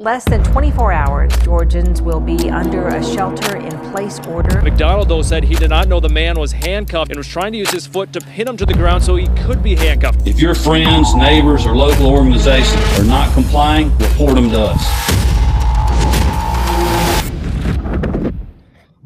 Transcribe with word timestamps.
less 0.00 0.24
than 0.24 0.42
24 0.44 0.92
hours, 0.92 1.30
Georgians 1.42 2.00
will 2.00 2.20
be 2.20 2.48
under 2.48 2.88
a 2.88 3.04
shelter 3.04 3.58
in 3.58 3.78
place 3.92 4.18
order. 4.20 4.62
McDonald, 4.62 5.10
though, 5.10 5.20
said 5.20 5.44
he 5.44 5.54
did 5.54 5.68
not 5.68 5.88
know 5.88 6.00
the 6.00 6.08
man 6.08 6.40
was 6.40 6.52
handcuffed 6.52 7.10
and 7.10 7.18
was 7.18 7.28
trying 7.28 7.52
to 7.52 7.58
use 7.58 7.70
his 7.70 7.86
foot 7.86 8.10
to 8.14 8.20
pin 8.22 8.48
him 8.48 8.56
to 8.56 8.64
the 8.64 8.72
ground 8.72 9.04
so 9.04 9.16
he 9.16 9.26
could 9.44 9.62
be 9.62 9.74
handcuffed. 9.74 10.26
If 10.26 10.40
your 10.40 10.54
friends, 10.54 11.14
neighbors, 11.14 11.66
or 11.66 11.76
local 11.76 12.06
organizations 12.06 12.82
are 12.98 13.04
not 13.04 13.30
complying, 13.34 13.94
report 13.98 14.36
them 14.36 14.48
to 14.48 14.60
us. 14.70 14.82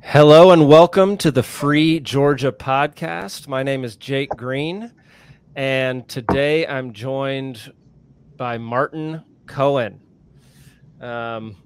Hello 0.02 0.52
and 0.52 0.68
welcome 0.68 1.16
to 1.16 1.32
the 1.32 1.42
Free 1.42 1.98
Georgia 1.98 2.52
podcast. 2.52 3.48
My 3.48 3.64
name 3.64 3.82
is 3.82 3.96
Jake 3.96 4.30
Green, 4.30 4.92
and 5.56 6.08
today 6.08 6.64
I'm 6.68 6.92
joined 6.92 7.72
by 8.36 8.58
Martin 8.58 9.24
Cohen. 9.46 10.03
Um, 11.00 11.56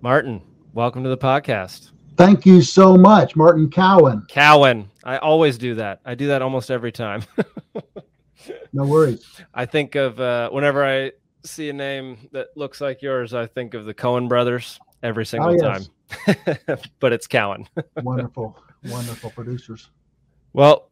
Martin, 0.00 0.42
welcome 0.72 1.02
to 1.02 1.08
the 1.08 1.18
podcast. 1.18 1.90
Thank 2.16 2.44
you 2.44 2.62
so 2.62 2.96
much, 2.96 3.34
Martin 3.34 3.70
Cowen. 3.70 4.26
Cowen. 4.28 4.90
I 5.04 5.18
always 5.18 5.56
do 5.56 5.74
that. 5.76 6.00
I 6.04 6.14
do 6.14 6.28
that 6.28 6.42
almost 6.42 6.70
every 6.70 6.92
time. 6.92 7.22
no 8.72 8.84
worries. 8.84 9.24
I 9.54 9.66
think 9.66 9.94
of 9.94 10.20
uh, 10.20 10.50
whenever 10.50 10.84
I 10.84 11.12
see 11.44 11.70
a 11.70 11.72
name 11.72 12.28
that 12.32 12.48
looks 12.56 12.80
like 12.80 13.02
yours, 13.02 13.32
I 13.34 13.46
think 13.46 13.74
of 13.74 13.86
the 13.86 13.94
Coen 13.94 14.28
brothers 14.28 14.78
every 15.02 15.24
single 15.24 15.50
oh, 15.50 15.54
yes. 15.54 15.88
time. 16.26 16.78
but 17.00 17.12
it's 17.12 17.26
Cowen. 17.26 17.66
wonderful, 18.02 18.58
wonderful 18.84 19.30
producers. 19.30 19.90
Well, 20.52 20.90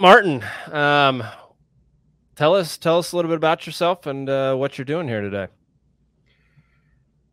Martin, 0.00 0.44
um, 0.70 1.22
tell 2.36 2.54
us 2.54 2.78
tell 2.78 2.98
us 2.98 3.12
a 3.12 3.16
little 3.16 3.28
bit 3.28 3.36
about 3.36 3.66
yourself 3.66 4.06
and 4.06 4.28
uh, 4.28 4.54
what 4.54 4.78
you're 4.78 4.84
doing 4.84 5.08
here 5.08 5.20
today. 5.20 5.48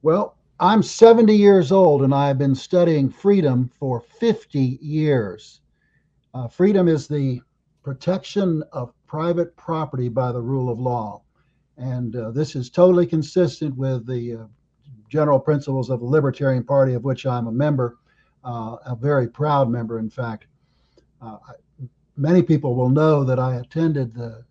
Well, 0.02 0.38
I'm 0.62 0.81
70 0.81 1.35
years 1.35 1.73
old 1.73 2.03
and 2.03 2.13
I've 2.13 2.38
been 2.38 2.55
studying 2.55 3.09
freedom 3.09 3.69
for 3.78 4.00
50 4.00 4.80
years. 4.81 5.59
Uh, 6.33 6.47
freedom 6.47 6.88
is 6.88 7.08
the 7.08 7.41
protection 7.83 8.64
of 8.72 8.94
private 9.08 9.56
property 9.58 10.08
by 10.08 10.31
the 10.31 10.41
rule 10.41 10.69
of 10.69 10.80
law. 10.80 11.22
And 11.75 12.16
uh, 12.16 12.31
this 12.31 12.56
is 12.56 12.69
totally 12.69 13.06
consistent 13.06 13.75
with 13.75 14.08
the 14.08 14.36
uh, 14.36 14.45
general 15.09 15.39
principles 15.39 15.89
of 15.89 16.00
the 16.00 16.06
Libertarian 16.06 16.63
Party, 16.63 16.94
of 16.94 17.03
which 17.03 17.25
I'm 17.25 17.47
a 17.47 17.52
member, 17.52 17.97
uh, 18.45 18.78
a 18.86 18.95
very 18.95 19.28
proud 19.28 19.69
member, 19.69 20.00
in 20.00 20.09
fact. 20.09 20.45
Uh, 21.22 21.38
many 22.16 22.41
people 22.41 22.73
will 22.73 22.89
know 22.89 23.25
that 23.25 23.39
I 23.39 23.58
attended 23.58 24.13
the, 24.13 24.45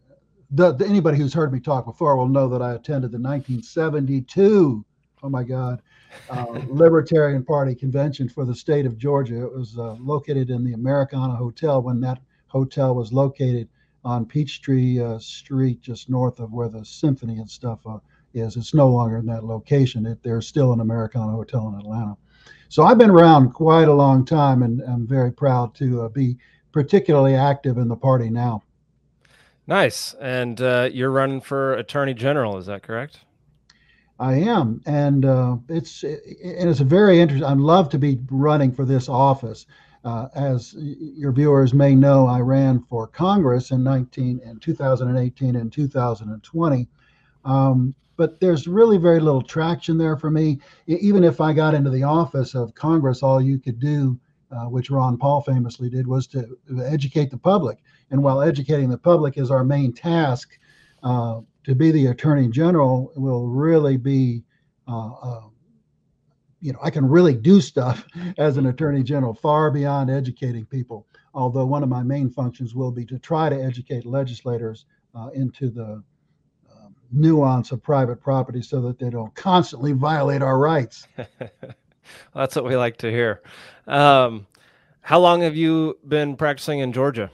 the, 0.50 0.84
anybody 0.86 1.16
who's 1.16 1.32
heard 1.32 1.52
me 1.54 1.60
talk 1.60 1.86
before 1.86 2.16
will 2.16 2.28
know 2.28 2.48
that 2.48 2.60
I 2.60 2.74
attended 2.74 3.12
the 3.12 3.18
1972 3.18 4.84
oh 5.22 5.28
my 5.28 5.42
God, 5.42 5.82
uh, 6.30 6.46
Libertarian 6.68 7.44
Party 7.44 7.74
convention 7.74 8.28
for 8.28 8.44
the 8.44 8.54
state 8.54 8.86
of 8.86 8.98
Georgia. 8.98 9.42
It 9.42 9.52
was 9.52 9.78
uh, 9.78 9.94
located 9.94 10.50
in 10.50 10.64
the 10.64 10.72
Americana 10.72 11.34
Hotel 11.34 11.82
when 11.82 12.00
that 12.00 12.20
hotel 12.46 12.94
was 12.94 13.12
located 13.12 13.68
on 14.04 14.24
Peachtree 14.24 15.00
uh, 15.00 15.18
Street, 15.18 15.80
just 15.80 16.08
north 16.08 16.40
of 16.40 16.52
where 16.52 16.68
the 16.68 16.84
symphony 16.84 17.38
and 17.38 17.50
stuff 17.50 17.80
uh, 17.86 17.98
is. 18.34 18.56
It's 18.56 18.74
no 18.74 18.88
longer 18.88 19.18
in 19.18 19.26
that 19.26 19.44
location. 19.44 20.06
It, 20.06 20.22
there's 20.22 20.46
still 20.46 20.72
an 20.72 20.80
Americana 20.80 21.32
Hotel 21.32 21.68
in 21.68 21.78
Atlanta. 21.78 22.16
So 22.68 22.84
I've 22.84 22.98
been 22.98 23.10
around 23.10 23.52
quite 23.52 23.88
a 23.88 23.92
long 23.92 24.24
time, 24.24 24.62
and 24.62 24.82
I'm 24.82 25.06
very 25.06 25.32
proud 25.32 25.74
to 25.76 26.02
uh, 26.02 26.08
be 26.08 26.36
particularly 26.72 27.34
active 27.34 27.78
in 27.78 27.88
the 27.88 27.96
party 27.96 28.30
now. 28.30 28.62
Nice. 29.66 30.14
And 30.14 30.60
uh, 30.60 30.88
you're 30.92 31.10
running 31.10 31.40
for 31.40 31.74
attorney 31.74 32.14
general, 32.14 32.56
is 32.56 32.66
that 32.66 32.82
correct? 32.82 33.20
I 34.18 34.34
am, 34.34 34.82
and 34.84 35.24
uh, 35.24 35.56
it's 35.68 36.02
and 36.02 36.20
it's 36.70 36.80
a 36.80 36.84
very 36.84 37.20
interesting. 37.20 37.48
I'd 37.48 37.58
love 37.58 37.88
to 37.90 37.98
be 37.98 38.18
running 38.30 38.72
for 38.72 38.84
this 38.84 39.08
office. 39.08 39.66
Uh, 40.04 40.28
as 40.34 40.74
your 40.78 41.32
viewers 41.32 41.74
may 41.74 41.94
know, 41.94 42.26
I 42.26 42.40
ran 42.40 42.80
for 42.80 43.06
Congress 43.06 43.72
in 43.72 43.82
19 43.82 44.40
and 44.44 44.62
2018 44.62 45.56
and 45.56 45.72
2020. 45.72 46.88
Um, 47.44 47.94
but 48.16 48.40
there's 48.40 48.66
really 48.66 48.96
very 48.96 49.20
little 49.20 49.42
traction 49.42 49.98
there 49.98 50.16
for 50.16 50.30
me. 50.30 50.60
Even 50.86 51.24
if 51.24 51.40
I 51.40 51.52
got 51.52 51.74
into 51.74 51.90
the 51.90 52.04
office 52.04 52.54
of 52.54 52.74
Congress, 52.74 53.22
all 53.22 53.40
you 53.40 53.58
could 53.58 53.78
do, 53.78 54.18
uh, 54.50 54.64
which 54.64 54.90
Ron 54.90 55.18
Paul 55.18 55.42
famously 55.42 55.88
did, 55.88 56.06
was 56.06 56.26
to 56.28 56.56
educate 56.84 57.30
the 57.30 57.38
public. 57.38 57.78
And 58.10 58.22
while 58.22 58.40
educating 58.40 58.88
the 58.88 58.98
public 58.98 59.36
is 59.36 59.50
our 59.50 59.64
main 59.64 59.92
task, 59.92 60.58
uh, 61.02 61.40
to 61.68 61.74
be 61.74 61.90
the 61.90 62.06
attorney 62.06 62.48
general 62.48 63.12
will 63.14 63.46
really 63.46 63.98
be, 63.98 64.42
uh, 64.88 65.12
uh, 65.12 65.40
you 66.62 66.72
know, 66.72 66.78
I 66.82 66.88
can 66.88 67.06
really 67.06 67.34
do 67.34 67.60
stuff 67.60 68.06
as 68.38 68.56
an 68.56 68.66
attorney 68.66 69.02
general 69.02 69.34
far 69.34 69.70
beyond 69.70 70.10
educating 70.10 70.64
people. 70.64 71.06
Although 71.34 71.66
one 71.66 71.82
of 71.82 71.90
my 71.90 72.02
main 72.02 72.30
functions 72.30 72.74
will 72.74 72.90
be 72.90 73.04
to 73.04 73.18
try 73.18 73.50
to 73.50 73.62
educate 73.62 74.06
legislators 74.06 74.86
uh, 75.14 75.28
into 75.34 75.68
the 75.68 76.02
um, 76.72 76.96
nuance 77.12 77.70
of 77.70 77.82
private 77.82 78.22
property 78.22 78.62
so 78.62 78.80
that 78.80 78.98
they 78.98 79.10
don't 79.10 79.34
constantly 79.34 79.92
violate 79.92 80.40
our 80.40 80.58
rights. 80.58 81.06
well, 81.18 81.28
that's 82.34 82.56
what 82.56 82.64
we 82.64 82.76
like 82.76 82.96
to 82.96 83.10
hear. 83.10 83.42
Um, 83.86 84.46
how 85.02 85.20
long 85.20 85.42
have 85.42 85.54
you 85.54 85.98
been 86.08 86.34
practicing 86.34 86.78
in 86.78 86.94
Georgia? 86.94 87.30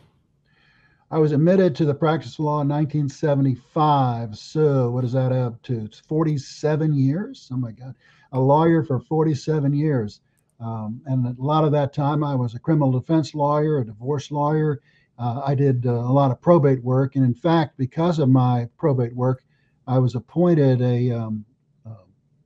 I 1.11 1.19
was 1.19 1.33
admitted 1.33 1.77
to 1.77 1.85
the 1.85 1.95
practice 1.95 2.35
of 2.35 2.41
law 2.41 2.61
in 2.63 2.69
1975. 2.69 4.37
So 4.37 4.91
what 4.91 5.03
does 5.03 5.13
that 5.13 5.33
up 5.33 5.63
to? 5.65 5.85
It's 5.85 6.01
47 6.01 6.95
years. 6.95 7.49
Oh 7.53 7.57
my 7.57 7.73
God, 7.73 7.95
a 8.33 8.41
lawyer 8.41 8.83
for 8.83 9.01
47 9.01 9.73
years. 9.75 10.21
Um, 10.61 11.03
and 11.07 11.27
a 11.27 11.43
lot 11.43 11.65
of 11.65 11.73
that 11.73 11.93
time, 11.93 12.25
I 12.25 12.35
was 12.35 12.55
a 12.55 12.59
criminal 12.59 12.93
defense 12.93 13.35
lawyer, 13.35 13.79
a 13.79 13.85
divorce 13.85 14.31
lawyer. 14.31 14.81
Uh, 15.19 15.43
I 15.45 15.55
did 15.55 15.87
uh, 15.87 15.91
a 15.91 16.13
lot 16.13 16.31
of 16.31 16.41
probate 16.41 16.83
work, 16.83 17.17
and 17.17 17.25
in 17.25 17.35
fact, 17.35 17.77
because 17.77 18.19
of 18.19 18.29
my 18.29 18.69
probate 18.79 19.15
work, 19.15 19.45
I 19.87 19.99
was 19.99 20.15
appointed 20.15 20.81
a 20.81 21.11
um, 21.11 21.45
uh, 21.87 22.05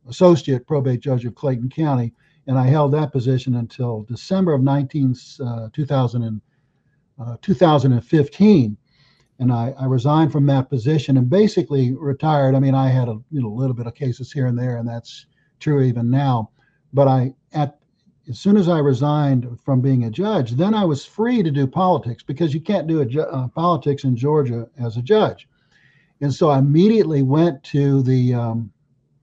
associate 0.09 0.67
probate 0.67 1.01
judge 1.01 1.25
of 1.25 1.35
Clayton 1.35 1.71
County, 1.71 2.13
and 2.47 2.59
I 2.59 2.67
held 2.67 2.93
that 2.93 3.13
position 3.13 3.55
until 3.57 4.03
December 4.03 4.53
of 4.53 4.63
19, 4.63 5.15
uh, 5.45 5.69
2000. 5.73 6.41
Uh, 7.21 7.37
2015 7.43 8.77
and 9.41 9.53
I, 9.53 9.75
I, 9.79 9.87
resigned 9.87 10.33
from 10.33 10.47
that 10.47 10.69
position 10.69 11.17
and 11.17 11.31
basically 11.31 11.93
retired. 11.93 12.55
I 12.55 12.61
mean, 12.61 12.75
I 12.75 12.89
had 12.89 13.09
a 13.09 13.19
you 13.31 13.43
know 13.43 13.49
little 13.49 13.75
bit 13.75 13.87
of 13.87 13.95
cases 13.95 14.33
here 14.33 14.47
and 14.47 14.59
there, 14.59 14.77
and 14.77 14.89
that's 14.89 15.27
true 15.61 15.83
even 15.83 16.11
now. 16.11 16.51
But 16.93 17.09
I 17.09 17.35
at 17.53 17.79
as 18.29 18.39
soon 18.39 18.57
as 18.57 18.69
I 18.69 18.79
resigned 18.79 19.59
from 19.65 19.81
being 19.81 20.05
a 20.05 20.11
judge, 20.11 20.53
then 20.53 20.75
I 20.75 20.85
was 20.85 21.05
free 21.05 21.43
to 21.43 21.51
do 21.51 21.67
politics 21.67 22.23
because 22.23 22.53
you 22.53 22.61
can't 22.61 22.87
do 22.87 23.05
ju- 23.05 23.23
uh, 23.23 23.49
politics 23.49 24.05
in 24.05 24.17
Georgia 24.17 24.69
as 24.79 24.97
a 24.97 25.03
judge. 25.03 25.49
And 26.21 26.35
so 26.35 26.51
I 26.51 26.59
immediately 26.59 27.23
went 27.23 27.63
to 27.65 28.03
the 28.03 28.35
um, 28.35 28.71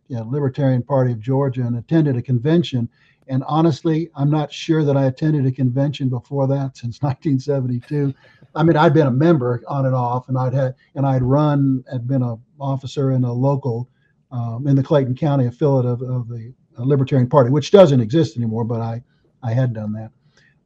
Libertarian 0.10 0.82
Party 0.82 1.12
of 1.12 1.20
Georgia 1.20 1.62
and 1.62 1.78
attended 1.78 2.18
a 2.18 2.22
convention 2.22 2.90
and 3.28 3.44
honestly, 3.48 4.10
I'm 4.16 4.30
not 4.30 4.52
sure 4.52 4.84
that 4.84 4.96
I 4.96 5.06
attended 5.06 5.46
a 5.46 5.52
convention 5.52 6.10
before 6.10 6.48
that 6.48 6.78
since 6.78 7.02
1972. 7.02 8.14
I 8.56 8.64
mean, 8.64 8.78
I'd 8.78 8.94
been 8.94 9.08
a 9.08 9.12
member 9.12 9.64
on 9.68 9.86
and 9.86 9.96
off, 9.96 10.30
and 10.30 10.38
I'd 10.38 10.54
had 10.54 10.76
and 10.96 11.06
I'd 11.06 11.24
run, 11.24 11.84
had 11.92 12.08
been 12.08 12.24
an 12.24 12.40
officer 12.60 13.12
in 13.12 13.24
a 13.24 13.34
local 13.34 13.90
um, 14.32 14.68
in 14.68 14.76
the 14.76 14.84
Clayton 14.84 15.16
County 15.16 15.46
affiliate 15.48 15.86
of, 15.86 16.02
of 16.02 16.28
the 16.28 16.54
Libertarian 16.78 17.30
Party, 17.30 17.50
which 17.50 17.72
doesn't 17.72 18.00
exist 18.00 18.38
anymore, 18.38 18.64
but 18.64 18.82
I 18.82 19.04
I 19.44 19.54
had 19.54 19.74
done 19.74 19.94
that. 19.94 20.12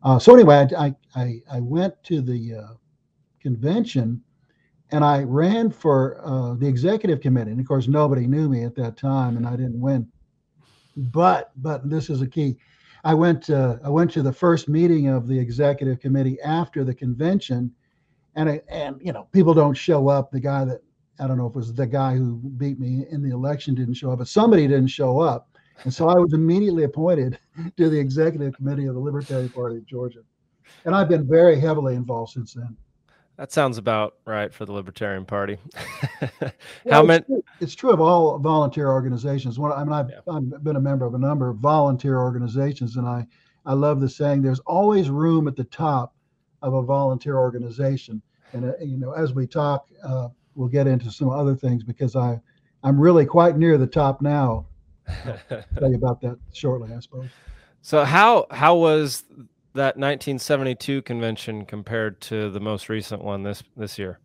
Uh, 0.04 0.20
so 0.20 0.34
anyway, 0.34 0.68
I, 0.78 0.96
I 1.16 1.42
I 1.52 1.60
went 1.60 2.02
to 2.06 2.22
the 2.22 2.56
uh, 2.56 2.74
convention, 3.42 4.22
and 4.92 5.04
I 5.04 5.24
ran 5.24 5.72
for 5.72 6.22
uh, 6.24 6.54
the 6.56 6.68
executive 6.68 7.22
committee, 7.22 7.52
and 7.52 7.60
of 7.60 7.68
course 7.68 7.88
nobody 7.88 8.28
knew 8.28 8.50
me 8.50 8.64
at 8.64 8.76
that 8.76 8.98
time, 8.98 9.38
and 9.38 9.48
I 9.48 9.52
didn't 9.52 9.80
win. 9.80 10.08
But 11.00 11.52
but 11.56 11.90
this 11.90 12.10
is 12.10 12.22
a 12.22 12.28
key. 12.28 12.58
I 13.04 13.14
went 13.14 13.50
uh, 13.50 13.78
I 13.84 13.90
went 13.90 14.12
to 14.12 14.22
the 14.22 14.34
first 14.34 14.68
meeting 14.68 15.08
of 15.08 15.28
the 15.28 15.40
executive 15.40 16.00
committee 16.00 16.38
after 16.42 16.84
the 16.84 16.94
convention, 16.94 17.72
and 18.36 18.50
I, 18.50 18.62
and 18.68 19.00
you 19.02 19.14
know 19.14 19.28
people 19.32 19.54
don't 19.54 19.76
show 19.76 20.10
up. 20.10 20.30
The 20.30 20.42
guy 20.42 20.66
that 20.66 20.82
I 21.20 21.28
don't 21.28 21.38
know 21.38 21.48
if 21.48 21.52
it 21.52 21.56
was 21.56 21.74
the 21.74 21.88
guy 21.88 22.16
who 22.16 22.36
beat 22.58 22.80
me 22.80 23.06
in 23.10 23.24
the 23.24 23.34
election 23.34 23.76
didn't 23.76 23.94
show 23.94 24.12
up, 24.12 24.20
but 24.20 24.28
somebody 24.28 24.68
didn't 24.68 24.88
show 24.88 25.20
up, 25.20 25.58
and 25.86 25.94
so 25.94 26.10
I 26.10 26.16
was 26.16 26.34
immediately 26.34 26.84
appointed 26.84 27.40
to 27.78 27.90
the 27.90 28.00
executive 28.00 28.56
committee 28.56 28.88
of 28.88 28.96
the 28.96 29.00
Libertarian 29.02 29.50
Party 29.50 29.78
of 29.78 29.86
Georgia, 29.86 30.24
and 30.84 30.94
I've 30.94 31.10
been 31.10 31.28
very 31.28 31.58
heavily 31.58 31.96
involved 31.96 32.34
since 32.34 32.54
then. 32.54 32.76
That 33.40 33.54
sounds 33.54 33.78
about 33.78 34.16
right 34.26 34.54
for 34.54 34.66
the 34.66 34.74
Libertarian 34.74 35.24
Party. 35.24 35.58
How 36.90 37.02
many? 37.02 37.24
It's, 37.30 37.48
it's, 37.62 37.76
true 37.76 37.92
of 37.92 38.02
all 38.02 38.38
volunteer 38.38 38.90
organizations. 38.90 39.58
When, 39.58 39.72
I 39.72 39.82
mean, 39.86 39.94
I've, 39.94 40.10
yeah. 40.10 40.20
I've, 40.30 40.62
been 40.62 40.76
a 40.76 40.82
member 40.82 41.06
of 41.06 41.14
a 41.14 41.18
number 41.18 41.48
of 41.48 41.56
volunteer 41.56 42.18
organizations, 42.18 42.98
and 42.98 43.08
I, 43.08 43.26
I 43.66 43.76
love 43.76 44.02
the 44.02 44.10
saying: 44.10 44.42
"There's 44.42 44.60
always 44.66 45.10
room 45.10 45.48
at 45.48 45.56
the 45.56 45.64
top 45.64 46.14
of 46.62 46.74
a 46.74 46.84
volunteer 46.84 47.38
organization." 47.38 48.22
And 48.52 48.66
uh, 48.66 48.74
you 48.82 48.98
know, 48.98 49.14
as 49.14 49.32
we 49.32 49.48
talk, 49.48 49.88
uh, 50.04 50.28
we'll 50.56 50.68
get 50.68 50.86
into 50.86 51.10
some 51.10 51.30
other 51.30 51.56
things 51.56 51.82
because 51.82 52.18
I, 52.18 52.42
I'm 52.84 53.00
really 53.00 53.26
quite 53.26 53.56
near 53.56 53.78
the 53.78 53.88
top 53.88 54.22
now. 54.22 54.66
tell 55.48 55.90
you 55.90 55.96
about 55.96 56.20
that 56.24 56.38
shortly, 56.52 56.94
I 56.94 57.00
suppose. 57.00 57.30
So 57.82 58.04
how 58.04 58.46
how 58.52 58.76
was 58.76 59.24
that 59.80 59.96
1972 59.96 61.04
convention 61.04 61.66
compared 61.66 62.20
to 62.20 62.50
the 62.50 62.60
most 62.60 62.90
recent 62.90 63.24
one 63.24 63.44
this 63.44 63.64
this 63.78 63.98
year? 63.98 64.20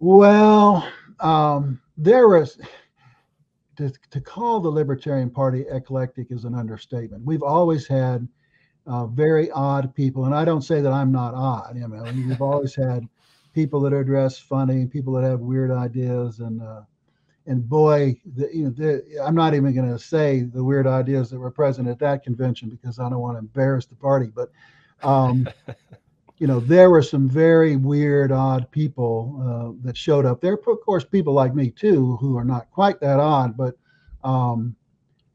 Well, 0.00 0.86
um, 1.20 1.80
there 1.96 2.28
was 2.28 2.58
to, 3.76 3.90
to 4.10 4.20
call 4.20 4.60
the 4.60 4.68
Libertarian 4.68 5.30
Party 5.30 5.64
eclectic 5.70 6.30
is 6.30 6.44
an 6.44 6.54
understatement. 6.54 7.24
We've 7.24 7.42
always 7.42 7.86
had 7.86 8.28
uh, 8.86 9.06
very 9.06 9.50
odd 9.52 9.94
people, 9.94 10.26
and 10.26 10.34
I 10.34 10.44
don't 10.44 10.60
say 10.60 10.82
that 10.82 10.92
I'm 10.92 11.10
not 11.10 11.32
odd. 11.32 11.74
You 11.74 11.88
know, 11.88 12.04
we've 12.12 12.42
always 12.42 12.74
had 12.74 13.08
people 13.54 13.80
that 13.80 13.94
are 13.94 14.04
dressed 14.04 14.42
funny, 14.42 14.84
people 14.84 15.14
that 15.14 15.24
have 15.24 15.40
weird 15.40 15.70
ideas, 15.70 16.40
and 16.40 16.60
uh, 16.60 16.82
and 17.46 17.68
boy, 17.68 18.18
the, 18.36 18.48
you 18.54 18.64
know, 18.64 18.70
the, 18.70 19.22
I'm 19.22 19.34
not 19.34 19.54
even 19.54 19.74
going 19.74 19.90
to 19.90 19.98
say 19.98 20.42
the 20.42 20.64
weird 20.64 20.86
ideas 20.86 21.30
that 21.30 21.38
were 21.38 21.50
present 21.50 21.88
at 21.88 21.98
that 21.98 22.22
convention 22.22 22.70
because 22.70 22.98
I 22.98 23.08
don't 23.08 23.20
want 23.20 23.34
to 23.34 23.40
embarrass 23.40 23.86
the 23.86 23.96
party. 23.96 24.30
But, 24.34 24.50
um, 25.02 25.48
you 26.38 26.46
know, 26.46 26.60
there 26.60 26.90
were 26.90 27.02
some 27.02 27.28
very 27.28 27.76
weird, 27.76 28.32
odd 28.32 28.70
people 28.70 29.40
uh, 29.42 29.86
that 29.86 29.96
showed 29.96 30.24
up 30.24 30.40
there. 30.40 30.54
Of 30.54 30.80
course, 30.84 31.04
people 31.04 31.34
like 31.34 31.54
me 31.54 31.70
too, 31.70 32.16
who 32.16 32.36
are 32.38 32.44
not 32.44 32.70
quite 32.70 32.98
that 33.00 33.20
odd, 33.20 33.56
but 33.56 33.76
um, 34.22 34.74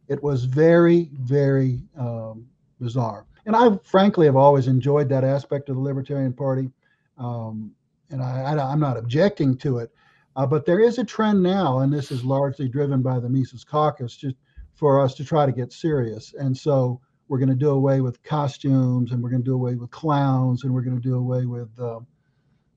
it 0.08 0.22
was 0.24 0.46
very, 0.46 1.10
very 1.14 1.84
um, 1.98 2.48
bizarre. 2.82 3.26
And 3.46 3.56
I, 3.56 3.78
frankly, 3.84 4.26
have 4.26 4.36
always 4.36 4.68
enjoyed 4.68 5.10
that 5.10 5.24
aspect 5.24 5.70
of 5.70 5.76
the 5.76 5.82
Libertarian 5.82 6.34
Party, 6.34 6.72
um, 7.18 7.72
and 8.10 8.22
I, 8.22 8.42
I, 8.42 8.72
I'm 8.72 8.80
not 8.80 8.98
objecting 8.98 9.56
to 9.58 9.78
it 9.78 9.92
uh, 10.40 10.46
but 10.46 10.66
there 10.66 10.80
is 10.80 10.98
a 11.00 11.04
trend 11.04 11.44
now, 11.44 11.80
and 11.80 11.92
this 11.92 12.12
is 12.12 12.24
largely 12.24 12.70
driven 12.70 13.02
by 13.02 13.20
the 13.20 13.28
Mises 13.28 13.66
Caucus, 13.66 14.16
just 14.16 14.38
for 14.74 15.02
us 15.02 15.14
to 15.16 15.26
try 15.26 15.46
to 15.46 15.52
get 15.52 15.74
serious. 15.74 16.34
And 16.34 16.58
so 16.58 17.02
we're 17.28 17.40
going 17.40 17.50
to 17.50 17.56
do 17.56 17.72
away 17.72 18.00
with 18.00 18.24
costumes, 18.24 19.12
and 19.12 19.22
we're 19.22 19.32
going 19.32 19.42
to 19.42 19.46
do 19.46 19.54
away 19.54 19.76
with 19.76 19.92
clowns, 19.92 20.64
and 20.64 20.74
we're 20.74 20.84
going 20.84 20.96
to 20.96 21.04
do 21.06 21.16
away 21.16 21.46
with, 21.46 21.68
uh, 21.78 22.00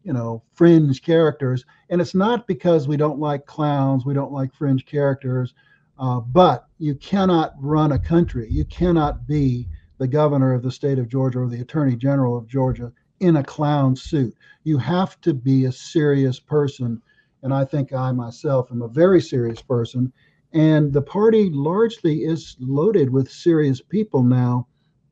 you 0.03 0.13
know, 0.13 0.43
fringe 0.55 1.03
characters. 1.03 1.65
And 1.89 2.01
it's 2.01 2.17
not 2.17 2.49
because 2.49 2.89
we 2.89 2.97
don't 2.97 3.21
like 3.21 3.47
clowns, 3.47 4.05
we 4.05 4.13
don't 4.13 4.33
like 4.33 4.53
fringe 4.53 4.85
characters, 4.85 5.55
uh, 6.01 6.19
but 6.19 6.67
you 6.79 6.97
cannot 6.97 7.55
run 7.61 7.93
a 7.93 7.99
country. 8.01 8.49
You 8.51 8.65
cannot 8.65 9.29
be 9.29 9.69
the 9.99 10.09
governor 10.09 10.53
of 10.53 10.65
the 10.65 10.73
state 10.73 10.99
of 10.99 11.09
Georgia 11.09 11.39
or 11.39 11.49
the 11.49 11.61
attorney 11.61 11.95
general 11.95 12.37
of 12.37 12.49
Georgia 12.49 12.93
in 13.21 13.37
a 13.37 13.45
clown 13.45 13.95
suit. 13.95 14.35
You 14.65 14.79
have 14.79 15.21
to 15.21 15.33
be 15.33 15.67
a 15.67 15.71
serious 15.71 16.41
person 16.41 17.01
and 17.43 17.53
I 17.53 17.65
think 17.65 17.93
I 17.93 18.13
myself 18.13 18.71
am 18.71 18.83
a 18.83 18.89
very 18.89 19.21
serious 19.21 19.61
person. 19.63 20.13
And 20.53 20.93
the 20.93 21.03
party 21.03 21.51
largely 21.51 22.25
is 22.25 22.57
loaded 22.61 23.11
with 23.11 23.31
serious 23.31 23.81
people 23.81 24.23
now. 24.23 24.69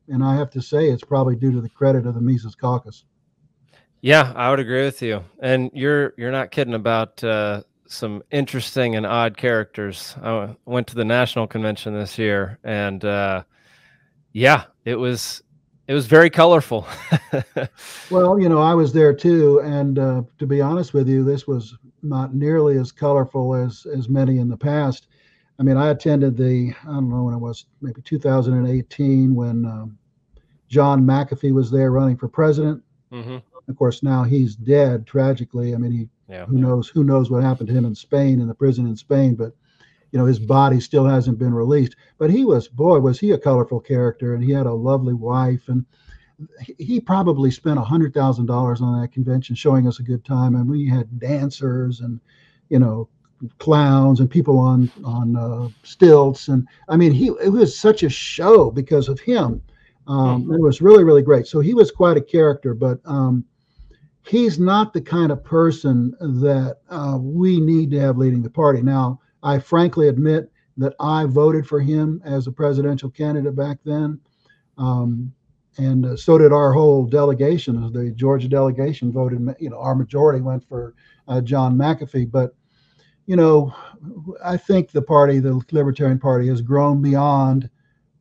And 0.07 0.23
I 0.23 0.35
have 0.35 0.51
to 0.51 0.61
say, 0.61 0.89
it's 0.89 1.03
probably 1.03 1.35
due 1.35 1.51
to 1.51 1.61
the 1.61 1.69
credit 1.69 2.05
of 2.05 2.13
the 2.13 2.21
Mises 2.21 2.55
Caucus. 2.55 3.05
Yeah, 4.01 4.33
I 4.35 4.49
would 4.49 4.59
agree 4.59 4.83
with 4.83 5.01
you. 5.01 5.23
And 5.41 5.69
you're 5.73 6.13
you're 6.17 6.31
not 6.31 6.51
kidding 6.51 6.73
about 6.73 7.23
uh, 7.23 7.63
some 7.87 8.23
interesting 8.31 8.95
and 8.95 9.05
odd 9.05 9.37
characters. 9.37 10.15
I 10.23 10.55
went 10.65 10.87
to 10.87 10.95
the 10.95 11.05
national 11.05 11.47
convention 11.47 11.93
this 11.93 12.17
year, 12.17 12.57
and 12.63 13.05
uh, 13.05 13.43
yeah, 14.33 14.65
it 14.85 14.95
was 14.95 15.43
it 15.91 15.93
was 15.93 16.07
very 16.07 16.29
colorful. 16.29 16.87
well, 18.11 18.39
you 18.39 18.47
know, 18.47 18.61
I 18.61 18.73
was 18.73 18.93
there 18.93 19.13
too, 19.13 19.59
and 19.59 19.99
uh, 19.99 20.21
to 20.39 20.47
be 20.47 20.61
honest 20.61 20.93
with 20.93 21.09
you, 21.09 21.21
this 21.25 21.47
was 21.47 21.77
not 22.01 22.33
nearly 22.33 22.77
as 22.77 22.93
colorful 22.93 23.53
as 23.53 23.85
as 23.93 24.07
many 24.07 24.37
in 24.37 24.47
the 24.47 24.55
past. 24.55 25.07
I 25.59 25.63
mean, 25.63 25.75
I 25.75 25.89
attended 25.89 26.37
the 26.37 26.73
I 26.83 26.93
don't 26.93 27.09
know 27.09 27.23
when 27.23 27.33
it 27.33 27.39
was, 27.39 27.65
maybe 27.81 28.01
2018 28.03 29.35
when 29.35 29.65
um, 29.65 29.97
John 30.69 31.03
McAfee 31.03 31.53
was 31.53 31.69
there 31.69 31.91
running 31.91 32.15
for 32.15 32.29
president. 32.29 32.81
Mm-hmm. 33.11 33.39
Of 33.67 33.75
course, 33.75 34.01
now 34.01 34.23
he's 34.23 34.55
dead 34.55 35.05
tragically. 35.05 35.75
I 35.75 35.77
mean, 35.77 35.91
he 35.91 36.09
yeah. 36.29 36.45
who 36.45 36.57
knows 36.57 36.87
who 36.87 37.03
knows 37.03 37.29
what 37.29 37.43
happened 37.43 37.67
to 37.67 37.75
him 37.75 37.83
in 37.83 37.95
Spain 37.95 38.39
in 38.39 38.47
the 38.47 38.55
prison 38.55 38.87
in 38.87 38.95
Spain, 38.95 39.35
but 39.35 39.51
you 40.11 40.19
know 40.19 40.25
his 40.25 40.39
body 40.39 40.79
still 40.79 41.05
hasn't 41.05 41.39
been 41.39 41.53
released. 41.53 41.95
But 42.17 42.29
he 42.29 42.45
was 42.45 42.67
boy 42.67 42.99
was 42.99 43.19
he 43.19 43.31
a 43.31 43.37
colorful 43.37 43.79
character 43.79 44.35
and 44.35 44.43
he 44.43 44.51
had 44.51 44.65
a 44.65 44.73
lovely 44.73 45.13
wife 45.13 45.67
and 45.67 45.85
he 46.77 46.99
probably 46.99 47.51
spent 47.51 47.79
a 47.79 47.83
hundred 47.83 48.13
thousand 48.13 48.47
dollars 48.47 48.81
on 48.81 48.99
that 49.01 49.11
convention 49.11 49.55
showing 49.55 49.87
us 49.87 49.99
a 49.99 50.03
good 50.03 50.25
time. 50.25 50.55
And 50.55 50.69
we 50.69 50.87
had 50.87 51.19
dancers 51.19 52.01
and 52.01 52.19
you 52.69 52.79
know 52.79 53.07
clowns 53.57 54.19
and 54.19 54.29
people 54.29 54.59
on 54.59 54.91
on 55.03 55.35
uh, 55.35 55.69
stilts. 55.83 56.49
And 56.49 56.67
i 56.89 56.97
mean 56.97 57.11
he 57.11 57.27
it 57.41 57.49
was 57.49 57.77
such 57.77 58.03
a 58.03 58.09
show 58.09 58.69
because 58.69 59.07
of 59.07 59.19
him. 59.19 59.61
Um, 60.07 60.43
mm-hmm. 60.43 60.55
it 60.55 60.61
was 60.61 60.81
really 60.81 61.03
really 61.03 61.21
great. 61.21 61.47
So 61.47 61.59
he 61.61 61.73
was 61.73 61.91
quite 61.91 62.17
a 62.17 62.21
character 62.21 62.73
but 62.73 62.99
um, 63.05 63.45
he's 64.27 64.59
not 64.59 64.93
the 64.93 65.01
kind 65.01 65.31
of 65.31 65.43
person 65.43 66.11
that 66.19 66.77
uh, 66.89 67.17
we 67.19 67.59
need 67.59 67.91
to 67.91 67.99
have 67.99 68.17
leading 68.17 68.43
the 68.43 68.49
party. 68.49 68.81
Now 68.81 69.19
I 69.43 69.59
frankly 69.59 70.07
admit 70.07 70.51
that 70.77 70.95
I 70.99 71.25
voted 71.25 71.67
for 71.67 71.79
him 71.79 72.21
as 72.25 72.47
a 72.47 72.51
presidential 72.51 73.09
candidate 73.09 73.55
back 73.55 73.77
then. 73.83 74.19
Um, 74.77 75.33
and 75.77 76.05
uh, 76.05 76.15
so 76.17 76.37
did 76.37 76.51
our 76.51 76.73
whole 76.73 77.05
delegation. 77.05 77.91
The 77.93 78.11
Georgia 78.11 78.47
delegation 78.47 79.11
voted, 79.11 79.55
you 79.59 79.69
know, 79.69 79.79
our 79.79 79.95
majority 79.95 80.41
went 80.41 80.67
for 80.67 80.93
uh, 81.27 81.41
John 81.41 81.77
McAfee. 81.77 82.29
But, 82.29 82.53
you 83.25 83.35
know, 83.35 83.73
I 84.43 84.57
think 84.57 84.91
the 84.91 85.01
party, 85.01 85.39
the 85.39 85.61
Libertarian 85.71 86.19
Party, 86.19 86.47
has 86.47 86.61
grown 86.61 87.01
beyond 87.01 87.69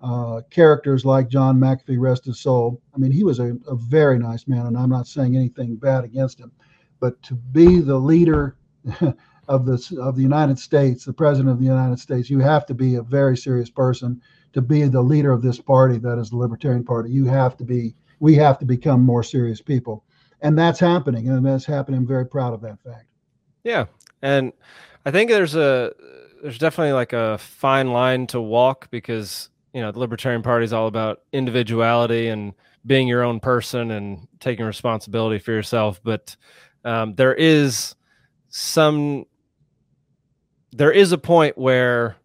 uh, 0.03 0.43
characters 0.51 1.05
like 1.05 1.29
John 1.29 1.59
McAfee, 1.59 1.99
rest 1.99 2.25
his 2.25 2.41
soul. 2.41 2.81
I 2.95 2.99
mean, 2.99 3.11
he 3.11 3.25
was 3.25 3.39
a, 3.39 3.57
a 3.67 3.75
very 3.75 4.19
nice 4.19 4.47
man, 4.47 4.67
and 4.67 4.77
I'm 4.77 4.89
not 4.89 5.07
saying 5.07 5.37
anything 5.37 5.77
bad 5.77 6.05
against 6.05 6.39
him. 6.39 6.53
But 7.01 7.21
to 7.25 7.35
be 7.35 7.81
the 7.81 7.99
leader 7.99 8.57
of 9.51 9.67
the 9.67 9.99
of 10.01 10.15
the 10.15 10.23
United 10.23 10.59
States, 10.59 11.05
the 11.05 11.13
president 11.13 11.51
of 11.51 11.59
the 11.59 11.67
United 11.67 11.99
States, 11.99 12.31
you 12.31 12.39
have 12.39 12.65
to 12.67 12.75
be 12.75 12.95
a 12.95 13.03
very 13.03 13.37
serious 13.37 13.69
person 13.69 14.23
to 14.53 14.63
be 14.63 14.85
the 14.85 15.03
leader 15.03 15.33
of 15.33 15.43
this 15.43 15.61
party 15.61 15.99
that 15.99 16.19
is 16.19 16.31
the 16.31 16.37
Libertarian 16.37 16.85
Party. 16.85 17.11
You 17.11 17.27
have 17.27 17.57
to 17.59 17.65
be. 17.65 17.95
We 18.21 18.35
have 18.37 18.59
to 18.61 18.65
become 18.65 19.05
more 19.05 19.25
serious 19.25 19.61
people, 19.61 20.05
and 20.41 20.57
that's 20.57 20.79
happening, 20.79 21.29
and 21.29 21.45
that's 21.45 21.65
happening. 21.65 21.99
I'm 21.99 22.07
very 22.07 22.27
proud 22.27 22.55
of 22.55 22.61
that 22.61 22.81
fact. 22.81 23.07
Yeah, 23.65 23.87
and 24.23 24.53
I 25.05 25.11
think 25.11 25.31
there's 25.31 25.57
a 25.57 25.93
there's 26.43 26.59
definitely 26.59 26.93
like 26.93 27.13
a 27.13 27.39
fine 27.39 27.93
line 27.93 28.29
to 28.29 28.41
walk 28.41 28.89
because 28.91 29.49
you 29.75 29.81
know 29.81 29.91
the 29.91 29.99
Libertarian 29.99 30.43
Party 30.43 30.65
is 30.65 30.73
all 30.73 30.87
about 30.87 31.23
individuality 31.33 32.29
and 32.29 32.55
being 32.87 33.09
your 33.09 33.25
own 33.25 33.41
person 33.41 33.91
and 33.91 34.29
taking 34.39 34.65
responsibility 34.65 35.41
for 35.41 35.51
yourself, 35.51 36.01
but 36.05 36.37
um, 36.85 37.15
there 37.17 37.35
is 37.35 37.95
some 38.49 39.27
there 40.73 40.93
is 40.93 41.13
a 41.13 41.19
point 41.19 41.59
where 41.59 42.17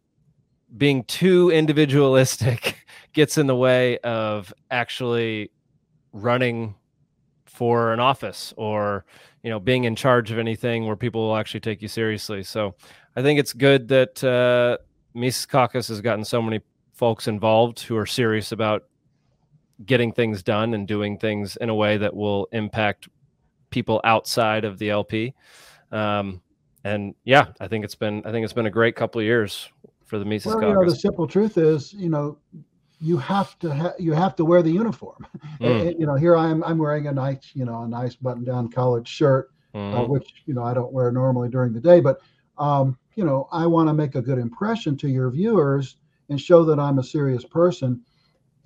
being 0.77 1.03
too 1.05 1.51
individualistic 1.51 2.85
gets 3.13 3.37
in 3.37 3.47
the 3.47 3.55
way 3.55 3.97
of 3.99 4.53
actually 4.71 5.51
running 6.13 6.75
for 7.45 7.93
an 7.93 7.99
office 7.99 8.53
or 8.57 9.05
you 9.43 9.49
know 9.49 9.59
being 9.59 9.85
in 9.85 9.95
charge 9.95 10.31
of 10.31 10.37
anything 10.37 10.85
where 10.85 10.95
people 10.95 11.27
will 11.27 11.37
actually 11.37 11.59
take 11.59 11.81
you 11.81 11.87
seriously. 11.87 12.43
So 12.43 12.75
i 13.15 13.21
think 13.21 13.39
it's 13.39 13.53
good 13.53 13.87
that 13.87 14.23
uh, 14.23 14.77
mises 15.13 15.45
caucus 15.45 15.87
has 15.87 16.01
gotten 16.01 16.25
so 16.25 16.41
many 16.41 16.61
folks 16.93 17.27
involved 17.27 17.79
who 17.79 17.97
are 17.97 18.05
serious 18.05 18.51
about 18.51 18.83
getting 19.85 20.11
things 20.11 20.41
done 20.41 20.73
and 20.73 20.87
doing 20.87 21.17
things 21.17 21.57
in 21.57 21.69
a 21.69 21.75
way 21.75 21.97
that 21.97 22.15
will 22.15 22.47
impact 22.51 23.09
people 23.69 23.99
outside 24.05 24.63
of 24.63 24.77
the 24.79 24.89
lp 24.89 25.33
um, 25.91 26.41
and 26.85 27.15
yeah, 27.23 27.47
I 27.59 27.67
think 27.67 27.83
it's 27.83 27.95
been 27.95 28.21
I 28.25 28.31
think 28.31 28.43
it's 28.43 28.53
been 28.53 28.67
a 28.67 28.71
great 28.71 28.95
couple 28.95 29.19
of 29.19 29.25
years 29.25 29.67
for 30.05 30.19
the 30.19 30.23
Mises 30.23 30.45
well, 30.45 30.59
Caucus. 30.59 30.69
You 30.69 30.75
know, 30.75 30.89
the 30.89 30.95
simple 30.95 31.27
truth 31.27 31.57
is, 31.57 31.91
you 31.93 32.09
know, 32.09 32.37
you 33.01 33.17
have 33.17 33.57
to 33.59 33.73
ha- 33.73 33.93
you 33.97 34.13
have 34.13 34.35
to 34.35 34.45
wear 34.45 34.61
the 34.61 34.71
uniform. 34.71 35.27
Mm. 35.61 35.87
and, 35.87 35.99
you 35.99 36.05
know, 36.05 36.15
here 36.15 36.35
I 36.35 36.49
am 36.49 36.61
I'm 36.65 36.77
wearing 36.77 37.07
a 37.07 37.13
nice 37.13 37.51
you 37.53 37.63
know 37.63 37.83
a 37.83 37.87
nice 37.87 38.13
button 38.13 38.43
down 38.43 38.67
college 38.69 39.07
shirt, 39.07 39.51
uh, 39.73 39.77
mm-hmm. 39.77 39.97
uh, 39.99 40.03
which 40.05 40.43
you 40.45 40.53
know 40.53 40.63
I 40.63 40.73
don't 40.73 40.91
wear 40.91 41.11
normally 41.13 41.47
during 41.47 41.71
the 41.71 41.79
day, 41.79 42.01
but 42.01 42.19
um, 42.57 42.97
you 43.15 43.23
know 43.23 43.47
I 43.53 43.65
want 43.65 43.87
to 43.87 43.93
make 43.93 44.15
a 44.15 44.21
good 44.21 44.37
impression 44.37 44.97
to 44.97 45.07
your 45.07 45.31
viewers 45.31 45.95
and 46.27 46.39
show 46.39 46.65
that 46.65 46.77
I'm 46.77 46.99
a 46.99 47.03
serious 47.03 47.45
person. 47.45 48.01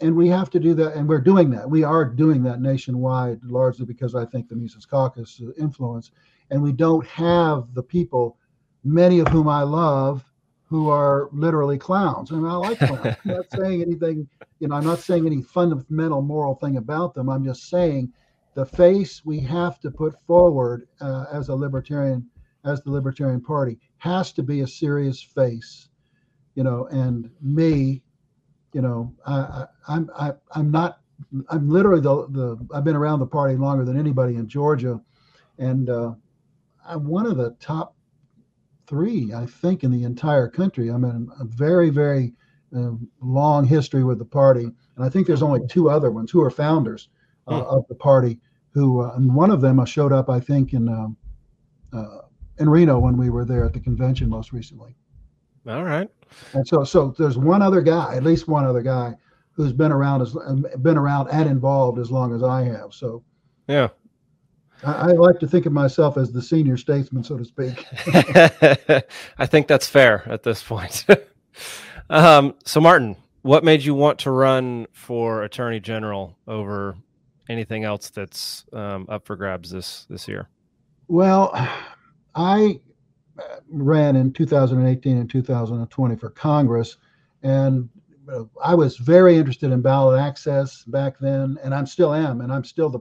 And 0.01 0.15
we 0.15 0.29
have 0.29 0.49
to 0.49 0.59
do 0.59 0.73
that, 0.75 0.95
and 0.95 1.07
we're 1.07 1.21
doing 1.21 1.51
that. 1.51 1.69
We 1.69 1.83
are 1.83 2.05
doing 2.05 2.41
that 2.43 2.59
nationwide, 2.59 3.43
largely 3.43 3.85
because 3.85 4.15
I 4.15 4.25
think 4.25 4.49
the 4.49 4.55
Mises 4.55 4.87
Caucus 4.87 5.39
influence 5.59 6.09
and 6.51 6.61
we 6.61 6.71
don't 6.71 7.05
have 7.07 7.73
the 7.73 7.83
people, 7.83 8.37
many 8.83 9.19
of 9.19 9.29
whom 9.29 9.47
I 9.47 9.63
love, 9.63 10.25
who 10.65 10.89
are 10.89 11.29
literally 11.33 11.77
clowns. 11.77 12.31
I 12.31 12.35
and 12.35 12.43
mean, 12.43 12.51
I 12.51 12.55
like 12.55 12.81
clowns. 12.81 13.15
I'm 13.25 13.31
not 13.31 13.51
saying 13.51 13.81
anything, 13.81 14.27
you 14.59 14.67
know, 14.67 14.75
I'm 14.75 14.85
not 14.85 15.01
saying 15.03 15.25
any 15.25 15.41
fundamental 15.41 16.21
moral 16.21 16.55
thing 16.55 16.77
about 16.77 17.13
them. 17.13 17.29
I'm 17.29 17.43
just 17.43 17.69
saying 17.69 18.13
the 18.55 18.65
face 18.65 19.25
we 19.25 19.39
have 19.41 19.79
to 19.81 19.91
put 19.91 20.19
forward 20.21 20.87
uh, 21.01 21.25
as 21.31 21.49
a 21.49 21.55
libertarian, 21.55 22.27
as 22.65 22.81
the 22.83 22.91
Libertarian 22.91 23.41
Party, 23.41 23.79
has 23.97 24.31
to 24.33 24.43
be 24.43 24.61
a 24.61 24.67
serious 24.67 25.21
face. 25.21 25.89
you 26.55 26.63
know, 26.63 26.87
and 26.87 27.29
me, 27.41 28.01
you 28.73 28.81
know, 28.81 29.13
I, 29.25 29.33
I, 29.35 29.65
I'm 29.87 30.09
I, 30.17 30.33
I'm 30.55 30.71
not 30.71 30.99
I'm 31.49 31.69
literally 31.69 32.01
the 32.01 32.27
the 32.29 32.67
I've 32.73 32.83
been 32.83 32.95
around 32.95 33.19
the 33.19 33.27
party 33.27 33.55
longer 33.55 33.85
than 33.85 33.97
anybody 33.99 34.35
in 34.35 34.47
Georgia, 34.47 35.01
and 35.57 35.89
uh, 35.89 36.13
one 36.97 37.25
of 37.25 37.37
the 37.37 37.51
top 37.59 37.95
three, 38.87 39.33
I 39.33 39.45
think, 39.45 39.83
in 39.83 39.91
the 39.91 40.03
entire 40.03 40.47
country. 40.47 40.89
I'm 40.89 41.03
in 41.03 41.29
a 41.39 41.45
very 41.45 41.89
very 41.89 42.33
uh, 42.75 42.91
long 43.21 43.65
history 43.65 44.03
with 44.03 44.19
the 44.19 44.25
party, 44.25 44.63
and 44.63 45.05
I 45.05 45.09
think 45.09 45.27
there's 45.27 45.43
only 45.43 45.65
two 45.67 45.89
other 45.89 46.11
ones 46.11 46.31
who 46.31 46.41
are 46.41 46.51
founders 46.51 47.09
uh, 47.47 47.63
of 47.63 47.85
the 47.87 47.95
party. 47.95 48.39
Who 48.71 49.01
uh, 49.01 49.13
and 49.15 49.33
one 49.33 49.51
of 49.51 49.61
them 49.61 49.83
showed 49.85 50.13
up, 50.13 50.29
I 50.29 50.39
think, 50.39 50.73
in 50.73 50.87
um, 50.87 51.17
uh, 51.91 52.19
in 52.59 52.69
Reno 52.69 52.99
when 52.99 53.17
we 53.17 53.29
were 53.29 53.45
there 53.45 53.65
at 53.65 53.73
the 53.73 53.79
convention 53.79 54.29
most 54.29 54.51
recently. 54.51 54.95
All 55.67 55.83
right. 55.83 56.09
And 56.53 56.67
so, 56.67 56.83
so 56.83 57.13
there's 57.17 57.37
one 57.37 57.61
other 57.61 57.81
guy, 57.81 58.15
at 58.15 58.23
least 58.23 58.47
one 58.47 58.65
other 58.65 58.81
guy, 58.81 59.15
who's 59.51 59.73
been 59.73 59.91
around 59.91 60.21
as 60.21 60.35
been 60.81 60.97
around 60.97 61.29
and 61.29 61.49
involved 61.49 61.99
as 61.99 62.11
long 62.11 62.33
as 62.33 62.43
I 62.43 62.63
have. 62.63 62.93
So, 62.93 63.23
yeah, 63.67 63.89
I, 64.83 64.91
I 64.93 65.11
like 65.11 65.39
to 65.39 65.47
think 65.47 65.65
of 65.65 65.73
myself 65.73 66.17
as 66.17 66.31
the 66.31 66.41
senior 66.41 66.77
statesman, 66.77 67.23
so 67.23 67.37
to 67.37 67.45
speak. 67.45 67.85
I 69.37 69.45
think 69.45 69.67
that's 69.67 69.87
fair 69.87 70.23
at 70.29 70.43
this 70.43 70.63
point. 70.63 71.05
um, 72.09 72.55
so, 72.65 72.79
Martin, 72.79 73.15
what 73.41 73.63
made 73.63 73.83
you 73.83 73.93
want 73.93 74.19
to 74.19 74.31
run 74.31 74.87
for 74.91 75.43
attorney 75.43 75.79
general 75.79 76.37
over 76.47 76.95
anything 77.49 77.83
else 77.83 78.09
that's 78.09 78.65
um, 78.73 79.05
up 79.09 79.25
for 79.25 79.35
grabs 79.35 79.71
this 79.71 80.05
this 80.09 80.27
year? 80.27 80.49
Well, 81.07 81.51
I 82.35 82.79
ran 83.69 84.15
in 84.15 84.31
2018 84.33 85.17
and 85.17 85.29
2020 85.29 86.15
for 86.15 86.29
Congress, 86.29 86.97
and 87.43 87.89
I 88.63 88.75
was 88.75 88.97
very 88.97 89.37
interested 89.37 89.71
in 89.71 89.81
ballot 89.81 90.19
access 90.19 90.83
back 90.83 91.17
then, 91.19 91.57
and 91.63 91.73
I'm 91.73 91.85
still 91.85 92.13
am, 92.13 92.41
and 92.41 92.51
I'm 92.51 92.63
still 92.63 92.89
the 92.89 92.99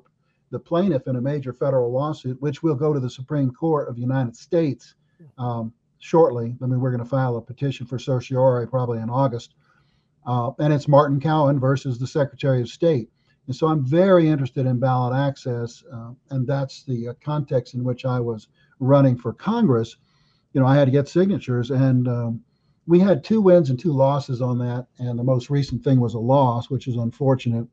the 0.50 0.58
plaintiff 0.58 1.06
in 1.06 1.16
a 1.16 1.20
major 1.20 1.52
federal 1.52 1.92
lawsuit, 1.92 2.40
which 2.40 2.62
will 2.62 2.74
go 2.74 2.92
to 2.92 3.00
the 3.00 3.10
Supreme 3.10 3.50
Court 3.50 3.88
of 3.88 3.96
the 3.96 4.00
United 4.00 4.36
States 4.36 4.94
um, 5.36 5.72
shortly. 5.98 6.56
I 6.62 6.66
mean, 6.66 6.80
we're 6.80 6.90
going 6.90 7.02
to 7.02 7.08
file 7.08 7.36
a 7.36 7.42
petition 7.42 7.86
for 7.86 7.98
certiorari 7.98 8.66
probably 8.66 8.98
in 8.98 9.10
August, 9.10 9.54
uh, 10.26 10.52
and 10.58 10.72
it's 10.72 10.88
Martin 10.88 11.20
Cowen 11.20 11.60
versus 11.60 11.98
the 11.98 12.06
Secretary 12.06 12.60
of 12.60 12.68
State. 12.68 13.10
And 13.46 13.56
so 13.56 13.66
I'm 13.66 13.82
very 13.84 14.28
interested 14.28 14.66
in 14.66 14.78
ballot 14.78 15.16
access, 15.16 15.82
uh, 15.90 16.10
and 16.30 16.46
that's 16.46 16.84
the 16.84 17.08
uh, 17.08 17.14
context 17.24 17.74
in 17.74 17.82
which 17.82 18.04
I 18.04 18.20
was 18.20 18.48
running 18.78 19.16
for 19.16 19.32
Congress. 19.32 19.96
You 20.52 20.60
know, 20.60 20.66
I 20.66 20.76
had 20.76 20.84
to 20.84 20.90
get 20.90 21.08
signatures, 21.08 21.70
and 21.70 22.06
um, 22.08 22.42
we 22.86 22.98
had 22.98 23.24
two 23.24 23.40
wins 23.40 23.70
and 23.70 23.78
two 23.78 23.92
losses 23.92 24.42
on 24.42 24.58
that, 24.58 24.86
and 24.98 25.18
the 25.18 25.24
most 25.24 25.48
recent 25.50 25.82
thing 25.82 25.98
was 25.98 26.14
a 26.14 26.18
loss, 26.18 26.68
which 26.68 26.88
is 26.88 26.96
unfortunate. 26.96 27.66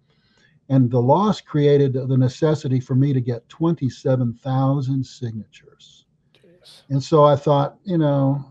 And 0.70 0.90
the 0.90 1.02
loss 1.02 1.42
created 1.42 1.94
the 1.94 2.18
necessity 2.18 2.80
for 2.80 2.96
me 2.96 3.14
to 3.14 3.22
get 3.22 3.48
27,000 3.50 5.06
signatures. 5.06 6.06
Jeez. 6.34 6.82
And 6.90 7.04
so 7.04 7.24
I 7.24 7.36
thought, 7.36 7.78
you 7.84 7.98
know, 7.98 8.44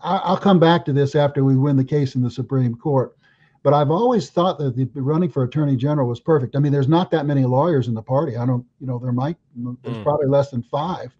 I'll 0.00 0.38
come 0.38 0.60
back 0.60 0.84
to 0.86 0.92
this 0.92 1.14
after 1.14 1.44
we 1.44 1.56
win 1.56 1.76
the 1.76 1.84
case 1.84 2.14
in 2.14 2.22
the 2.22 2.30
Supreme 2.30 2.74
Court. 2.74 3.16
But 3.62 3.74
I've 3.74 3.90
always 3.90 4.30
thought 4.30 4.58
that 4.58 4.76
the 4.76 4.88
running 4.94 5.28
for 5.28 5.42
attorney 5.42 5.76
general 5.76 6.08
was 6.08 6.20
perfect. 6.20 6.54
I 6.54 6.60
mean, 6.60 6.72
there's 6.72 6.88
not 6.88 7.10
that 7.10 7.26
many 7.26 7.44
lawyers 7.44 7.88
in 7.88 7.94
the 7.94 8.02
party. 8.02 8.36
I 8.36 8.46
don't, 8.46 8.64
you 8.80 8.86
know, 8.86 8.98
there 8.98 9.12
might, 9.12 9.36
there's 9.56 9.96
mm. 9.96 10.02
probably 10.04 10.28
less 10.28 10.50
than 10.50 10.62
five. 10.62 11.14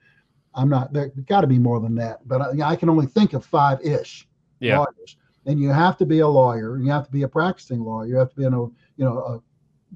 I'm 0.55 0.69
not 0.69 0.93
there. 0.93 1.09
Got 1.27 1.43
to 1.43 1.47
be 1.47 1.59
more 1.59 1.81
than 1.81 1.95
that, 1.97 2.27
but 2.27 2.41
I, 2.41 2.71
I 2.71 2.77
can 2.77 2.89
only 2.89 3.07
think 3.07 3.33
of 3.33 3.45
five 3.45 3.81
ish 3.81 4.27
yeah. 4.61 4.79
lawyers. 4.79 5.17
And 5.47 5.61
you 5.61 5.71
have 5.71 5.97
to 5.99 6.07
be 6.07 6.21
a 6.21 6.29
lawyer. 6.29 6.79
You 6.79 6.91
have 6.91 7.05
to 7.07 7.13
be 7.13 7.23
a 7.23 7.29
practicing 7.29 7.81
lawyer. 7.81 8.07
You 8.07 8.17
have 8.17 8.31
to 8.31 8.37
be 8.37 8.45
in 8.45 8.55
a 8.55 8.63
you 8.63 9.05
know 9.05 9.19
a, 9.19 9.43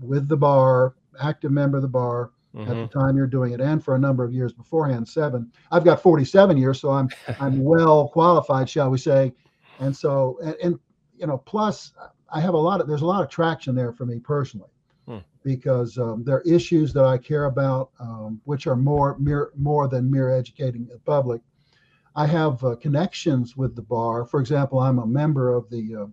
with 0.00 0.28
the 0.28 0.36
bar, 0.36 0.94
active 1.20 1.50
member 1.50 1.76
of 1.76 1.82
the 1.82 1.88
bar 1.88 2.30
mm-hmm. 2.54 2.70
at 2.70 2.74
the 2.74 2.82
mm-hmm. 2.82 2.98
time 2.98 3.16
you're 3.16 3.26
doing 3.26 3.52
it, 3.52 3.60
and 3.60 3.84
for 3.84 3.94
a 3.94 3.98
number 3.98 4.24
of 4.24 4.32
years 4.32 4.52
beforehand. 4.52 5.08
Seven. 5.08 5.50
I've 5.70 5.84
got 5.84 6.02
47 6.02 6.56
years, 6.56 6.80
so 6.80 6.90
I'm 6.90 7.08
I'm 7.40 7.62
well 7.62 8.08
qualified, 8.08 8.68
shall 8.68 8.90
we 8.90 8.98
say? 8.98 9.32
And 9.80 9.96
so 9.96 10.38
and, 10.42 10.56
and 10.62 10.78
you 11.16 11.26
know, 11.26 11.38
plus 11.38 11.92
I 12.32 12.40
have 12.40 12.54
a 12.54 12.58
lot 12.58 12.80
of 12.80 12.88
there's 12.88 13.02
a 13.02 13.06
lot 13.06 13.22
of 13.22 13.28
traction 13.28 13.74
there 13.74 13.92
for 13.92 14.06
me 14.06 14.18
personally 14.18 14.68
because 15.44 15.98
um, 15.98 16.22
there 16.24 16.36
are 16.36 16.42
issues 16.42 16.92
that 16.92 17.04
I 17.04 17.18
care 17.18 17.44
about, 17.44 17.90
um, 17.98 18.40
which 18.44 18.66
are 18.66 18.76
more 18.76 19.16
mere, 19.18 19.50
more 19.56 19.88
than 19.88 20.10
mere 20.10 20.30
educating 20.30 20.86
the 20.86 20.98
public. 20.98 21.40
I 22.14 22.26
have 22.26 22.62
uh, 22.62 22.76
connections 22.76 23.56
with 23.56 23.74
the 23.74 23.82
bar. 23.82 24.26
For 24.26 24.40
example, 24.40 24.78
I'm 24.78 24.98
a 24.98 25.06
member 25.06 25.52
of 25.52 25.68
the 25.70 26.12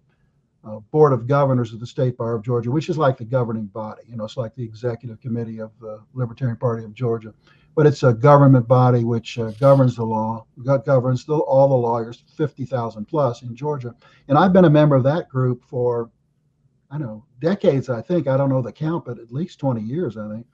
uh, 0.66 0.80
Board 0.92 1.14
of 1.14 1.28
Governors 1.28 1.74
of 1.74 1.80
the 1.80 1.88
State 1.88 2.18
Bar 2.18 2.36
of 2.36 2.44
Georgia, 2.44 2.72
which 2.72 2.90
is 2.90 2.98
like 2.98 3.18
the 3.18 3.26
governing 3.26 3.66
body. 3.68 4.02
You 4.08 4.18
know, 4.18 4.26
it's 4.26 4.38
like 4.38 4.56
the 4.56 4.64
executive 4.64 5.22
committee 5.22 5.60
of 5.60 5.72
the 5.80 6.02
Libertarian 6.14 6.58
Party 6.58 6.84
of 6.84 6.94
Georgia, 6.94 7.34
but 7.76 7.88
it's 7.88 8.04
a 8.04 8.14
government 8.14 8.68
body 8.68 9.04
which 9.04 9.40
uh, 9.40 9.52
governs 9.52 9.96
the 9.96 10.04
law, 10.04 10.46
governs 10.86 11.26
the, 11.26 11.38
all 11.38 11.70
the 11.70 11.76
lawyers, 11.76 12.24
50,000 12.36 13.06
plus 13.06 13.42
in 13.42 13.56
Georgia. 13.56 13.96
And 14.28 14.38
I've 14.38 14.54
been 14.54 14.66
a 14.66 14.70
member 14.70 14.96
of 14.96 15.04
that 15.04 15.30
group 15.30 15.64
for 15.64 16.10
I 16.92 16.98
know 16.98 17.24
decades. 17.40 17.90
I 17.90 18.02
think 18.02 18.28
I 18.28 18.36
don't 18.36 18.50
know 18.50 18.62
the 18.62 18.72
count, 18.72 19.06
but 19.06 19.20
at 19.20 19.32
least 19.32 19.60
20 19.60 19.82
years, 19.82 20.18
I 20.18 20.28
think. 20.30 20.46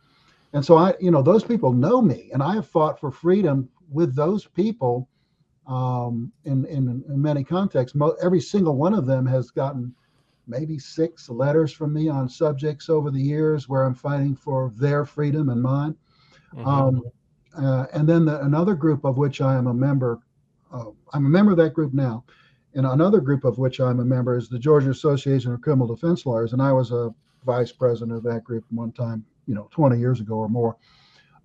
And 0.53 0.65
so 0.65 0.77
I, 0.77 0.93
you 1.00 1.12
know, 1.12 1.21
those 1.21 1.43
people 1.43 1.74
know 1.74 2.01
me, 2.01 2.29
and 2.33 2.43
I 2.43 2.55
have 2.55 2.67
fought 2.67 3.00
for 3.00 3.12
freedom 3.12 3.69
with 3.89 4.15
those 4.15 4.45
people 4.45 5.09
um, 5.67 6.31
in, 6.45 6.65
in, 6.65 7.03
in 7.07 7.22
many 7.22 7.43
contexts. 7.43 7.95
Mo- 7.95 8.15
every 8.22 8.41
single 8.41 8.75
one 8.75 8.93
of 8.93 9.05
them 9.05 9.25
has 9.25 9.51
gotten 9.51 9.93
maybe 10.48 10.77
six 10.77 11.29
letters 11.29 11.72
from 11.72 11.93
me 11.93 12.07
on 12.07 12.29
subjects 12.29 12.89
over 12.89 13.10
the 13.10 13.22
years 13.22 13.67
where 13.67 13.84
I'm 13.84 13.95
fighting 13.95 14.36
for 14.36 14.72
their 14.75 15.05
freedom 15.05 15.50
and 15.50 15.62
mine. 15.62 15.95
Mm-hmm. 16.53 16.67
Um, 16.67 17.01
uh, 17.57 17.86
and 17.93 18.07
then 18.07 18.25
the, 18.25 18.41
another 18.41 18.75
group 18.75 19.05
of 19.05 19.17
which 19.17 19.41
I 19.41 19.55
am 19.55 19.67
a 19.67 19.74
member, 19.74 20.19
uh, 20.72 20.86
I'm 21.13 21.25
a 21.25 21.29
member 21.29 21.51
of 21.51 21.57
that 21.57 21.74
group 21.74 21.93
now, 21.93 22.24
and 22.74 22.86
another 22.86 23.22
group 23.22 23.45
of 23.45 23.57
which 23.57 23.79
I'm 23.79 24.00
a 24.00 24.05
member 24.05 24.38
is 24.38 24.50
the 24.50 24.60
Georgia 24.60 24.89
Association 24.89 25.53
of 25.53 25.62
Criminal 25.62 25.88
Defense 25.88 26.25
Lawyers, 26.25 26.53
and 26.53 26.62
I 26.62 26.74
was 26.74 26.91
a 26.91 27.13
vice 27.45 27.72
president 27.72 28.17
of 28.17 28.24
that 28.24 28.43
group 28.43 28.65
one 28.69 28.91
time, 28.91 29.25
you 29.48 29.55
know, 29.55 29.67
20 29.72 29.98
years 29.98 30.19
ago 30.19 30.36
or 30.36 30.50
more. 30.50 30.75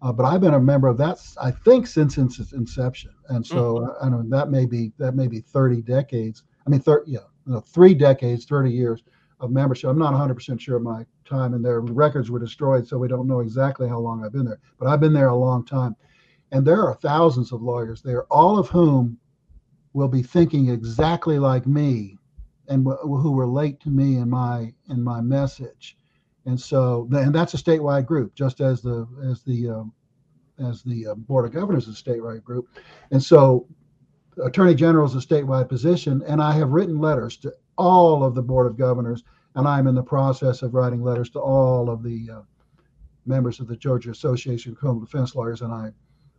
Uh, 0.03 0.13
but 0.13 0.25
I've 0.25 0.41
been 0.41 0.55
a 0.55 0.61
member 0.61 0.89
of 0.89 0.97
that, 0.99 1.21
I 1.41 1.51
think, 1.51 1.87
since 1.87 2.17
its 2.17 2.53
inception, 2.53 3.11
and 3.29 3.47
so 3.47 3.79
mm-hmm. 3.79 4.05
I, 4.05 4.09
know 4.09 4.23
that 4.29 4.51
may 4.51 4.65
be 4.65 4.93
that 4.99 5.15
may 5.15 5.27
be 5.27 5.41
30 5.41 5.83
decades. 5.83 6.43
I 6.67 6.71
mean, 6.71 6.81
30, 6.81 7.11
yeah, 7.11 7.19
no, 7.47 7.61
three 7.61 7.95
decades, 7.95 8.47
30 8.47 8.71
years 8.71 9.03
of 9.41 9.51
membership. 9.51 9.91
I'm 9.91 9.99
not 9.99 10.15
100% 10.15 10.59
sure 10.59 10.77
of 10.77 10.83
my 10.83 11.05
time, 11.27 11.53
and 11.53 11.65
their 11.65 11.81
records 11.81 12.31
were 12.31 12.39
destroyed, 12.39 12.87
so 12.87 12.97
we 12.97 13.09
don't 13.09 13.27
know 13.27 13.41
exactly 13.41 13.89
how 13.89 13.99
long 13.99 14.25
I've 14.25 14.33
been 14.33 14.47
there. 14.47 14.61
But 14.79 14.89
I've 14.89 15.01
been 15.01 15.13
there 15.13 15.29
a 15.29 15.37
long 15.37 15.67
time, 15.67 15.95
and 16.51 16.67
there 16.67 16.83
are 16.87 16.95
thousands 16.95 17.53
of 17.53 17.61
lawyers 17.61 18.01
there, 18.01 18.25
all 18.33 18.59
of 18.59 18.69
whom 18.69 19.19
will 19.93 20.09
be 20.09 20.23
thinking 20.23 20.71
exactly 20.71 21.39
like 21.39 21.67
me 21.67 22.17
and 22.69 22.87
who 23.03 23.35
relate 23.35 23.81
to 23.81 23.91
me 23.91 24.17
in 24.17 24.31
my 24.31 24.73
in 24.89 25.03
my 25.03 25.21
message 25.21 25.97
and 26.47 26.61
so 26.61 27.09
and 27.13 27.35
that's 27.35 27.55
a 27.55 27.57
statewide 27.57 28.07
group 28.07 28.35
just 28.35 28.61
as 28.61 28.81
the 28.81 29.07
as 29.31 29.43
the 29.43 29.69
um, 29.69 29.93
as 30.59 30.83
the 30.83 31.09
uh, 31.09 31.15
board 31.15 31.45
of 31.45 31.53
governors 31.53 31.89
is 31.89 32.01
a 32.01 32.03
statewide 32.03 32.43
group 32.43 32.69
and 33.11 33.23
so 33.23 33.67
attorney 34.45 34.75
general 34.75 35.07
is 35.07 35.15
a 35.15 35.27
statewide 35.27 35.69
position 35.69 36.23
and 36.27 36.43
i 36.43 36.53
have 36.53 36.71
written 36.71 36.99
letters 36.99 37.37
to 37.37 37.53
all 37.77 38.25
of 38.25 38.35
the 38.35 38.43
board 38.43 38.67
of 38.67 38.77
governors 38.77 39.23
and 39.57 39.67
i'm 39.67 39.87
in 39.87 39.95
the 39.95 40.03
process 40.03 40.63
of 40.63 40.75
writing 40.75 41.03
letters 41.03 41.31
to 41.31 41.39
all 41.39 41.91
of 41.91 42.03
the 42.03 42.29
uh, 42.33 42.41
members 43.27 43.61
of 43.61 43.69
the 43.69 43.77
georgia 43.77 44.11
association 44.11 44.73
of 44.73 44.79
criminal 44.79 45.01
defense 45.01 45.35
lawyers 45.35 45.63
and 45.63 45.73
i 45.73 45.91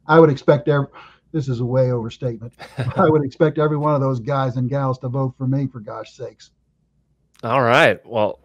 i 0.07 0.19
would 0.19 0.29
expect 0.29 0.67
every, 0.67 0.87
this 1.31 1.47
is 1.47 1.59
a 1.61 1.65
way 1.65 1.91
overstatement. 1.91 2.53
I 2.95 3.09
would 3.09 3.23
expect 3.23 3.57
every 3.57 3.77
one 3.77 3.95
of 3.95 4.01
those 4.01 4.19
guys 4.19 4.57
and 4.57 4.69
gals 4.69 4.99
to 4.99 5.09
vote 5.09 5.33
for 5.37 5.47
me, 5.47 5.67
for 5.67 5.79
gosh 5.79 6.13
sakes. 6.13 6.51
All 7.43 7.61
right. 7.61 8.05
Well, 8.05 8.39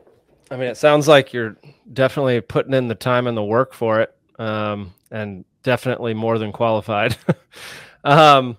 I 0.50 0.56
mean, 0.56 0.68
it 0.68 0.76
sounds 0.76 1.08
like 1.08 1.32
you're 1.32 1.56
definitely 1.92 2.40
putting 2.40 2.74
in 2.74 2.88
the 2.88 2.94
time 2.94 3.26
and 3.26 3.36
the 3.36 3.42
work 3.42 3.74
for 3.74 4.00
it, 4.00 4.14
um, 4.38 4.94
and 5.10 5.44
definitely 5.62 6.14
more 6.14 6.38
than 6.38 6.52
qualified. 6.52 7.16
um, 8.04 8.56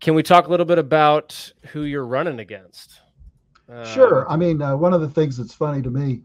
can 0.00 0.14
we 0.14 0.22
talk 0.22 0.46
a 0.46 0.50
little 0.50 0.66
bit 0.66 0.78
about 0.78 1.52
who 1.72 1.82
you're 1.82 2.06
running 2.06 2.40
against? 2.40 3.00
Uh, 3.70 3.84
sure. 3.84 4.30
I 4.30 4.36
mean, 4.36 4.62
uh, 4.62 4.76
one 4.76 4.92
of 4.92 5.00
the 5.00 5.10
things 5.10 5.36
that's 5.36 5.54
funny 5.54 5.82
to 5.82 5.90
me 5.90 6.22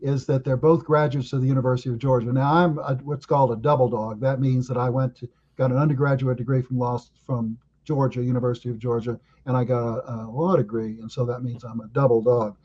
is 0.00 0.26
that 0.26 0.44
they're 0.44 0.56
both 0.56 0.84
graduates 0.84 1.32
of 1.32 1.40
the 1.40 1.48
University 1.48 1.88
of 1.88 1.98
Georgia. 1.98 2.32
Now, 2.32 2.52
I'm 2.52 2.78
a, 2.78 2.94
what's 3.02 3.26
called 3.26 3.52
a 3.52 3.56
double 3.56 3.88
dog. 3.88 4.20
That 4.20 4.40
means 4.40 4.68
that 4.68 4.76
I 4.76 4.90
went 4.90 5.16
to 5.16 5.28
got 5.56 5.70
an 5.70 5.78
undergraduate 5.78 6.36
degree 6.36 6.62
from 6.62 6.78
law 6.78 7.00
from 7.24 7.58
Georgia, 7.84 8.22
University 8.22 8.68
of 8.68 8.78
Georgia, 8.78 9.18
and 9.46 9.56
I 9.56 9.64
got 9.64 9.98
a, 9.98 10.26
a, 10.26 10.30
law 10.30 10.56
degree, 10.56 10.98
and 11.00 11.10
so 11.10 11.24
that 11.24 11.42
means 11.42 11.64
I'm 11.64 11.80
a 11.80 11.88
double 11.88 12.20
dog. 12.20 12.56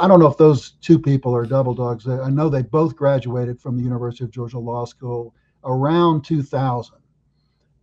I 0.00 0.08
don't 0.08 0.18
know 0.20 0.26
if 0.26 0.36
those 0.36 0.72
two 0.80 0.98
people 0.98 1.34
are 1.34 1.46
double 1.46 1.74
dogs. 1.74 2.08
I 2.08 2.30
know 2.30 2.48
they 2.48 2.62
both 2.62 2.96
graduated 2.96 3.60
from 3.60 3.76
the 3.76 3.82
University 3.82 4.24
of 4.24 4.30
Georgia 4.30 4.58
Law 4.58 4.84
School 4.84 5.34
around 5.64 6.24
2000, 6.24 6.96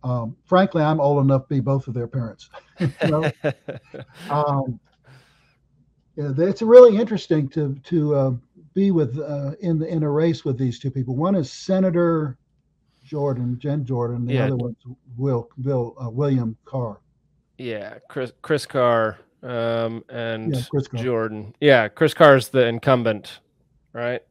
Um, 0.02 0.36
frankly, 0.44 0.82
I'm 0.82 1.00
old 1.00 1.24
enough 1.24 1.42
to 1.48 1.48
be 1.54 1.60
both 1.60 1.88
of 1.88 1.94
their 1.94 2.06
parents. 2.08 2.50
um, 4.30 4.78
yeah, 6.16 6.32
it's 6.38 6.62
really 6.62 6.96
interesting 6.96 7.48
to 7.50 7.74
to 7.84 8.14
uh, 8.14 8.32
be 8.74 8.90
with 8.90 9.18
uh, 9.18 9.52
in 9.60 9.78
the, 9.78 9.86
in 9.86 10.02
a 10.02 10.10
race 10.10 10.44
with 10.44 10.58
these 10.58 10.78
two 10.78 10.90
people. 10.90 11.16
One 11.16 11.34
is 11.34 11.50
Senator 11.50 12.36
Jordan, 13.04 13.58
Jen 13.58 13.84
Jordan. 13.84 14.26
The 14.26 14.34
Yeah. 14.34 14.44
other 14.46 14.56
one's 14.56 14.76
Will 15.16 15.48
Bill 15.62 15.94
uh, 16.02 16.10
William 16.10 16.56
Carr. 16.64 17.00
yeah, 17.58 17.98
Chris 18.08 18.32
Chris 18.42 18.66
Carr 18.66 19.18
um, 19.42 20.04
and 20.08 20.52
Jordan. 20.52 20.54
Yeah, 20.54 20.62
Chris 20.68 20.88
Carr. 20.88 21.02
Jordan. 21.02 21.54
Yeah, 21.60 21.88
Chris 21.88 22.14
Carr's 22.14 22.48
the 22.48 22.66
incumbent, 22.66 23.40
right? 23.92 24.22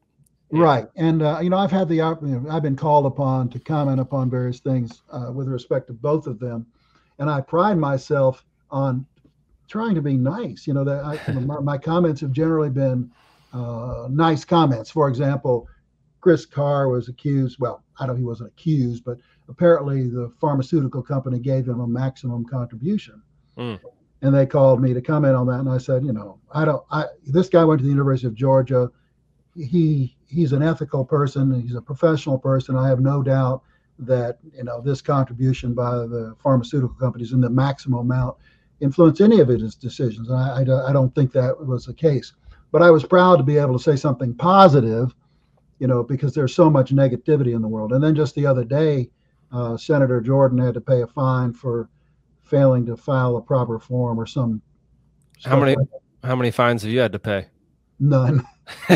Yeah. 0.52 0.64
Right, 0.64 0.88
and 0.96 1.22
uh, 1.22 1.40
you 1.42 1.50
know 1.50 1.58
I've 1.58 1.72
had 1.72 1.88
the 1.88 1.98
know, 1.98 2.46
I've 2.50 2.64
been 2.64 2.76
called 2.76 3.06
upon 3.06 3.50
to 3.50 3.60
comment 3.60 4.00
upon 4.00 4.30
various 4.30 4.60
things 4.60 5.04
uh, 5.12 5.32
with 5.32 5.48
respect 5.48 5.88
to 5.88 5.94
both 5.94 6.26
of 6.26 6.40
them, 6.40 6.66
and 7.20 7.30
I 7.30 7.42
pride 7.42 7.78
myself 7.78 8.46
on 8.72 9.06
trying 9.68 9.94
to 9.96 10.02
be 10.02 10.18
nice. 10.18 10.66
You 10.66 10.74
know 10.74 10.84
that 10.84 11.06
I, 11.06 11.32
know, 11.34 11.42
my, 11.42 11.60
my 11.60 11.78
comments 11.78 12.22
have 12.22 12.32
generally 12.32 12.72
been 12.72 13.12
uh, 13.54 14.08
nice 14.10 14.44
comments. 14.44 14.90
For 14.90 15.08
example, 15.08 15.68
Chris 16.22 16.46
Carr 16.46 16.90
was 16.90 17.10
accused. 17.10 17.58
Well, 17.60 17.84
I 18.00 18.08
don't. 18.08 18.18
He 18.18 18.24
wasn't 18.24 18.50
accused, 18.50 19.04
but 19.06 19.20
apparently 19.50 20.08
the 20.08 20.32
pharmaceutical 20.42 21.04
company 21.04 21.40
gave 21.40 21.68
him 21.68 21.80
a 21.80 21.88
maximum 21.88 22.46
contribution. 22.46 23.22
Mm. 23.58 23.80
And 24.22 24.36
they 24.36 24.46
called 24.46 24.82
me 24.82 24.94
to 24.94 25.02
comment 25.02 25.36
on 25.36 25.48
that, 25.48 25.60
and 25.62 25.70
I 25.70 25.78
said, 25.78 26.04
you 26.04 26.12
know, 26.12 26.40
I 26.52 26.66
don't. 26.66 26.84
I 26.92 27.06
this 27.26 27.48
guy 27.48 27.64
went 27.64 27.80
to 27.80 27.84
the 27.86 27.90
University 27.92 28.28
of 28.28 28.36
Georgia. 28.36 28.92
He 29.56 30.16
he's 30.28 30.54
an 30.54 30.62
ethical 30.62 31.04
person 31.06 31.60
he's 31.62 31.76
a 31.76 31.82
professional 31.82 32.38
person. 32.38 32.76
I 32.76 32.88
have 32.88 33.00
no 33.00 33.24
doubt 33.24 33.64
that 34.00 34.40
you 34.56 34.64
know 34.64 34.82
this 34.82 35.02
contribution 35.02 35.74
by 35.74 35.92
the 35.96 36.36
pharmaceutical 36.42 36.96
companies 36.96 37.34
in 37.34 37.42
the 37.42 37.50
maximum 37.50 38.00
amount 38.00 38.38
influence 38.80 39.20
any 39.20 39.40
of 39.42 39.48
his 39.50 39.76
decisions 39.76 40.30
and 40.30 40.38
I, 40.38 40.60
I, 40.60 40.64
don't- 40.64 40.86
I 40.90 40.94
don't 40.94 41.14
think 41.14 41.34
that 41.34 41.66
was 41.66 41.86
the 41.86 41.94
case. 41.94 42.34
But 42.72 42.82
i 42.82 42.92
was 42.92 43.04
proud 43.04 43.38
to 43.38 43.44
be 43.44 43.58
able 43.58 43.78
to 43.78 43.84
say 43.84 43.96
something 43.96 44.34
positive 44.36 45.14
you 45.80 45.88
know 45.88 46.04
because 46.04 46.34
there's 46.34 46.56
so 46.56 46.70
much 46.70 46.92
negativity 46.94 47.56
in 47.56 47.62
the 47.62 47.68
world. 47.68 47.92
And 47.94 48.04
then 48.04 48.16
just 48.16 48.36
the 48.36 48.46
other 48.46 48.64
day 48.64 49.10
uh, 49.52 49.76
senator 49.78 50.22
jordan 50.22 50.60
had 50.60 50.76
to 50.76 50.82
pay 50.82 51.02
a 51.02 51.08
fine 51.08 51.52
for 51.54 51.90
failing 52.50 52.86
to 52.86 52.98
file 52.98 53.38
a 53.38 53.42
proper 53.42 53.80
form 53.80 54.20
or 54.20 54.26
some 54.26 54.62
How 55.44 55.60
many- 55.60 55.76
like 55.76 55.88
How 56.24 56.36
many 56.36 56.52
fines 56.52 56.82
have 56.84 56.92
you 56.92 57.00
had 57.00 57.12
to 57.14 57.20
pay? 57.20 57.48
none 58.02 58.46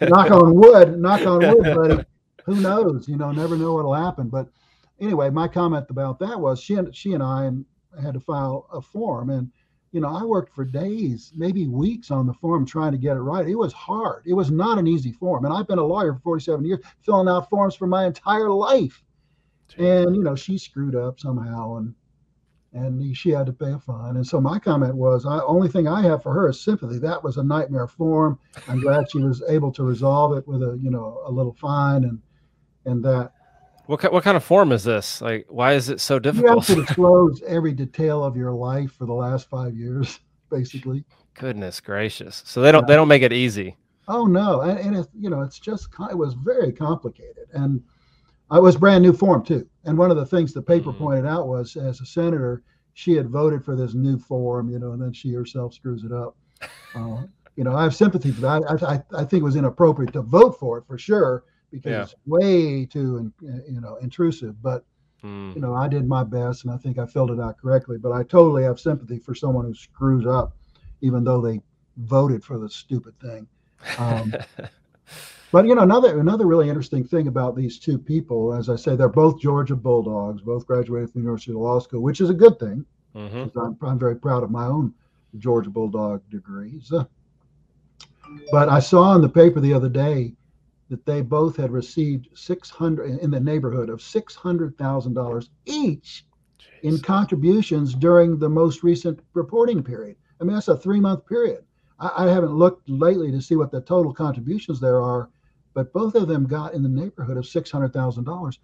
knock 0.00 0.30
on 0.30 0.54
wood, 0.54 0.98
knock 0.98 1.24
on 1.26 1.38
wood, 1.40 1.74
buddy. 1.74 2.04
Who 2.46 2.60
knows? 2.60 3.08
You 3.08 3.16
know, 3.16 3.30
never 3.30 3.56
know 3.56 3.72
what'll 3.74 3.94
happen. 3.94 4.28
But 4.28 4.48
anyway, 5.00 5.30
my 5.30 5.48
comment 5.48 5.86
about 5.88 6.18
that 6.18 6.38
was 6.38 6.60
she 6.60 6.74
and 6.74 6.94
she 6.94 7.14
and 7.14 7.22
I 7.22 7.50
had 8.02 8.14
to 8.14 8.20
file 8.20 8.66
a 8.72 8.82
form, 8.82 9.30
and 9.30 9.50
you 9.92 10.00
know, 10.00 10.08
I 10.08 10.24
worked 10.24 10.52
for 10.52 10.64
days, 10.64 11.32
maybe 11.36 11.68
weeks 11.68 12.10
on 12.10 12.26
the 12.26 12.34
form 12.34 12.66
trying 12.66 12.90
to 12.92 12.98
get 12.98 13.16
it 13.16 13.20
right. 13.20 13.48
It 13.48 13.54
was 13.54 13.72
hard. 13.72 14.24
It 14.26 14.34
was 14.34 14.50
not 14.50 14.78
an 14.78 14.88
easy 14.88 15.12
form, 15.12 15.44
and 15.44 15.54
I've 15.54 15.68
been 15.68 15.78
a 15.78 15.84
lawyer 15.86 16.12
for 16.14 16.20
47 16.20 16.64
years, 16.64 16.80
filling 17.02 17.28
out 17.28 17.48
forms 17.48 17.76
for 17.76 17.86
my 17.86 18.04
entire 18.06 18.50
life. 18.50 19.02
And 19.78 20.14
you 20.16 20.22
know, 20.24 20.34
she 20.34 20.58
screwed 20.58 20.96
up 20.96 21.18
somehow, 21.20 21.76
and 21.76 21.94
and 22.74 23.16
she 23.16 23.30
had 23.30 23.46
to 23.46 23.52
pay 23.52 23.72
a 23.72 23.78
fine. 23.78 24.16
And 24.16 24.26
so 24.26 24.40
my 24.40 24.58
comment 24.58 24.94
was, 24.96 25.24
I 25.26 25.40
only 25.44 25.68
thing 25.68 25.86
I 25.88 26.02
have 26.02 26.22
for 26.22 26.32
her 26.34 26.48
is 26.48 26.60
sympathy. 26.60 26.98
That 26.98 27.22
was 27.22 27.36
a 27.36 27.42
nightmare 27.44 27.86
form. 27.86 28.38
I'm 28.68 28.80
glad 28.80 29.10
she 29.10 29.18
was 29.20 29.42
able 29.48 29.72
to 29.72 29.84
resolve 29.84 30.36
it 30.36 30.46
with 30.46 30.62
a 30.62 30.78
you 30.82 30.90
know 30.90 31.22
a 31.24 31.30
little 31.30 31.54
fine 31.54 32.04
and 32.04 32.20
and 32.84 33.02
that 33.04 33.32
What 33.86 34.12
what 34.12 34.24
kind 34.24 34.36
of 34.36 34.44
form 34.44 34.72
is 34.72 34.84
this? 34.84 35.20
Like, 35.22 35.46
why 35.48 35.74
is 35.74 35.88
it 35.88 36.00
so 36.00 36.14
you 36.14 36.16
have 36.16 36.34
difficult? 36.34 36.64
to 36.66 36.74
disclose 36.86 37.42
every 37.46 37.72
detail 37.72 38.24
of 38.24 38.36
your 38.36 38.52
life 38.52 38.92
for 38.92 39.06
the 39.06 39.14
last 39.14 39.48
five 39.48 39.74
years, 39.76 40.20
basically. 40.50 41.04
Goodness 41.34 41.80
gracious! 41.80 42.42
So 42.46 42.60
they 42.60 42.72
don't 42.72 42.86
they 42.86 42.94
don't 42.96 43.08
make 43.08 43.22
it 43.22 43.32
easy. 43.32 43.76
Oh 44.08 44.26
no, 44.26 44.60
and, 44.62 44.78
and 44.78 44.96
it, 44.96 45.06
you 45.18 45.30
know 45.30 45.42
it's 45.42 45.58
just 45.60 45.88
it 46.10 46.16
was 46.18 46.34
very 46.34 46.72
complicated, 46.72 47.46
and 47.54 47.82
It 48.52 48.62
was 48.62 48.76
brand 48.76 49.02
new 49.02 49.12
form 49.12 49.42
too. 49.44 49.66
And 49.84 49.98
one 49.98 50.10
of 50.10 50.16
the 50.16 50.26
things 50.26 50.52
the 50.52 50.62
paper 50.62 50.92
Mhm. 50.92 50.98
pointed 50.98 51.26
out 51.26 51.48
was, 51.48 51.76
as 51.76 52.00
a 52.00 52.06
senator, 52.06 52.62
she 52.94 53.12
had 53.14 53.28
voted 53.28 53.64
for 53.64 53.76
this 53.76 53.94
new 53.94 54.18
form, 54.18 54.70
you 54.70 54.78
know, 54.78 54.92
and 54.92 55.02
then 55.02 55.12
she 55.12 55.32
herself 55.32 55.74
screws 55.74 56.04
it 56.04 56.12
up. 56.12 56.36
Uh, 56.94 57.22
you 57.56 57.64
know, 57.64 57.74
I 57.76 57.82
have 57.82 57.94
sympathy 57.94 58.30
for 58.32 58.40
that. 58.42 58.62
I, 58.82 58.94
I, 58.94 59.20
I 59.22 59.24
think 59.24 59.40
it 59.42 59.44
was 59.44 59.56
inappropriate 59.56 60.12
to 60.14 60.22
vote 60.22 60.58
for 60.58 60.78
it 60.78 60.84
for 60.86 60.96
sure 60.98 61.44
because 61.70 61.90
Yeah. 61.92 62.02
it's 62.02 62.14
way 62.26 62.86
too, 62.86 63.32
you 63.42 63.80
know, 63.80 63.96
intrusive. 63.96 64.60
But 64.62 64.84
Mm. 65.24 65.54
you 65.54 65.60
know, 65.62 65.74
I 65.74 65.88
did 65.88 66.06
my 66.06 66.22
best, 66.22 66.64
and 66.64 66.72
I 66.72 66.76
think 66.76 66.98
I 66.98 67.06
filled 67.06 67.30
it 67.30 67.40
out 67.40 67.56
correctly. 67.56 67.96
But 67.96 68.12
I 68.12 68.24
totally 68.24 68.62
have 68.64 68.78
sympathy 68.78 69.18
for 69.18 69.34
someone 69.34 69.64
who 69.64 69.74
screws 69.74 70.26
up, 70.26 70.54
even 71.00 71.24
though 71.24 71.40
they 71.40 71.62
voted 71.96 72.44
for 72.44 72.58
the 72.58 72.68
stupid 72.68 73.18
thing. 73.20 73.46
Um, 73.98 74.34
but 75.54 75.66
you 75.68 75.74
know, 75.76 75.82
another 75.82 76.18
another 76.18 76.46
really 76.48 76.68
interesting 76.68 77.04
thing 77.04 77.28
about 77.28 77.54
these 77.54 77.78
two 77.78 77.96
people, 77.96 78.52
as 78.52 78.68
I 78.68 78.74
say, 78.74 78.96
they're 78.96 79.08
both 79.08 79.40
Georgia 79.40 79.76
Bulldogs, 79.76 80.42
both 80.42 80.66
graduated 80.66 81.10
from 81.12 81.20
the 81.20 81.26
University 81.26 81.52
of 81.52 81.58
Law 81.58 81.78
School, 81.78 82.02
which 82.02 82.20
is 82.20 82.28
a 82.28 82.34
good 82.34 82.58
thing. 82.58 82.84
Mhm. 83.14 83.30
'cause 83.44 83.52
I'm, 83.64 83.76
I'm 83.88 83.96
very 83.96 84.16
proud 84.16 84.42
of 84.42 84.50
my 84.50 84.66
own 84.66 84.92
Georgia 85.38 85.70
Bulldog 85.70 86.22
degrees. 86.28 86.92
But 88.50 88.68
I 88.68 88.80
saw 88.80 89.14
in 89.14 89.22
the 89.22 89.28
paper 89.28 89.60
the 89.60 89.72
other 89.72 89.88
day 89.88 90.34
that 90.88 91.06
they 91.06 91.20
both 91.22 91.56
had 91.56 91.70
received 91.70 92.30
600 92.34 93.20
in 93.20 93.30
the 93.30 93.38
neighborhood 93.38 93.90
of 93.90 94.02
$600,000 94.02 95.50
each 95.66 96.26
in 96.82 96.98
contributions 96.98 97.94
during 97.94 98.38
the 98.40 98.48
most 98.48 98.82
recent 98.82 99.20
reporting 99.34 99.84
period. 99.84 100.16
I 100.40 100.44
mean, 100.44 100.54
that's 100.54 100.66
a 100.66 100.76
three 100.76 100.98
month 100.98 101.24
period. 101.26 101.62
I, 102.00 102.24
I 102.24 102.28
haven't 102.28 102.54
looked 102.56 102.88
lately 102.88 103.30
to 103.30 103.40
see 103.40 103.54
what 103.54 103.70
the 103.70 103.82
total 103.82 104.12
contributions 104.12 104.80
there 104.80 105.00
are, 105.00 105.30
but 105.74 105.92
both 105.92 106.14
of 106.14 106.28
them 106.28 106.46
got 106.46 106.72
in 106.72 106.82
the 106.82 106.88
neighborhood 106.88 107.36
of 107.36 107.44
$600,000. 107.44 108.58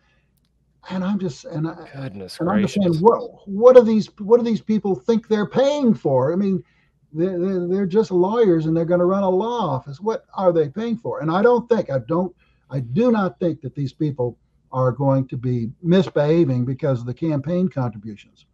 And 0.88 1.04
I'm 1.04 1.18
just, 1.18 1.44
and 1.44 1.68
I, 1.68 1.88
Goodness 1.94 2.40
and 2.40 2.48
I'm 2.48 2.62
just 2.62 2.74
saying, 2.74 2.94
what 3.00 3.46
what 3.46 3.76
do 3.76 3.82
these 3.82 4.08
what 4.18 4.38
do 4.38 4.44
these 4.44 4.62
people 4.62 4.94
think 4.94 5.28
they're 5.28 5.44
paying 5.44 5.92
for? 5.92 6.32
I 6.32 6.36
mean, 6.36 6.64
they're, 7.12 7.38
they're, 7.38 7.68
they're 7.68 7.86
just 7.86 8.10
lawyers 8.10 8.64
and 8.64 8.74
they're 8.74 8.86
going 8.86 9.00
to 9.00 9.06
run 9.06 9.22
a 9.22 9.28
law 9.28 9.74
office. 9.74 10.00
What 10.00 10.24
are 10.34 10.52
they 10.52 10.70
paying 10.70 10.96
for? 10.96 11.20
And 11.20 11.30
I 11.30 11.42
don't 11.42 11.68
think 11.68 11.90
I 11.90 11.98
don't 11.98 12.34
I 12.70 12.80
do 12.80 13.12
not 13.12 13.38
think 13.38 13.60
that 13.60 13.74
these 13.74 13.92
people 13.92 14.38
are 14.72 14.92
going 14.92 15.26
to 15.28 15.36
be 15.36 15.70
misbehaving 15.82 16.64
because 16.64 17.00
of 17.00 17.06
the 17.06 17.14
campaign 17.14 17.68
contributions. 17.68 18.46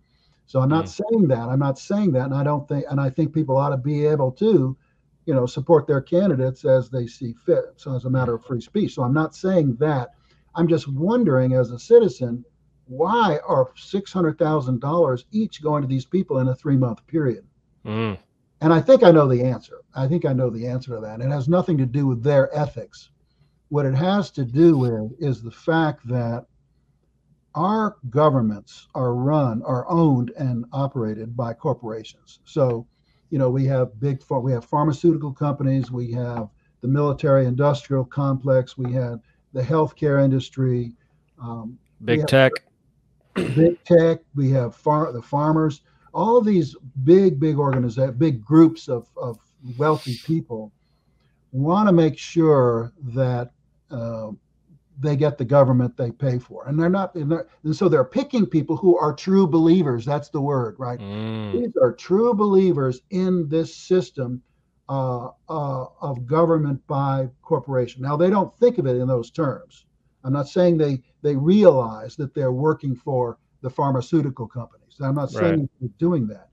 So 0.47 0.61
I'm 0.61 0.69
not 0.69 0.87
hmm. 0.87 1.03
saying 1.03 1.29
that. 1.29 1.49
I'm 1.49 1.59
not 1.61 1.79
saying 1.79 2.13
that, 2.13 2.25
and 2.25 2.35
I 2.35 2.43
don't 2.43 2.67
think 2.67 2.87
and 2.91 3.01
I 3.01 3.11
think 3.11 3.33
people 3.33 3.57
ought 3.57 3.71
to 3.71 3.77
be 3.77 4.05
able 4.05 4.33
to, 4.33 4.77
you 5.27 5.35
know, 5.35 5.47
support 5.47 5.87
their 5.87 6.01
candidates 6.01 6.65
as 6.65 6.89
they 6.89 7.07
see 7.07 7.35
fit. 7.45 7.75
So 7.77 7.95
as 7.95 8.05
a 8.05 8.11
matter 8.11 8.35
of 8.35 8.45
free 8.45 8.61
speech. 8.61 8.95
So 8.95 9.03
I'm 9.03 9.15
not 9.15 9.35
saying 9.35 9.77
that. 9.77 10.11
I'm 10.55 10.69
just 10.69 10.89
wondering 10.89 11.53
as 11.53 11.71
a 11.71 11.79
citizen 11.79 12.45
why 12.87 13.41
are 13.47 13.73
six 13.77 14.13
hundred 14.13 14.39
thousand 14.39 14.81
dollars 14.81 15.25
each 15.33 15.63
going 15.63 15.83
to 15.83 15.89
these 15.89 16.05
people 16.05 16.39
in 16.39 16.49
a 16.49 16.55
three 16.55 16.77
month 16.77 17.07
period? 17.07 17.45
Mm. 17.85 18.19
And 18.61 18.73
I 18.73 18.81
think 18.81 19.03
I 19.03 19.11
know 19.11 19.29
the 19.29 19.43
answer. 19.43 19.83
I 19.95 20.09
think 20.09 20.25
I 20.25 20.33
know 20.33 20.51
the 20.51 20.67
answer 20.67 20.95
to 20.95 21.01
that. 21.01 21.21
It 21.21 21.31
has 21.31 21.49
nothing 21.49 21.77
to 21.79 21.87
do 21.87 22.07
with 22.07 22.23
their 22.23 22.55
ethics. 22.57 23.11
What 23.69 23.87
it 23.87 23.95
has 23.95 24.31
to 24.33 24.45
do 24.45 24.79
with 24.79 25.13
is 25.19 25.43
the 25.43 25.51
fact 25.51 26.07
that 26.09 26.47
our 27.55 27.97
governments 28.11 28.87
are 28.95 29.15
run, 29.15 29.63
are 29.63 29.89
owned, 29.89 30.31
and 30.39 30.65
operated 30.73 31.37
by 31.37 31.55
corporations. 31.55 32.41
So, 32.45 32.87
you 33.31 33.39
know, 33.39 33.51
we 33.51 33.65
have 33.67 33.99
big, 34.01 34.23
we 34.31 34.53
have 34.53 34.65
pharmaceutical 34.65 35.33
companies, 35.33 35.91
we 35.91 36.13
have 36.13 36.49
the 36.81 36.89
military-industrial 36.89 38.05
complex, 38.05 38.77
we 38.79 38.93
have 38.93 39.21
the 39.53 39.63
healthcare 39.63 40.23
industry, 40.23 40.93
um, 41.41 41.79
Big 42.05 42.27
tech. 42.27 42.53
big 43.35 43.83
tech, 43.85 44.19
we 44.35 44.51
have 44.51 44.77
far, 44.77 45.11
the 45.13 45.23
farmers, 45.23 45.81
all 46.13 46.37
of 46.37 46.45
these 46.45 46.77
big, 47.05 47.41
big 47.41 47.57
organizations, 47.59 48.17
big 48.17 48.45
groups 48.45 48.89
of, 48.89 49.09
of 49.17 49.39
wealthy 49.79 50.19
people 50.25 50.73
want 51.53 51.89
to 51.89 51.93
make 51.93 52.19
sure 52.19 52.93
that 53.03 53.51
uh, 53.91 54.31
they 54.99 55.17
get 55.17 55.39
the 55.39 55.45
government 55.45 55.97
they 55.97 56.11
pay 56.11 56.39
for. 56.39 56.67
And 56.67 56.79
they're 56.79 56.89
not, 56.89 57.15
and, 57.15 57.31
they're, 57.31 57.47
and 57.65 57.77
so 57.77 57.89
they're 57.89 58.05
picking 58.05 58.47
people 58.47 58.77
who 58.77 58.97
are 58.99 59.13
true 59.13 59.47
believers. 59.47 60.05
That's 60.05 60.31
the 60.31 60.41
word, 60.41 60.77
right? 60.79 60.99
Mm. 60.99 61.53
These 61.53 61.77
are 61.81 61.93
true 61.93 62.35
believers 62.35 63.03
in 63.11 63.49
this 63.49 63.77
system 63.77 64.43
uh, 64.89 65.27
uh, 65.49 65.87
of 66.01 66.27
government 66.27 66.81
by 66.87 67.29
corporation. 67.43 68.03
Now, 68.03 68.17
they 68.17 68.31
don't 68.31 68.57
think 68.59 68.79
of 68.79 68.87
it 68.87 68.97
in 68.97 69.07
those 69.09 69.31
terms. 69.31 69.85
I'm 70.25 70.33
not 70.33 70.49
saying 70.49 70.79
they 70.79 71.03
they 71.23 71.37
realize 71.37 72.17
that 72.17 72.35
they're 72.35 72.53
working 72.53 72.95
for 72.97 73.39
the 73.63 73.71
pharmaceutical 73.71 74.47
companies. 74.47 74.97
I'm 75.01 75.15
not 75.15 75.31
saying 75.31 75.61
Right. 75.61 75.71
they're 75.81 75.91
doing 75.99 76.27
that. 76.29 76.49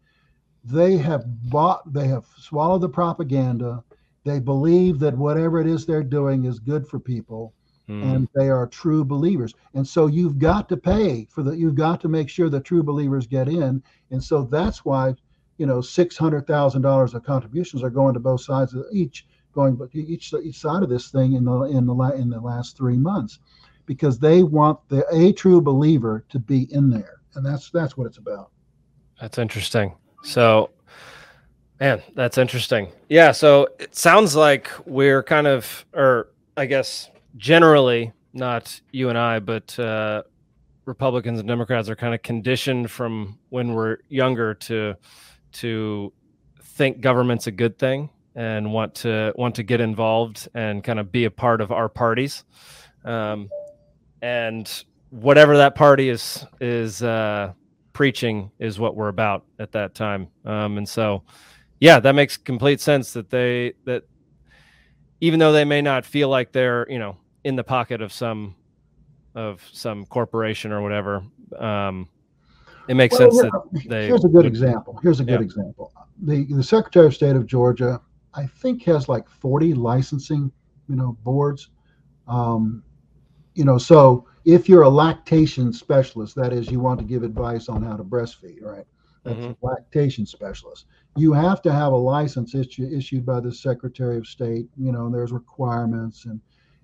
They 0.64 0.98
have 0.98 1.26
bought, 1.50 1.92
they 1.92 2.08
have 2.08 2.26
swallowed 2.38 2.82
the 2.82 2.90
propaganda. 2.90 3.84
They 4.24 4.40
believe 4.40 5.00
that 5.00 5.18
whatever 5.18 5.60
it 5.60 5.68
is 5.68 5.86
they're 5.86 6.04
doing 6.04 6.46
is 6.46 6.60
good 6.60 6.88
for 6.88 7.00
people, 7.00 7.54
Mm. 7.90 8.16
and 8.16 8.30
they 8.34 8.50
are 8.50 8.66
true 8.68 9.04
believers. 9.04 9.54
And 9.74 9.86
so 9.86 10.08
you've 10.08 10.40
got 10.40 10.70
to 10.70 10.78
pay 10.78 11.28
for 11.30 11.44
the. 11.44 11.52
You've 11.52 11.76
got 11.76 12.00
to 12.02 12.08
make 12.08 12.30
sure 12.30 12.50
the 12.50 12.62
true 12.62 12.82
believers 12.82 13.28
get 13.28 13.50
in. 13.50 13.84
And 14.10 14.24
so 14.24 14.44
that's 14.44 14.86
why, 14.86 15.16
you 15.58 15.66
know, 15.66 15.82
six 15.82 16.16
hundred 16.16 16.48
thousand 16.48 16.82
dollars 16.82 17.14
of 17.14 17.24
contributions 17.24 17.84
are 17.84 17.90
going 17.90 18.14
to 18.14 18.22
both 18.22 18.40
sides 18.40 18.74
of 18.74 18.86
each 18.94 19.28
going, 19.54 19.76
but 19.76 19.90
each 19.94 20.34
each 20.34 20.60
side 20.60 20.82
of 20.82 20.90
this 20.90 21.10
thing 21.10 21.34
in 21.34 21.44
the 21.44 21.62
in 21.64 21.86
the 21.86 21.94
in 22.16 22.30
the 22.30 22.40
last 22.40 22.78
three 22.78 22.98
months, 22.98 23.40
because 23.86 24.18
they 24.18 24.44
want 24.44 24.80
the 24.88 25.06
a 25.14 25.34
true 25.34 25.62
believer 25.62 26.26
to 26.30 26.40
be 26.40 26.74
in 26.74 26.90
there, 26.90 27.22
and 27.36 27.46
that's 27.46 27.70
that's 27.70 27.98
what 27.98 28.08
it's 28.08 28.18
about. 28.18 28.50
That's 29.20 29.38
interesting. 29.38 29.94
So, 30.24 30.70
man, 31.80 32.02
that's 32.16 32.38
interesting. 32.38 32.92
Yeah. 33.10 33.32
So 33.32 33.68
it 33.80 33.96
sounds 33.96 34.36
like 34.36 34.70
we're 34.86 35.22
kind 35.22 35.48
of, 35.48 35.86
or 35.94 36.30
I 36.58 36.66
guess 36.66 37.10
generally, 37.38 38.12
not 38.34 38.82
you 38.92 39.10
and 39.10 39.18
I, 39.18 39.40
but 39.40 39.78
uh, 39.80 40.24
Republicans 40.86 41.40
and 41.40 41.48
Democrats 41.48 41.90
are 41.90 41.96
kind 41.96 42.14
of 42.14 42.22
conditioned 42.22 42.92
from 42.92 43.38
when 43.50 43.74
we're 43.74 43.98
younger 44.10 44.54
to 44.56 44.96
to 45.54 46.12
think 46.62 47.02
government's 47.02 47.48
a 47.48 47.52
good 47.52 47.78
thing 47.78 48.10
and 48.36 48.72
want 48.72 48.96
to 48.96 49.32
want 49.36 49.56
to 49.56 49.64
get 49.64 49.80
involved 49.80 50.48
and 50.54 50.84
kind 50.84 51.00
of 51.00 51.12
be 51.12 51.26
a 51.26 51.32
part 51.32 51.62
of 51.62 51.72
our 51.72 51.88
parties. 51.90 52.44
Um, 53.06 53.50
and 54.22 54.84
whatever 55.10 55.58
that 55.58 55.76
party 55.76 56.10
is 56.10 56.46
is 56.60 57.04
uh, 57.04 57.54
preaching 57.94 58.52
is 58.60 58.80
what 58.80 58.96
we're 58.96 59.10
about 59.10 59.46
at 59.60 59.72
that 59.74 59.94
time. 59.94 60.28
Um, 60.46 60.78
and 60.78 60.90
so, 60.90 61.24
yeah, 61.80 62.00
that 62.00 62.14
makes 62.14 62.38
complete 62.38 62.82
sense 62.82 63.14
that 63.14 63.30
they 63.30 63.74
that 63.86 64.04
even 65.22 65.40
though 65.40 65.52
they 65.52 65.66
may 65.66 65.82
not 65.82 66.06
feel 66.06 66.30
like 66.30 66.52
they're 66.52 66.88
you 66.90 67.00
know 67.00 67.18
in 67.44 67.56
the 67.56 67.64
pocket 67.64 68.02
of 68.02 68.12
some 68.12 68.56
of 69.36 69.68
some 69.72 70.06
corporation 70.06 70.72
or 70.72 70.82
whatever, 70.82 71.24
um, 71.58 72.08
it 72.88 72.96
makes 72.96 73.18
Well, 73.18 73.32
sense 73.32 73.42
that 73.42 73.84
they. 73.88 74.08
Here's 74.08 74.26
a 74.26 74.30
good 74.30 74.46
example. 74.46 75.00
Here's 75.02 75.20
a 75.20 75.24
good 75.24 75.40
Yeah. 75.40 75.46
example. 75.46 75.92
The 76.24 76.46
the 76.46 76.64
Secretary 76.64 77.08
of 77.08 77.14
State 77.14 77.36
of 77.36 77.46
Georgia, 77.46 78.02
I 78.34 78.46
think, 78.46 78.84
has 78.84 79.10
like 79.10 79.28
40 79.30 79.74
licensing, 79.74 80.52
you 80.88 80.96
know, 80.96 81.18
boards. 81.24 81.70
Um, 82.28 82.84
you 83.56 83.66
know, 83.66 83.78
so 83.78 84.28
if 84.46 84.68
you're 84.68 84.82
a 84.84 84.90
lactation 84.90 85.72
specialist, 85.74 86.36
that 86.36 86.54
is, 86.54 86.70
you 86.72 86.80
want 86.80 87.00
to 87.00 87.06
give 87.06 87.24
advice 87.24 87.70
on 87.70 87.84
how 87.84 87.96
to 87.96 88.04
breastfeed, 88.04 88.62
right? 88.62 88.86
That's 89.24 89.40
Mhm. 89.40 89.56
a 89.62 89.66
lactation 89.66 90.26
specialist. 90.26 90.86
You 91.16 91.34
have 91.34 91.62
to 91.62 91.72
have 91.72 91.94
a 91.94 91.98
license 91.98 92.56
issue, 92.56 92.90
issued 92.92 93.26
by 93.26 93.40
the 93.40 93.52
Secretary 93.54 94.18
of 94.18 94.28
State. 94.28 94.68
You 94.78 94.92
know, 94.92 95.06
and 95.06 95.14
there's 95.14 95.32
requirements 95.32 96.26
and 96.26 96.42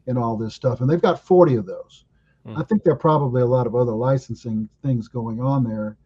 and 0.10 0.18
all 0.18 0.36
this 0.36 0.54
stuff, 0.56 0.82
and 0.82 0.90
they've 0.90 1.02
got 1.02 1.20
40 1.24 1.56
of 1.56 1.66
those. 1.66 2.06
Hmm. 2.46 2.58
I 2.58 2.64
think 2.64 2.84
there 2.84 2.94
are 2.94 2.98
probably 2.98 3.42
a 3.42 3.46
lot 3.46 3.68
of 3.68 3.76
other 3.76 3.94
licensing 3.94 4.68
things 4.84 5.08
going 5.08 5.40
on 5.40 5.64
there, 5.64 5.98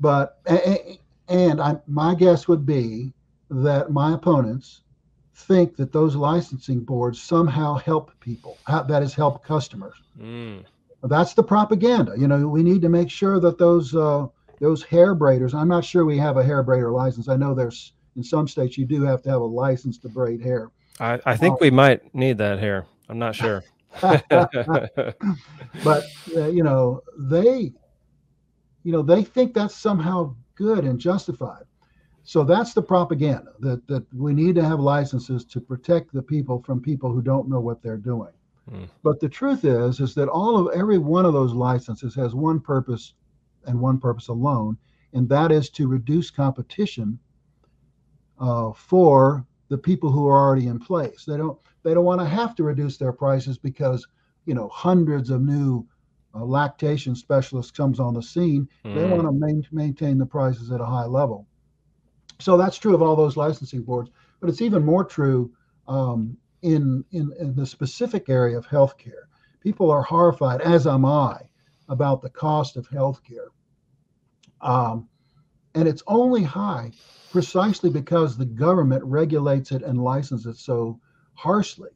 but 0.00 0.38
a- 0.46 0.68
a- 0.70 1.00
and 1.28 1.60
I, 1.60 1.76
my 1.86 2.14
guess 2.14 2.46
would 2.48 2.66
be 2.66 3.12
that 3.50 3.90
my 3.90 4.14
opponents 4.14 4.82
think 5.34 5.76
that 5.76 5.92
those 5.92 6.16
licensing 6.16 6.80
boards 6.80 7.20
somehow 7.20 7.74
help 7.74 8.10
people. 8.20 8.58
That 8.66 9.02
is, 9.02 9.14
help 9.14 9.44
customers. 9.44 9.94
Mm, 10.18 10.64
That's 11.04 11.34
the 11.34 11.42
propaganda. 11.42 12.14
You 12.16 12.26
know, 12.26 12.48
we 12.48 12.62
need 12.62 12.82
to 12.82 12.88
make 12.88 13.10
sure 13.10 13.38
that 13.40 13.58
those 13.58 13.94
uh, 13.94 14.26
those 14.60 14.82
hair 14.82 15.14
braiders. 15.14 15.54
I'm 15.54 15.68
not 15.68 15.84
sure 15.84 16.04
we 16.04 16.16
have 16.18 16.36
a 16.38 16.42
hair 16.44 16.64
braider 16.64 16.92
license. 16.92 17.28
I 17.28 17.36
know 17.36 17.54
there's 17.54 17.92
in 18.16 18.24
some 18.24 18.48
states 18.48 18.78
you 18.78 18.86
do 18.86 19.02
have 19.02 19.22
to 19.22 19.30
have 19.30 19.42
a 19.42 19.44
license 19.44 19.98
to 19.98 20.08
braid 20.08 20.40
hair. 20.40 20.70
I, 20.98 21.20
I 21.26 21.36
think 21.36 21.60
we 21.60 21.70
might 21.70 22.14
need 22.14 22.38
that 22.38 22.58
here. 22.58 22.86
I'm 23.08 23.18
not 23.18 23.34
sure. 23.34 23.64
but 24.00 24.24
uh, 26.36 26.46
you 26.48 26.62
know 26.62 27.00
they 27.18 27.72
you 28.82 28.92
know 28.92 29.02
they 29.02 29.24
think 29.24 29.54
that's 29.54 29.74
somehow 29.74 30.34
good 30.54 30.84
and 30.84 30.98
justified 30.98 31.64
so 32.24 32.44
that's 32.44 32.74
the 32.74 32.82
propaganda 32.82 33.52
that 33.60 33.86
that 33.86 34.04
we 34.14 34.34
need 34.34 34.54
to 34.54 34.64
have 34.64 34.80
licenses 34.80 35.44
to 35.44 35.60
protect 35.60 36.12
the 36.12 36.22
people 36.22 36.62
from 36.62 36.80
people 36.80 37.12
who 37.12 37.22
don't 37.22 37.48
know 37.48 37.60
what 37.60 37.82
they're 37.82 37.96
doing 37.96 38.32
Hmm. 38.68 38.84
but 39.04 39.20
the 39.20 39.28
truth 39.28 39.64
is 39.64 40.00
is 40.00 40.14
that 40.14 40.28
all 40.28 40.58
of 40.58 40.74
every 40.74 40.98
one 40.98 41.24
of 41.24 41.32
those 41.32 41.54
licenses 41.54 42.14
has 42.16 42.34
one 42.34 42.60
purpose 42.60 43.14
and 43.66 43.80
one 43.80 43.98
purpose 43.98 44.28
alone 44.28 44.76
and 45.12 45.28
that 45.28 45.52
is 45.52 45.70
to 45.70 45.88
reduce 45.88 46.30
competition 46.30 47.18
uh, 48.40 48.72
for 48.72 49.46
the 49.68 49.78
people 49.78 50.10
who 50.10 50.26
are 50.26 50.38
already 50.38 50.66
in 50.66 50.78
place. 50.78 51.24
They 51.24 51.36
don't 51.36 51.58
they 51.82 51.94
don't 51.94 52.04
want 52.04 52.20
to 52.20 52.26
have 52.26 52.54
to 52.56 52.64
reduce 52.64 52.96
their 52.98 53.12
prices 53.12 53.58
because 53.58 54.06
you 54.44 54.54
know 54.54 54.68
hundreds 54.68 55.30
of 55.30 55.42
new 55.42 55.86
uh, 56.34 56.44
lactation 56.44 57.14
specialists 57.14 57.70
comes 57.72 58.00
on 58.00 58.14
the 58.14 58.22
scene. 58.22 58.68
They 58.92 59.04
Mm. 59.04 59.10
want 59.10 59.26
to 59.26 59.32
main, 59.32 59.64
maintain 59.72 60.18
the 60.18 60.26
prices 60.26 60.70
at 60.70 60.80
a 60.80 60.86
high 60.86 61.06
level. 61.06 61.46
So 62.40 62.56
that's 62.56 62.78
true 62.78 62.94
of 62.94 63.02
all 63.02 63.16
those 63.16 63.36
licensing 63.36 63.82
boards 63.82 64.10
but 64.40 64.48
it's 64.50 64.60
even 64.60 64.84
more 64.84 65.04
true 65.04 65.52
um, 65.88 66.36
in, 66.62 67.04
in 67.12 67.32
in 67.38 67.54
the 67.54 67.66
specific 67.66 68.28
area 68.28 68.56
of 68.58 68.66
healthcare. 68.66 69.26
People 69.60 69.90
are 69.90 70.02
horrified 70.02 70.60
as 70.60 70.86
am 70.86 71.04
i 71.04 71.38
about 71.88 72.20
the 72.22 72.30
cost 72.30 72.76
of 72.76 72.88
healthcare. 72.88 73.48
Um, 74.60 75.08
and 75.74 75.88
it's 75.88 76.02
only 76.06 76.42
high 76.42 76.92
precisely 77.36 77.90
because 77.90 78.36
the 78.36 78.46
government 78.46 79.04
regulates 79.04 79.70
it 79.72 79.82
and 79.82 80.02
licenses 80.02 80.46
it 80.46 80.56
so 80.56 80.98
harshly 81.34 81.90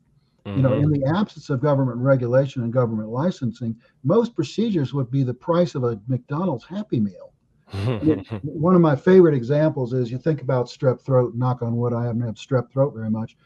you 0.57 0.62
know, 0.62 0.72
in 0.72 0.90
the 0.90 1.07
absence 1.16 1.50
of 1.50 1.61
government 1.61 1.98
regulation 1.98 2.62
and 2.62 2.72
government 2.72 3.09
licensing, 3.09 3.76
most 4.05 4.35
procedures 4.35 4.92
would 4.92 5.11
be 5.11 5.22
the 5.22 5.35
price 5.35 5.74
of 5.74 5.85
a 5.85 6.00
McDonald's 6.09 6.64
Happy 6.64 7.00
Meal. 7.00 7.33
One 8.42 8.74
of 8.74 8.81
my 8.81 8.96
favorite 8.96 9.35
examples 9.35 9.92
is 9.92 10.11
you 10.11 10.18
think 10.18 10.42
about 10.42 10.66
strep 10.66 11.00
throat. 11.00 11.35
Knock 11.35 11.62
on 11.62 11.76
wood, 11.76 11.92
I 11.92 12.05
haven't 12.05 12.22
had 12.22 12.37
strep 12.37 12.70
throat 12.70 12.94
very 12.94 13.11
much, 13.11 13.37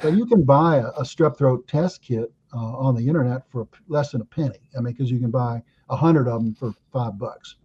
but 0.00 0.14
you 0.14 0.26
can 0.26 0.42
buy 0.42 0.76
a, 0.76 0.86
a 0.88 1.02
strep 1.02 1.36
throat 1.36 1.66
test 1.68 2.02
kit 2.02 2.32
uh, 2.54 2.56
on 2.56 2.94
the 2.94 3.06
internet 3.06 3.42
for 3.50 3.68
less 3.88 4.12
than 4.12 4.22
a 4.22 4.24
penny. 4.24 4.70
I 4.76 4.80
mean, 4.80 4.94
because 4.94 5.10
you 5.10 5.18
can 5.18 5.30
buy 5.30 5.62
a 5.90 5.96
hundred 5.96 6.28
of 6.28 6.42
them 6.42 6.54
for 6.54 6.72
five 6.92 7.18
bucks. 7.18 7.56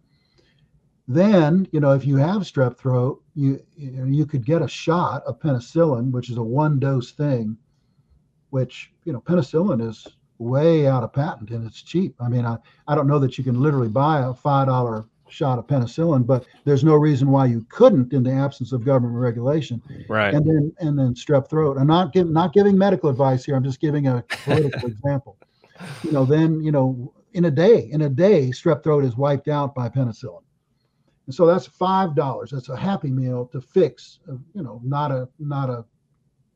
Then, 1.10 1.66
you 1.72 1.80
know, 1.80 1.92
if 1.92 2.06
you 2.06 2.16
have 2.18 2.42
strep 2.42 2.78
throat, 2.78 3.20
you 3.34 3.60
you, 3.76 3.90
know, 3.90 4.04
you 4.04 4.26
could 4.26 4.46
get 4.46 4.62
a 4.62 4.68
shot 4.68 5.24
of 5.24 5.40
penicillin, 5.40 6.12
which 6.12 6.30
is 6.30 6.36
a 6.36 6.42
one 6.42 6.78
dose 6.78 7.10
thing 7.10 7.56
which 8.50 8.92
you 9.04 9.12
know 9.12 9.20
penicillin 9.20 9.86
is 9.86 10.06
way 10.38 10.86
out 10.86 11.02
of 11.02 11.12
patent 11.12 11.50
and 11.50 11.66
it's 11.66 11.82
cheap. 11.82 12.14
I 12.20 12.28
mean, 12.28 12.44
I, 12.44 12.58
I 12.86 12.94
don't 12.94 13.08
know 13.08 13.18
that 13.18 13.38
you 13.38 13.44
can 13.44 13.60
literally 13.60 13.88
buy 13.88 14.20
a 14.20 14.34
five 14.34 14.68
dollar 14.68 15.06
shot 15.28 15.58
of 15.58 15.66
penicillin, 15.66 16.26
but 16.26 16.46
there's 16.64 16.84
no 16.84 16.94
reason 16.94 17.28
why 17.28 17.46
you 17.46 17.66
couldn't 17.68 18.12
in 18.12 18.22
the 18.22 18.32
absence 18.32 18.72
of 18.72 18.84
government 18.84 19.16
regulation. 19.16 19.82
right. 20.08 20.32
And 20.32 20.46
then 20.46 20.72
and 20.78 20.98
then 20.98 21.14
strep 21.14 21.48
throat. 21.48 21.76
I'm 21.76 21.88
not 21.88 22.12
giving 22.12 22.32
not 22.32 22.52
giving 22.52 22.76
medical 22.76 23.10
advice 23.10 23.44
here. 23.44 23.56
I'm 23.56 23.64
just 23.64 23.80
giving 23.80 24.06
a 24.06 24.24
political 24.44 24.88
example. 24.88 25.38
You 26.04 26.12
know, 26.12 26.24
then 26.24 26.60
you 26.60 26.72
know 26.72 27.12
in 27.32 27.46
a 27.46 27.50
day 27.50 27.88
in 27.90 28.02
a 28.02 28.08
day 28.08 28.50
strep 28.50 28.82
throat 28.82 29.04
is 29.04 29.16
wiped 29.16 29.48
out 29.48 29.74
by 29.74 29.88
penicillin. 29.88 30.42
And 31.30 31.34
so 31.36 31.46
that's 31.46 31.64
five 31.64 32.16
dollars. 32.16 32.50
That's 32.50 32.70
a 32.70 32.76
happy 32.76 33.08
meal 33.08 33.46
to 33.52 33.60
fix, 33.60 34.18
uh, 34.28 34.34
you 34.52 34.64
know, 34.64 34.80
not 34.82 35.12
a 35.12 35.28
not 35.38 35.70
a 35.70 35.84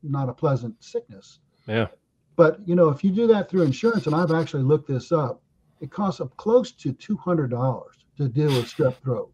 not 0.03 0.27
a 0.27 0.33
pleasant 0.33 0.83
sickness. 0.83 1.39
Yeah. 1.65 1.87
But 2.35 2.59
you 2.67 2.75
know, 2.75 2.89
if 2.89 3.01
you 3.01 3.11
do 3.11 3.25
that 3.27 3.49
through 3.49 3.61
insurance, 3.61 4.05
and 4.05 4.13
I've 4.13 4.33
actually 4.33 4.63
looked 4.63 4.89
this 4.89 5.13
up, 5.13 5.41
it 5.79 5.91
costs 5.91 6.19
up 6.19 6.35
close 6.35 6.73
to 6.73 6.91
two 6.91 7.15
hundred 7.15 7.51
dollars 7.51 7.95
to 8.17 8.27
deal 8.27 8.49
with 8.49 8.65
strep 8.65 8.97
throat. 9.01 9.31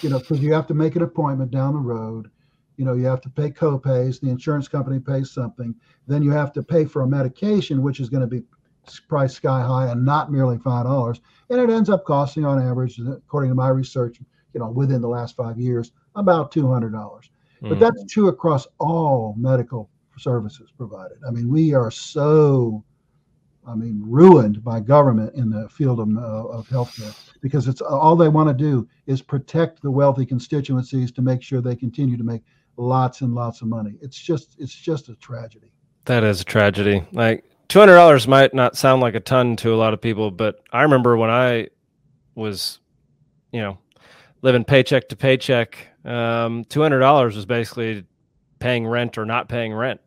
You 0.00 0.10
know, 0.10 0.20
because 0.20 0.38
you 0.38 0.52
have 0.52 0.68
to 0.68 0.74
make 0.74 0.94
an 0.94 1.02
appointment 1.02 1.50
down 1.50 1.74
the 1.74 1.80
road. 1.80 2.30
You 2.76 2.84
know, 2.84 2.94
you 2.94 3.06
have 3.06 3.20
to 3.22 3.30
pay 3.30 3.50
co-pays. 3.50 4.20
The 4.20 4.30
insurance 4.30 4.68
company 4.68 5.00
pays 5.00 5.32
something. 5.32 5.74
Then 6.06 6.22
you 6.22 6.30
have 6.30 6.52
to 6.52 6.62
pay 6.62 6.84
for 6.84 7.02
a 7.02 7.08
medication, 7.08 7.82
which 7.82 7.98
is 7.98 8.10
going 8.10 8.20
to 8.20 8.28
be 8.28 8.44
priced 9.08 9.34
sky 9.34 9.60
high 9.60 9.88
and 9.88 10.04
not 10.04 10.30
merely 10.30 10.58
five 10.58 10.84
dollars. 10.84 11.20
And 11.50 11.60
it 11.60 11.68
ends 11.68 11.90
up 11.90 12.04
costing, 12.04 12.44
on 12.44 12.62
average, 12.62 13.00
according 13.00 13.50
to 13.50 13.56
my 13.56 13.70
research, 13.70 14.20
you 14.58 14.64
know, 14.64 14.70
within 14.70 15.00
the 15.00 15.08
last 15.08 15.36
five 15.36 15.56
years, 15.56 15.92
about 16.16 16.50
two 16.50 16.66
hundred 16.66 16.92
dollars. 16.92 17.30
But 17.62 17.78
Mm. 17.78 17.80
that's 17.80 18.12
true 18.12 18.26
across 18.28 18.66
all 18.78 19.36
medical 19.38 19.88
services 20.16 20.72
provided. 20.76 21.18
I 21.26 21.30
mean, 21.30 21.48
we 21.48 21.74
are 21.74 21.92
so, 21.92 22.82
I 23.64 23.76
mean, 23.76 24.02
ruined 24.04 24.64
by 24.64 24.80
government 24.80 25.34
in 25.36 25.48
the 25.48 25.68
field 25.68 26.00
of, 26.00 26.08
uh, 26.08 26.48
of 26.48 26.66
healthcare 26.68 27.14
because 27.40 27.68
it's 27.68 27.80
all 27.80 28.16
they 28.16 28.28
want 28.28 28.48
to 28.48 28.54
do 28.54 28.88
is 29.06 29.22
protect 29.22 29.80
the 29.80 29.90
wealthy 29.90 30.26
constituencies 30.26 31.12
to 31.12 31.22
make 31.22 31.40
sure 31.40 31.60
they 31.60 31.76
continue 31.76 32.16
to 32.16 32.24
make 32.24 32.42
lots 32.76 33.20
and 33.20 33.32
lots 33.34 33.62
of 33.62 33.68
money. 33.68 33.94
It's 34.00 34.20
just, 34.20 34.56
it's 34.58 34.74
just 34.74 35.08
a 35.08 35.14
tragedy. 35.16 35.72
That 36.06 36.24
is 36.24 36.40
a 36.40 36.44
tragedy. 36.44 37.04
Like 37.12 37.44
two 37.68 37.78
hundred 37.78 37.94
dollars 37.94 38.26
might 38.26 38.54
not 38.54 38.76
sound 38.76 39.02
like 39.02 39.14
a 39.14 39.20
ton 39.20 39.54
to 39.56 39.72
a 39.72 39.76
lot 39.76 39.94
of 39.94 40.00
people, 40.00 40.32
but 40.32 40.64
I 40.72 40.82
remember 40.82 41.16
when 41.16 41.30
I 41.30 41.68
was, 42.34 42.80
you 43.52 43.60
know, 43.60 43.78
living 44.42 44.64
paycheck 44.64 45.08
to 45.08 45.16
paycheck. 45.16 45.88
Um, 46.04 46.64
two 46.64 46.80
hundred 46.82 47.00
dollars 47.00 47.36
was 47.36 47.46
basically 47.46 48.04
paying 48.58 48.86
rent 48.86 49.18
or 49.18 49.24
not 49.24 49.48
paying 49.48 49.72
rent. 49.72 50.00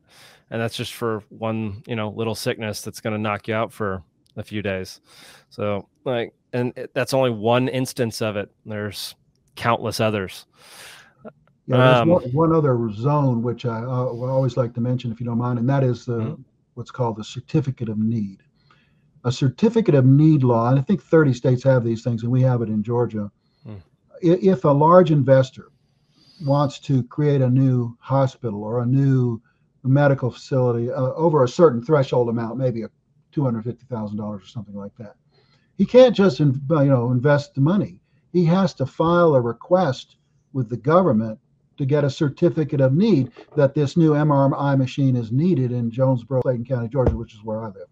and 0.49 0.61
that's 0.61 0.75
just 0.75 0.93
for 0.93 1.23
one 1.29 1.81
you 1.87 1.95
know 1.95 2.09
little 2.09 2.35
sickness 2.35 2.81
that's 2.81 2.99
going 3.01 3.13
to 3.15 3.21
knock 3.21 3.47
you 3.47 3.53
out 3.53 3.71
for 3.71 4.03
a 4.37 4.43
few 4.43 4.61
days. 4.61 5.01
So 5.49 5.87
like, 6.05 6.33
and 6.53 6.73
it, 6.77 6.91
that's 6.93 7.13
only 7.13 7.29
one 7.31 7.67
instance 7.67 8.21
of 8.21 8.35
it. 8.37 8.49
There's 8.65 9.15
countless 9.55 9.99
others. 9.99 10.45
Yeah, 11.67 11.77
there's 11.77 12.01
Um, 12.01 12.09
one, 12.09 12.23
one 12.31 12.53
other 12.53 12.89
zone 12.93 13.41
which 13.43 13.65
I 13.65 13.81
uh, 13.81 13.85
always 13.85 14.57
like 14.57 14.73
to 14.73 14.81
mention, 14.81 15.11
if 15.11 15.19
you 15.19 15.25
don't 15.25 15.37
mind, 15.37 15.59
and 15.59 15.69
that 15.69 15.83
is 15.83 16.05
the 16.05 16.19
Mhm. 16.19 16.43
what's 16.73 16.91
called 16.91 17.17
the 17.17 17.23
certificate 17.23 17.89
of 17.89 17.97
need. 17.97 18.41
A 19.25 19.31
certificate 19.31 19.93
of 19.93 20.05
need 20.05 20.43
law, 20.43 20.69
and 20.69 20.79
I 20.79 20.81
think 20.81 21.01
30 21.01 21.33
states 21.33 21.63
have 21.63 21.83
these 21.83 22.03
things, 22.03 22.23
and 22.23 22.31
we 22.31 22.41
have 22.41 22.61
it 22.61 22.69
in 22.69 22.81
Georgia. 22.81 23.29
If 24.21 24.63
a 24.63 24.69
large 24.69 25.11
investor 25.11 25.71
wants 26.45 26.79
to 26.79 27.03
create 27.03 27.41
a 27.41 27.49
new 27.49 27.95
hospital 27.99 28.63
or 28.63 28.81
a 28.81 28.85
new 28.85 29.41
medical 29.83 30.31
facility 30.31 30.91
uh, 30.91 31.13
over 31.13 31.43
a 31.43 31.47
certain 31.47 31.83
threshold 31.83 32.29
amount, 32.29 32.57
maybe 32.57 32.83
a 32.83 32.89
$250,000 33.35 34.19
or 34.19 34.45
something 34.45 34.75
like 34.75 34.95
that, 34.97 35.15
he 35.77 35.85
can't 35.85 36.15
just 36.15 36.39
you 36.39 36.59
know 36.69 37.11
invest 37.11 37.55
the 37.55 37.61
money. 37.61 37.99
He 38.31 38.45
has 38.45 38.73
to 38.75 38.85
file 38.85 39.35
a 39.35 39.41
request 39.41 40.17
with 40.53 40.69
the 40.69 40.77
government 40.77 41.39
to 41.77 41.85
get 41.85 42.03
a 42.03 42.09
certificate 42.09 42.81
of 42.81 42.93
need 42.93 43.31
that 43.55 43.73
this 43.73 43.97
new 43.97 44.11
MRI 44.11 44.77
machine 44.77 45.15
is 45.15 45.31
needed 45.31 45.71
in 45.71 45.89
Jonesboro, 45.89 46.41
Clayton 46.41 46.65
County, 46.65 46.87
Georgia, 46.87 47.15
which 47.15 47.33
is 47.33 47.43
where 47.43 47.63
I 47.63 47.67
live. 47.67 47.87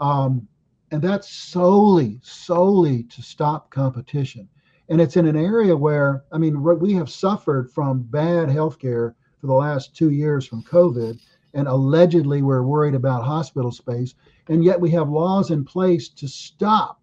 Um, 0.00 0.46
and 0.90 1.02
that's 1.02 1.28
solely, 1.28 2.20
solely 2.22 3.02
to 3.04 3.22
stop 3.22 3.70
competition. 3.70 4.48
And 4.88 5.00
it's 5.00 5.16
in 5.16 5.26
an 5.26 5.36
area 5.36 5.76
where, 5.76 6.24
I 6.32 6.38
mean, 6.38 6.62
we- 6.62 6.94
have 6.94 7.10
suffered 7.10 7.70
from 7.70 8.02
bad 8.02 8.48
healthcare 8.48 9.14
for 9.38 9.46
the 9.46 9.54
last 9.54 9.94
two 9.94 10.10
years 10.10 10.46
from 10.46 10.62
COVID, 10.62 11.18
and 11.54 11.68
allegedly 11.68 12.42
we're 12.42 12.62
worried 12.62 12.94
about 12.94 13.24
hospital 13.24 13.70
space. 13.70 14.14
And 14.48 14.64
yet 14.64 14.80
we 14.80 14.90
have 14.90 15.10
laws 15.10 15.50
in 15.50 15.64
place 15.64 16.08
to 16.10 16.28
stop 16.28 17.00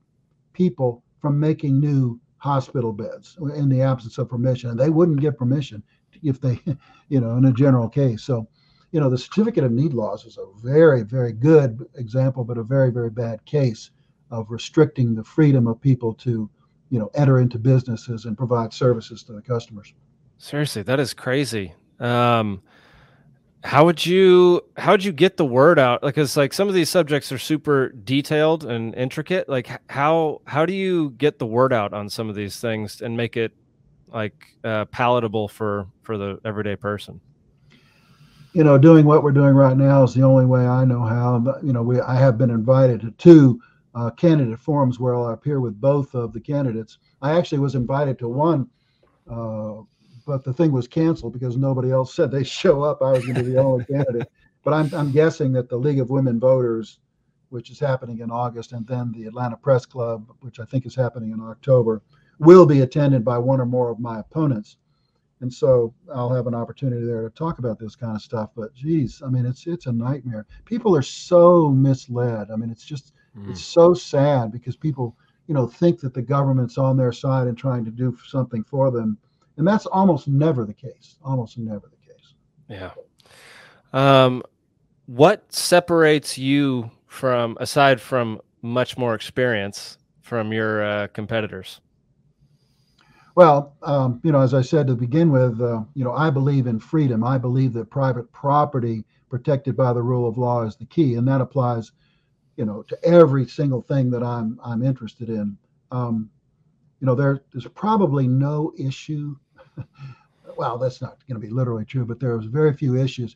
people 0.53 1.03
from 1.19 1.39
making 1.39 1.79
new 1.79 2.19
hospital 2.37 2.93
beds 2.93 3.37
in 3.55 3.69
the 3.69 3.81
absence 3.81 4.17
of 4.17 4.29
permission. 4.29 4.69
And 4.69 4.79
they 4.79 4.89
wouldn't 4.89 5.19
give 5.19 5.37
permission 5.37 5.83
if 6.23 6.39
they, 6.39 6.59
you 7.09 7.19
know, 7.19 7.37
in 7.37 7.45
a 7.45 7.53
general 7.53 7.89
case. 7.89 8.23
So, 8.23 8.47
you 8.91 8.99
know, 8.99 9.09
the 9.09 9.17
certificate 9.17 9.63
of 9.63 9.71
need 9.71 9.93
laws 9.93 10.25
is 10.25 10.37
a 10.37 10.45
very, 10.63 11.03
very 11.03 11.33
good 11.33 11.85
example, 11.95 12.43
but 12.43 12.57
a 12.57 12.63
very, 12.63 12.91
very 12.91 13.09
bad 13.09 13.43
case 13.45 13.91
of 14.31 14.49
restricting 14.49 15.13
the 15.15 15.23
freedom 15.23 15.67
of 15.67 15.81
people 15.81 16.13
to, 16.13 16.49
you 16.89 16.99
know, 16.99 17.09
enter 17.15 17.39
into 17.39 17.57
businesses 17.57 18.25
and 18.25 18.37
provide 18.37 18.73
services 18.73 19.23
to 19.23 19.33
the 19.33 19.41
customers. 19.41 19.93
Seriously, 20.37 20.83
that 20.83 20.99
is 20.99 21.13
crazy. 21.13 21.73
Um, 21.99 22.61
how 23.63 23.85
would 23.85 24.05
you 24.05 24.61
how 24.77 24.91
would 24.91 25.03
you 25.03 25.11
get 25.11 25.37
the 25.37 25.45
word 25.45 25.79
out? 25.79 26.03
Like, 26.03 26.17
it's 26.17 26.37
like 26.37 26.53
some 26.53 26.67
of 26.67 26.73
these 26.73 26.89
subjects 26.89 27.31
are 27.31 27.39
super 27.39 27.89
detailed 27.89 28.65
and 28.65 28.93
intricate. 28.95 29.49
Like, 29.49 29.69
how 29.89 30.41
how 30.45 30.65
do 30.65 30.73
you 30.73 31.11
get 31.11 31.39
the 31.39 31.47
word 31.47 31.73
out 31.73 31.93
on 31.93 32.09
some 32.09 32.29
of 32.29 32.35
these 32.35 32.59
things 32.59 33.01
and 33.01 33.17
make 33.17 33.37
it 33.37 33.53
like 34.07 34.55
uh, 34.63 34.85
palatable 34.85 35.47
for 35.47 35.87
for 36.03 36.17
the 36.17 36.39
everyday 36.45 36.75
person? 36.75 37.21
you 38.55 38.63
know, 38.63 38.77
doing 38.77 39.05
what 39.05 39.21
we're 39.21 39.33
doing 39.33 39.53
right 39.53 39.75
now 39.75 40.03
is 40.03 40.13
the 40.13 40.23
only 40.23 40.45
way 40.45 40.65
I 40.65 40.85
know 40.85 41.03
how. 41.03 41.37
But, 41.39 41.61
you 41.61 41.73
know, 41.73 41.83
we 41.83 41.99
I 41.99 42.15
have 42.15 42.37
been 42.37 42.49
invited 42.49 43.01
to 43.01 43.11
two 43.11 43.61
uh, 43.95 44.11
candidate 44.11 44.59
forums 44.59 44.99
where 44.99 45.15
I'll 45.15 45.29
appear 45.29 45.59
with 45.59 45.79
both 45.79 46.13
of 46.13 46.33
the 46.33 46.39
candidates. 46.39 46.99
I 47.21 47.37
actually 47.37 47.59
was 47.59 47.75
invited 47.75 48.19
to 48.19 48.27
one, 48.27 48.69
uh, 49.29 49.81
but 50.27 50.43
the 50.43 50.53
thing 50.53 50.71
was 50.71 50.87
canceled 50.87 51.33
because 51.33 51.57
nobody 51.57 51.91
else 51.91 52.13
said 52.13 52.29
they 52.29 52.43
show 52.61 52.83
up. 52.83 53.01
I 53.01 53.11
was 53.11 53.23
going 53.23 53.35
to 53.35 53.43
be 53.43 53.51
the 53.51 53.63
only 53.63 53.85
candidate. 53.85 54.27
But 54.63 54.73
I'm 54.73 54.93
I'm 54.93 55.11
guessing 55.11 55.51
that 55.53 55.69
the 55.69 55.77
League 55.77 55.99
of 55.99 56.09
Women 56.09 56.39
Voters, 56.39 56.99
which 57.49 57.69
is 57.69 57.79
happening 57.79 58.19
in 58.19 58.31
August, 58.31 58.73
and 58.73 58.85
then 58.85 59.11
the 59.11 59.25
Atlanta 59.25 59.55
Press 59.55 59.85
Club, 59.85 60.27
which 60.41 60.59
I 60.59 60.65
think 60.65 60.85
is 60.85 60.95
happening 60.95 61.31
in 61.31 61.39
October, 61.39 62.01
will 62.39 62.65
be 62.65 62.81
attended 62.81 63.23
by 63.23 63.37
one 63.37 63.61
or 63.61 63.65
more 63.65 63.89
of 63.89 63.99
my 63.99 64.19
opponents 64.19 64.77
and 65.41 65.53
so 65.53 65.93
I'll 66.13 66.33
have 66.33 66.47
an 66.47 66.55
opportunity 66.55 67.05
there 67.05 67.21
to 67.21 67.29
talk 67.29 67.59
about 67.59 67.77
this 67.77 67.95
kind 67.95 68.15
of 68.15 68.21
stuff. 68.21 68.51
But 68.55 68.73
geez, 68.73 69.21
I 69.23 69.29
mean, 69.29 69.45
it's 69.45 69.67
it's 69.67 69.85
a 69.85 69.91
nightmare. 69.91 70.45
People 70.65 70.95
are 70.95 71.01
so 71.01 71.69
misled. 71.69 72.49
I 72.51 72.55
mean, 72.55 72.69
it's 72.69 72.85
just 72.85 73.13
it's 73.49 73.63
so 73.63 73.93
sad 73.93 74.51
because 74.51 74.75
people, 74.75 75.15
you 75.47 75.53
know, 75.53 75.67
think 75.67 75.99
that 76.01 76.13
the 76.13 76.21
government's 76.21 76.77
on 76.77 76.97
their 76.97 77.11
side 77.11 77.47
and 77.47 77.57
trying 77.57 77.85
to 77.85 77.91
do 77.91 78.17
something 78.25 78.63
for 78.63 78.91
them, 78.91 79.17
and 79.57 79.67
that's 79.67 79.85
almost 79.85 80.27
never 80.27 80.65
the 80.65 80.73
case. 80.73 81.17
Almost 81.23 81.57
never 81.57 81.89
the 81.89 82.13
case. 82.13 82.33
Yeah. 82.67 82.91
Um, 83.93 84.43
what 85.05 85.51
separates 85.53 86.37
you 86.37 86.91
from, 87.07 87.57
aside 87.59 88.01
from 88.01 88.41
much 88.61 88.97
more 88.97 89.15
experience, 89.15 89.97
from 90.21 90.51
your 90.51 90.83
uh, 90.83 91.07
competitors? 91.07 91.81
Well, 93.35 93.75
um, 93.83 94.21
you 94.23 94.31
know, 94.31 94.39
as 94.39 94.53
I 94.53 94.61
said 94.61 94.87
to 94.87 94.95
begin 94.95 95.29
with, 95.31 95.61
uh, 95.61 95.81
you 95.93 96.03
know, 96.03 96.13
I 96.13 96.29
believe 96.29 96.67
in 96.67 96.79
freedom. 96.79 97.23
I 97.23 97.37
believe 97.37 97.73
that 97.73 97.89
private 97.89 98.31
property 98.31 99.03
protected 99.29 99.75
by 99.75 99.91
the 99.91 100.01
rule 100.01 100.27
of 100.27 100.37
law 100.37 100.63
is 100.63 100.77
the 100.77 100.85
key, 100.85 101.15
and 101.15 101.27
that 101.27 101.41
applies, 101.41 101.91
you 102.57 102.65
know, 102.65 102.83
to 102.83 102.97
every 103.03 103.47
single 103.47 103.81
thing 103.81 104.09
that 104.11 104.23
I'm 104.23 104.59
I'm 104.63 104.83
interested 104.83 105.29
in. 105.29 105.57
Um, 105.91 106.29
you 106.99 107.07
know, 107.07 107.15
there, 107.15 107.41
there's 107.51 107.67
probably 107.67 108.27
no 108.27 108.73
issue. 108.77 109.35
well, 110.57 110.77
that's 110.77 111.01
not 111.01 111.17
going 111.27 111.39
to 111.39 111.45
be 111.45 111.53
literally 111.53 111.85
true, 111.85 112.05
but 112.05 112.19
there's 112.19 112.45
very 112.45 112.73
few 112.73 112.95
issues 112.95 113.35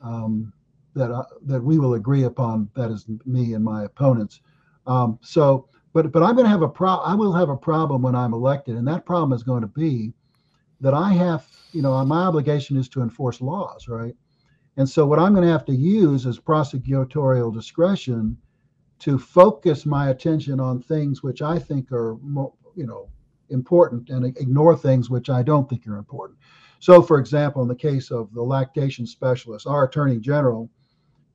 um, 0.00 0.52
that 0.94 1.10
uh, 1.10 1.24
that 1.42 1.62
we 1.62 1.78
will 1.78 1.94
agree 1.94 2.24
upon. 2.24 2.68
That 2.74 2.90
is 2.90 3.06
me 3.26 3.54
and 3.54 3.64
my 3.64 3.84
opponents. 3.84 4.40
Um, 4.86 5.18
so 5.22 5.68
but 5.92 6.12
but 6.12 6.22
I'm 6.22 6.34
going 6.34 6.44
to 6.44 6.50
have 6.50 6.62
a 6.62 6.68
pro. 6.68 6.96
I 6.96 7.14
will 7.14 7.32
have 7.32 7.48
a 7.48 7.56
problem 7.56 8.02
when 8.02 8.14
I'm 8.14 8.32
elected, 8.32 8.76
and 8.76 8.86
that 8.88 9.04
problem 9.04 9.32
is 9.32 9.42
going 9.42 9.62
to 9.62 9.68
be 9.68 10.12
that 10.80 10.94
I 10.94 11.12
have, 11.12 11.46
you 11.72 11.82
know, 11.82 12.02
my 12.04 12.22
obligation 12.22 12.76
is 12.76 12.88
to 12.90 13.02
enforce 13.02 13.40
laws, 13.40 13.86
right? 13.86 14.14
And 14.76 14.88
so 14.88 15.04
what 15.04 15.18
I'm 15.18 15.34
going 15.34 15.44
to 15.44 15.52
have 15.52 15.66
to 15.66 15.74
use 15.74 16.24
is 16.24 16.38
prosecutorial 16.38 17.52
discretion 17.52 18.38
to 19.00 19.18
focus 19.18 19.86
my 19.86 20.10
attention 20.10 20.60
on 20.60 20.82
things 20.82 21.22
which 21.22 21.42
I 21.42 21.58
think 21.58 21.90
are, 21.90 22.16
more, 22.22 22.52
you 22.76 22.86
know, 22.86 23.08
important, 23.48 24.10
and 24.10 24.24
ignore 24.24 24.76
things 24.76 25.10
which 25.10 25.28
I 25.28 25.42
don't 25.42 25.68
think 25.68 25.86
are 25.86 25.96
important. 25.96 26.38
So, 26.78 27.02
for 27.02 27.18
example, 27.18 27.62
in 27.62 27.68
the 27.68 27.74
case 27.74 28.10
of 28.10 28.32
the 28.32 28.42
lactation 28.42 29.06
specialist, 29.06 29.66
our 29.66 29.84
attorney 29.84 30.18
general 30.18 30.70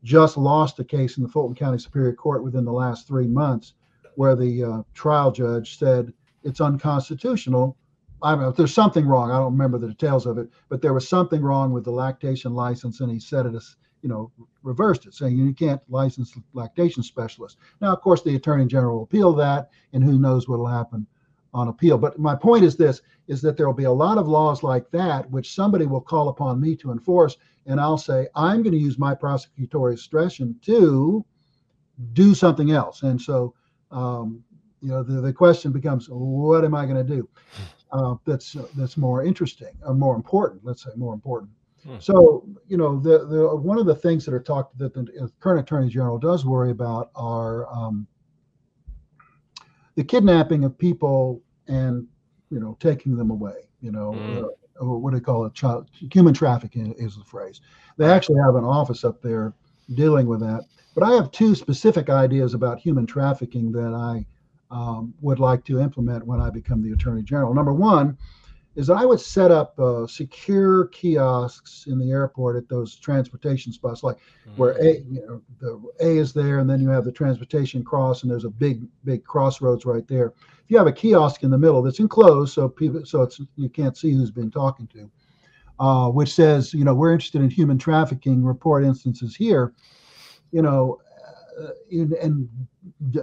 just 0.03 0.37
lost 0.37 0.79
a 0.79 0.83
case 0.83 1.17
in 1.17 1.23
the 1.23 1.29
Fulton 1.29 1.55
County 1.55 1.79
Superior 1.79 2.13
Court 2.13 2.43
within 2.43 2.65
the 2.65 2.71
last 2.71 3.07
three 3.07 3.27
months 3.27 3.73
where 4.15 4.35
the 4.35 4.63
uh, 4.63 4.81
trial 4.93 5.31
judge 5.31 5.77
said 5.77 6.13
it's 6.43 6.61
unconstitutional. 6.61 7.75
I 8.21 8.35
know, 8.35 8.51
there's 8.51 8.73
something 8.73 9.05
wrong. 9.05 9.31
I 9.31 9.37
don't 9.37 9.51
remember 9.51 9.77
the 9.77 9.89
details 9.89 10.25
of 10.25 10.37
it, 10.37 10.49
but 10.69 10.81
there 10.81 10.93
was 10.93 11.07
something 11.07 11.41
wrong 11.41 11.71
with 11.71 11.83
the 11.83 11.91
lactation 11.91 12.53
license, 12.53 13.01
and 13.01 13.11
he 13.11 13.19
said 13.19 13.45
it 13.45 13.55
you 14.05 14.09
know 14.09 14.31
reversed 14.61 15.07
it, 15.07 15.15
saying 15.15 15.35
you 15.35 15.51
can't 15.51 15.81
license 15.89 16.37
lactation 16.53 17.01
specialists. 17.01 17.57
Now, 17.81 17.91
of 17.91 18.01
course, 18.01 18.21
the 18.21 18.35
attorney 18.35 18.67
general 18.67 18.97
will 18.97 19.03
appeal 19.05 19.33
that, 19.33 19.71
and 19.93 20.03
who 20.03 20.19
knows 20.19 20.47
what 20.47 20.59
will 20.59 20.67
happen 20.67 21.07
on 21.55 21.69
appeal. 21.69 21.97
But 21.97 22.19
my 22.19 22.35
point 22.35 22.63
is 22.63 22.75
this: 22.75 23.01
is 23.27 23.41
that 23.41 23.57
there 23.57 23.65
will 23.65 23.73
be 23.73 23.85
a 23.85 23.91
lot 23.91 24.19
of 24.19 24.27
laws 24.27 24.61
like 24.61 24.91
that 24.91 25.27
which 25.31 25.55
somebody 25.55 25.87
will 25.87 26.01
call 26.01 26.29
upon 26.29 26.61
me 26.61 26.75
to 26.75 26.91
enforce, 26.91 27.37
and 27.65 27.81
I'll 27.81 27.97
say 27.97 28.27
I'm 28.35 28.61
going 28.61 28.73
to 28.73 28.85
use 28.87 28.99
my 28.99 29.15
prosecutorial 29.15 29.95
discretion 29.95 30.55
to 30.61 31.25
do 32.13 32.35
something 32.35 32.69
else, 32.69 33.01
and 33.01 33.19
so 33.19 33.55
um, 33.89 34.43
you 34.81 34.89
know 34.91 35.01
the, 35.01 35.19
the 35.19 35.33
question 35.33 35.71
becomes 35.71 36.07
what 36.09 36.63
am 36.63 36.75
i 36.75 36.85
going 36.85 36.95
to 36.95 37.15
do 37.15 37.27
uh, 37.91 38.13
that's 38.23 38.55
uh, 38.55 38.67
that's 38.75 38.97
more 38.97 39.23
interesting 39.23 39.73
or 39.83 39.95
more 39.95 40.15
important 40.15 40.63
let's 40.63 40.83
say 40.83 40.91
more 40.95 41.13
important 41.15 41.49
Hmm. 41.85 41.97
so 41.99 42.47
you 42.67 42.77
know 42.77 42.99
the, 42.99 43.27
the 43.27 43.55
one 43.55 43.77
of 43.77 43.85
the 43.85 43.95
things 43.95 44.25
that 44.25 44.33
are 44.33 44.39
talked 44.41 44.77
that 44.79 44.93
the 44.93 45.31
current 45.39 45.59
attorney 45.59 45.89
general 45.89 46.17
does 46.17 46.43
worry 46.45 46.71
about 46.71 47.11
are 47.15 47.71
um, 47.71 48.07
the 49.95 50.03
kidnapping 50.03 50.63
of 50.63 50.77
people 50.77 51.41
and 51.67 52.07
you 52.49 52.59
know 52.59 52.75
taking 52.79 53.15
them 53.15 53.29
away 53.31 53.69
you 53.81 53.91
know 53.91 54.13
Mm. 54.15 54.43
uh, 54.81 54.85
what 54.85 55.11
do 55.11 55.17
they 55.19 55.23
call 55.23 55.45
it 55.45 55.53
child 55.53 55.89
human 55.93 56.33
trafficking 56.33 56.93
is 56.97 57.17
the 57.17 57.23
phrase 57.23 57.61
they 57.97 58.05
actually 58.05 58.39
have 58.45 58.55
an 58.55 58.65
office 58.65 59.03
up 59.03 59.21
there 59.21 59.53
dealing 59.93 60.25
with 60.27 60.39
that 60.39 60.63
but 60.95 61.03
I 61.03 61.11
have 61.11 61.29
two 61.31 61.53
specific 61.55 62.09
ideas 62.09 62.53
about 62.53 62.79
human 62.79 63.05
trafficking 63.05 63.71
that 63.73 63.93
I 63.93 64.25
um, 64.71 65.13
would 65.21 65.39
like 65.39 65.63
to 65.65 65.79
implement 65.79 66.25
when 66.25 66.39
I 66.39 66.49
become 66.49 66.81
the 66.81 66.93
Attorney 66.93 67.21
General. 67.21 67.53
Number 67.53 67.73
one 67.73 68.17
is 68.75 68.87
that 68.87 68.97
I 68.97 69.05
would 69.05 69.21
set 69.21 69.51
up 69.51 69.79
uh, 69.79 70.05
secure 70.05 70.87
kiosks 70.87 71.85
in 71.87 71.97
the 71.97 72.11
airport 72.11 72.57
at 72.57 72.67
those 72.67 72.95
transportation 72.97 73.71
spots, 73.71 74.03
like 74.03 74.17
where 74.57 74.71
A, 74.81 74.99
you 75.09 75.25
know, 75.25 75.41
the 75.59 75.81
A 76.05 76.17
is 76.17 76.33
there, 76.33 76.59
and 76.59 76.69
then 76.69 76.81
you 76.81 76.89
have 76.89 77.05
the 77.05 77.11
transportation 77.11 77.83
cross, 77.83 78.23
and 78.23 78.31
there's 78.31 78.43
a 78.45 78.49
big, 78.49 78.83
big 79.05 79.23
crossroads 79.23 79.85
right 79.85 80.07
there. 80.07 80.33
If 80.63 80.69
you 80.69 80.77
have 80.77 80.87
a 80.87 80.91
kiosk 80.91 81.43
in 81.43 81.51
the 81.51 81.57
middle 81.57 81.81
that's 81.81 81.99
enclosed, 81.99 82.53
so 82.53 82.67
people, 82.67 83.05
so 83.05 83.21
it's 83.21 83.39
you 83.55 83.69
can't 83.69 83.95
see 83.97 84.11
who's 84.11 84.31
been 84.31 84.51
talking 84.51 84.87
to. 84.87 85.09
uh, 85.79 86.09
which 86.09 86.33
says, 86.33 86.73
you 86.73 86.83
know, 86.85 86.93
we're 86.93 87.11
interested 87.11 87.41
in 87.41 87.49
human 87.49 87.77
trafficking 87.77 88.43
report 88.43 88.83
instances 88.83 89.35
here, 89.35 89.73
you 90.51 90.61
know, 90.61 90.99
uh, 91.61 91.69
in, 91.91 92.13
and 92.21 92.47
d- 93.11 93.19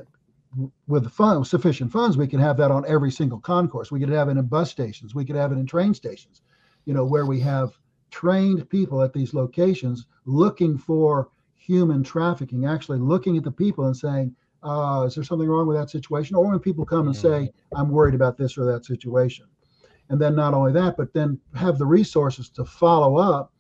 with 0.87 1.11
fund, 1.11 1.47
sufficient 1.47 1.91
funds, 1.91 2.17
we 2.17 2.27
can 2.27 2.41
have 2.41 2.57
that 2.59 2.71
on 2.71 2.85
every 2.87 3.11
single 3.11 3.41
concourse. 3.41 3.91
We 3.91 4.01
could 4.01 4.11
have 4.11 4.29
it 4.29 4.37
in 4.37 4.47
bus 4.47 4.71
stations. 4.71 5.15
We 5.15 5.25
could 5.25 5.37
have 5.37 5.53
it 5.53 5.57
in 5.59 5.67
train 5.67 5.95
stations, 5.95 6.43
you 6.85 6.95
know, 6.95 7.05
where 7.05 7.27
we 7.27 7.41
have 7.41 7.73
trained 8.11 8.69
people 8.69 9.03
at 9.03 9.13
these 9.13 9.33
locations 9.33 10.07
looking 10.27 10.77
for 10.77 11.31
human 11.57 12.03
trafficking, 12.03 12.67
actually 12.67 12.99
looking 12.99 13.37
at 13.37 13.45
the 13.45 13.51
people 13.51 13.87
and 13.87 13.97
saying, 13.97 14.35
uh, 14.63 15.05
is 15.07 15.15
there 15.15 15.25
something 15.25 15.49
wrong 15.49 15.67
with 15.67 15.77
that 15.77 15.91
situation? 15.91 16.37
Or 16.37 16.49
when 16.49 16.59
people 16.59 16.85
come 16.85 17.07
and 17.07 17.17
say, 17.17 17.51
I'm 17.75 17.89
worried 17.89 18.15
about 18.15 18.37
this 18.37 18.57
or 18.59 18.65
that 18.67 18.85
situation. 18.85 19.47
And 20.09 20.21
then 20.21 20.37
not 20.37 20.55
only 20.55 20.73
that, 20.73 20.97
but 20.97 21.13
then 21.15 21.41
have 21.55 21.79
the 21.79 21.87
resources 21.87 22.51
to 22.51 22.65
follow 22.65 23.17
up. 23.17 23.53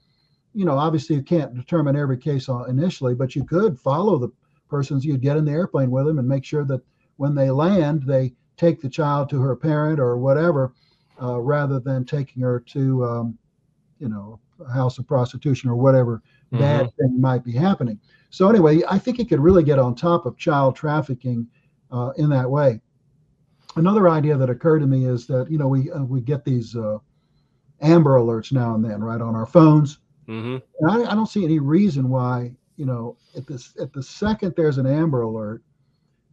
You 0.54 0.64
know, 0.64 0.76
obviously 0.76 1.16
you 1.16 1.22
can't 1.22 1.54
determine 1.54 1.96
every 1.96 2.18
case 2.18 2.48
initially, 2.68 3.14
but 3.14 3.34
you 3.34 3.44
could 3.44 3.80
follow 3.80 4.18
the 4.18 4.28
persons. 4.72 5.04
You'd 5.04 5.20
get 5.20 5.36
in 5.36 5.44
the 5.44 5.52
airplane 5.52 5.90
with 5.90 6.06
them 6.06 6.18
and 6.18 6.26
make 6.26 6.44
sure 6.44 6.64
that 6.64 6.80
when 7.16 7.34
they 7.34 7.50
land, 7.50 8.02
they 8.02 8.32
take 8.56 8.80
the 8.80 8.88
child 8.88 9.28
to 9.30 9.40
her 9.40 9.54
parent 9.54 10.00
or 10.00 10.16
whatever, 10.16 10.72
uh, 11.20 11.40
rather 11.40 11.78
than 11.78 12.04
taking 12.04 12.42
her 12.42 12.58
to, 12.58 13.04
um, 13.04 13.38
you 14.00 14.08
know, 14.08 14.40
a 14.66 14.72
house 14.72 14.98
of 14.98 15.06
prostitution 15.06 15.68
or 15.68 15.76
whatever 15.76 16.22
mm-hmm. 16.52 16.58
bad 16.58 16.90
thing 16.96 17.20
might 17.20 17.44
be 17.44 17.52
happening. 17.52 18.00
So 18.30 18.48
anyway, 18.48 18.80
I 18.88 18.98
think 18.98 19.20
it 19.20 19.28
could 19.28 19.40
really 19.40 19.62
get 19.62 19.78
on 19.78 19.94
top 19.94 20.24
of 20.26 20.38
child 20.38 20.74
trafficking 20.74 21.46
uh, 21.90 22.12
in 22.16 22.30
that 22.30 22.50
way. 22.50 22.80
Another 23.76 24.08
idea 24.08 24.36
that 24.36 24.50
occurred 24.50 24.80
to 24.80 24.86
me 24.86 25.06
is 25.06 25.26
that 25.26 25.50
you 25.50 25.58
know 25.58 25.68
we 25.68 25.90
uh, 25.90 26.02
we 26.02 26.20
get 26.20 26.44
these 26.44 26.76
uh, 26.76 26.98
Amber 27.80 28.18
Alerts 28.18 28.52
now 28.52 28.74
and 28.74 28.84
then, 28.84 29.02
right, 29.02 29.20
on 29.20 29.34
our 29.34 29.46
phones. 29.46 29.98
Mm-hmm. 30.28 30.58
And 30.80 30.90
I, 30.90 31.10
I, 31.10 31.14
don't 31.14 31.26
see 31.26 31.44
any 31.44 31.58
reason 31.58 32.08
why 32.08 32.52
you 32.82 32.86
know 32.86 33.16
at 33.36 33.46
this 33.46 33.74
at 33.80 33.92
the 33.92 34.02
second 34.02 34.54
there's 34.56 34.76
an 34.76 34.88
Amber 34.88 35.22
Alert 35.22 35.62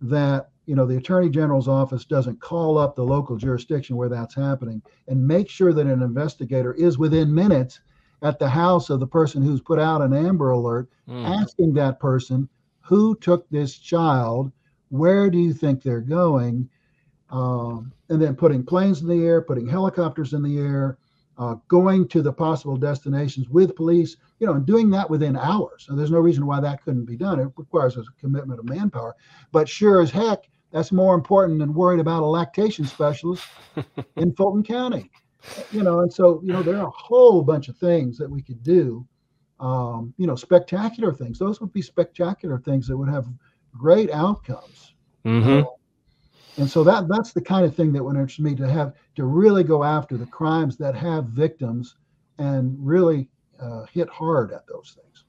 that 0.02 0.50
you 0.66 0.74
know 0.74 0.88
the 0.88 0.98
Attorney 0.98 1.30
General's 1.30 1.68
office 1.68 2.06
doesn't 2.06 2.42
call 2.42 2.76
up 2.80 2.96
the 2.96 3.04
local 3.04 3.38
jurisdiction 3.38 3.96
where 3.96 4.10
that's 4.10 4.34
happening 4.34 4.82
and 5.08 5.28
make 5.28 5.48
sure 5.48 5.74
that 5.74 5.86
an 5.86 6.02
investigator 6.02 6.74
is 6.74 6.98
within 6.98 7.32
minutes 7.32 7.82
at 8.24 8.40
the 8.40 8.50
house 8.50 8.90
of 8.90 9.00
the 9.00 9.06
person 9.06 9.44
who's 9.44 9.62
put 9.62 9.78
out 9.78 10.02
an 10.02 10.12
Amber 10.12 10.50
Alert, 10.50 10.90
mm. 11.08 11.24
asking 11.40 11.72
that 11.76 12.00
person 12.00 12.50
who 12.82 13.16
took 13.18 13.48
this 13.50 13.78
child, 13.78 14.52
where 14.90 15.30
do 15.30 15.38
you 15.38 15.54
think 15.54 15.84
they're 15.84 16.02
going, 16.02 16.68
um, 17.30 17.94
and 18.10 18.20
then 18.20 18.36
putting 18.36 18.66
planes 18.66 19.02
in 19.02 19.08
the 19.08 19.24
air, 19.24 19.40
putting 19.44 19.68
helicopters 19.68 20.34
in 20.34 20.42
the 20.42 20.58
air, 20.58 20.98
uh, 21.40 21.56
going 21.68 22.08
to 22.10 22.22
the 22.22 22.32
possible 22.32 22.78
destinations 22.78 23.50
with 23.50 23.76
police, 23.76 24.18
you 24.40 24.46
know, 24.46 24.54
and 24.54 24.66
doing 24.68 24.92
that 24.92 25.10
within 25.10 25.36
hours. 25.36 25.88
And 25.90 25.98
there's 25.98 26.12
no 26.12 26.20
reason 26.20 26.46
why 26.46 26.60
that 26.60 26.84
couldn't 26.84 27.06
be 27.06 27.18
done. 27.18 27.40
It 27.40 27.50
requires 27.56 27.98
a 27.98 28.04
commitment 28.20 28.60
of 28.60 28.70
manpower. 28.70 29.16
But 29.52 29.68
sure 29.68 30.02
as 30.02 30.12
heck, 30.12 30.50
that's 30.72 30.92
more 30.92 31.16
important 31.16 31.58
than 31.58 31.74
worrying 31.74 32.02
about 32.02 32.22
a 32.22 32.28
lactation 32.28 32.86
specialist 32.86 33.48
in 34.18 34.36
Fulton 34.36 34.62
County 34.62 35.10
you 35.72 35.84
know, 35.84 36.00
and 36.02 36.12
so 36.12 36.42
you 36.44 36.54
know 36.54 36.64
there 36.64 36.78
are 36.78 36.88
a 36.88 36.92
whole 36.92 37.42
bunch 37.42 37.70
of 37.70 37.78
things 37.78 38.18
that 38.18 38.30
we 38.30 38.42
could 38.42 38.62
do. 38.64 39.06
Um, 39.60 40.14
you 40.18 40.26
know, 40.26 40.36
spectacular 40.36 41.14
things. 41.14 41.38
Those 41.38 41.60
would 41.60 41.74
be 41.74 41.82
spectacular 41.82 42.60
things 42.60 42.88
that 42.88 42.96
would 42.96 43.10
have 43.10 43.28
great 43.78 44.10
outcomes. 44.10 44.94
Mm-hmm. 45.26 45.68
Uh, 45.68 45.72
and 46.60 46.70
so 46.70 46.84
that 46.84 47.08
that's 47.08 47.32
the 47.34 47.42
kind 47.42 47.66
of 47.66 47.76
thing 47.76 47.92
that 47.94 48.04
would 48.04 48.16
interest 48.16 48.40
me 48.40 48.54
to 48.56 48.70
have 48.70 48.94
to 49.16 49.26
really 49.26 49.64
go 49.64 49.84
after 49.84 50.18
the 50.18 50.26
crimes 50.26 50.78
that 50.78 50.96
have 50.96 51.26
victims 51.26 51.96
and 52.38 52.76
really 52.80 53.30
uh, 53.60 53.86
hit 53.92 54.10
hard 54.10 54.52
at 54.52 54.68
those 54.68 54.96
things. 54.96 55.24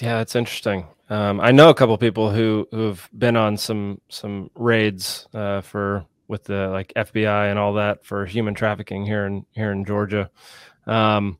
Yeah, 0.00 0.20
it's 0.20 0.34
interesting. 0.34 0.86
Um, 1.10 1.40
I 1.40 1.52
know 1.52 1.68
a 1.68 1.74
couple 1.74 1.96
people 1.98 2.30
who 2.30 2.66
who've 2.70 3.08
been 3.16 3.36
on 3.36 3.56
some 3.56 4.00
some 4.08 4.50
raids 4.54 5.26
uh, 5.34 5.60
for 5.60 6.06
with 6.28 6.44
the 6.44 6.68
like 6.68 6.92
FBI 6.96 7.50
and 7.50 7.58
all 7.58 7.74
that 7.74 8.04
for 8.04 8.24
human 8.24 8.54
trafficking 8.54 9.04
here 9.04 9.26
in 9.26 9.44
here 9.52 9.72
in 9.72 9.84
Georgia. 9.84 10.30
Um, 10.86 11.38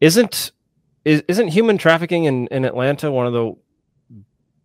isn't 0.00 0.52
is, 1.04 1.22
isn't 1.28 1.48
human 1.48 1.78
trafficking 1.78 2.24
in, 2.24 2.48
in 2.48 2.64
Atlanta 2.64 3.10
one 3.10 3.26
of 3.26 3.32
the 3.32 3.54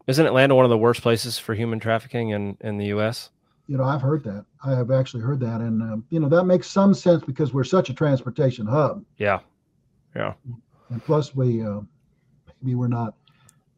isn't 0.07 0.25
Atlanta 0.25 0.55
one 0.55 0.65
of 0.65 0.69
the 0.69 0.77
worst 0.77 1.01
places 1.01 1.37
for 1.37 1.53
human 1.53 1.79
trafficking 1.79 2.29
in, 2.29 2.57
in 2.59 2.77
the 2.77 2.87
U.S.? 2.87 3.29
You 3.67 3.77
know, 3.77 3.83
I've 3.83 4.01
heard 4.01 4.23
that. 4.25 4.45
I 4.65 4.71
have 4.71 4.91
actually 4.91 5.23
heard 5.23 5.39
that, 5.39 5.61
and 5.61 5.81
um, 5.81 6.05
you 6.09 6.19
know 6.19 6.29
that 6.29 6.43
makes 6.43 6.67
some 6.67 6.93
sense 6.93 7.23
because 7.23 7.53
we're 7.53 7.63
such 7.63 7.89
a 7.89 7.93
transportation 7.93 8.65
hub. 8.65 9.03
Yeah, 9.17 9.39
yeah. 10.15 10.33
And 10.89 11.03
plus, 11.03 11.33
we 11.33 11.63
uh, 11.63 11.81
maybe 12.61 12.75
we're 12.75 12.87
not 12.87 13.15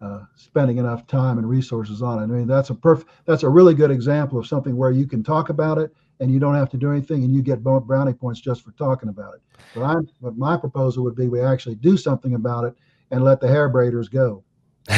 uh, 0.01 0.21
spending 0.35 0.77
enough 0.77 1.07
time 1.07 1.37
and 1.37 1.47
resources 1.47 2.01
on 2.01 2.19
it. 2.19 2.23
I 2.23 2.25
mean, 2.25 2.47
that's 2.47 2.69
a 2.69 2.75
perfect, 2.75 3.09
that's 3.25 3.43
a 3.43 3.49
really 3.49 3.73
good 3.73 3.91
example 3.91 4.37
of 4.37 4.47
something 4.47 4.75
where 4.75 4.91
you 4.91 5.07
can 5.07 5.23
talk 5.23 5.49
about 5.49 5.77
it 5.77 5.93
and 6.19 6.31
you 6.31 6.39
don't 6.39 6.55
have 6.55 6.69
to 6.69 6.77
do 6.77 6.91
anything 6.91 7.23
and 7.23 7.33
you 7.33 7.41
get 7.41 7.63
brownie 7.63 8.13
points 8.13 8.39
just 8.39 8.61
for 8.63 8.71
talking 8.71 9.09
about 9.09 9.35
it. 9.35 9.41
But 9.73 9.83
I'm, 9.83 10.07
but 10.21 10.37
my 10.37 10.57
proposal 10.57 11.03
would 11.03 11.15
be 11.15 11.27
we 11.27 11.41
actually 11.41 11.75
do 11.75 11.97
something 11.97 12.35
about 12.35 12.65
it 12.65 12.75
and 13.11 13.23
let 13.23 13.39
the 13.39 13.47
hair 13.47 13.69
braiders 13.69 14.09
go. 14.09 14.43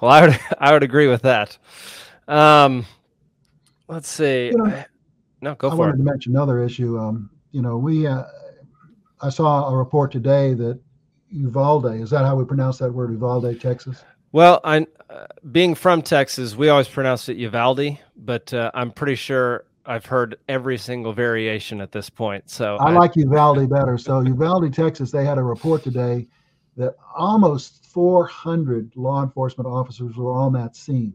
well, 0.00 0.10
I 0.10 0.26
would, 0.26 0.40
I 0.58 0.72
would 0.72 0.82
agree 0.82 1.08
with 1.08 1.22
that. 1.22 1.58
Um, 2.28 2.86
let's 3.88 4.08
see. 4.08 4.46
You 4.46 4.56
know, 4.56 4.84
no, 5.40 5.54
go 5.54 5.68
I 5.68 5.70
for 5.70 5.76
wanted 5.76 5.94
it. 5.94 5.98
to 5.98 6.02
mention 6.04 6.32
another 6.32 6.62
issue. 6.62 6.98
Um, 6.98 7.30
you 7.52 7.62
know, 7.62 7.76
we, 7.76 8.06
uh, 8.06 8.24
I 9.20 9.30
saw 9.30 9.68
a 9.68 9.76
report 9.76 10.12
today 10.12 10.54
that 10.54 10.78
Uvalde. 11.30 12.00
Is 12.00 12.10
that 12.10 12.24
how 12.24 12.36
we 12.36 12.44
pronounce 12.44 12.78
that 12.78 12.92
word, 12.92 13.12
Uvalde, 13.12 13.60
Texas? 13.60 14.04
Well, 14.32 14.60
I, 14.64 14.86
uh, 15.08 15.26
being 15.52 15.74
from 15.74 16.02
Texas, 16.02 16.56
we 16.56 16.68
always 16.68 16.88
pronounce 16.88 17.28
it 17.28 17.36
Uvalde, 17.36 17.98
but 18.16 18.52
uh, 18.52 18.70
I'm 18.74 18.90
pretty 18.90 19.14
sure 19.14 19.64
I've 19.86 20.04
heard 20.04 20.36
every 20.48 20.78
single 20.78 21.12
variation 21.12 21.80
at 21.80 21.92
this 21.92 22.10
point. 22.10 22.50
So 22.50 22.76
I, 22.76 22.90
I 22.90 22.92
like 22.92 23.16
Uvalde 23.16 23.68
better. 23.70 23.96
So 23.98 24.20
Uvalde, 24.20 24.72
Texas, 24.74 25.10
they 25.10 25.24
had 25.24 25.38
a 25.38 25.42
report 25.42 25.82
today 25.82 26.26
that 26.76 26.94
almost 27.16 27.86
400 27.86 28.92
law 28.96 29.22
enforcement 29.22 29.66
officers 29.66 30.16
were 30.16 30.32
on 30.32 30.52
that 30.54 30.76
scene 30.76 31.14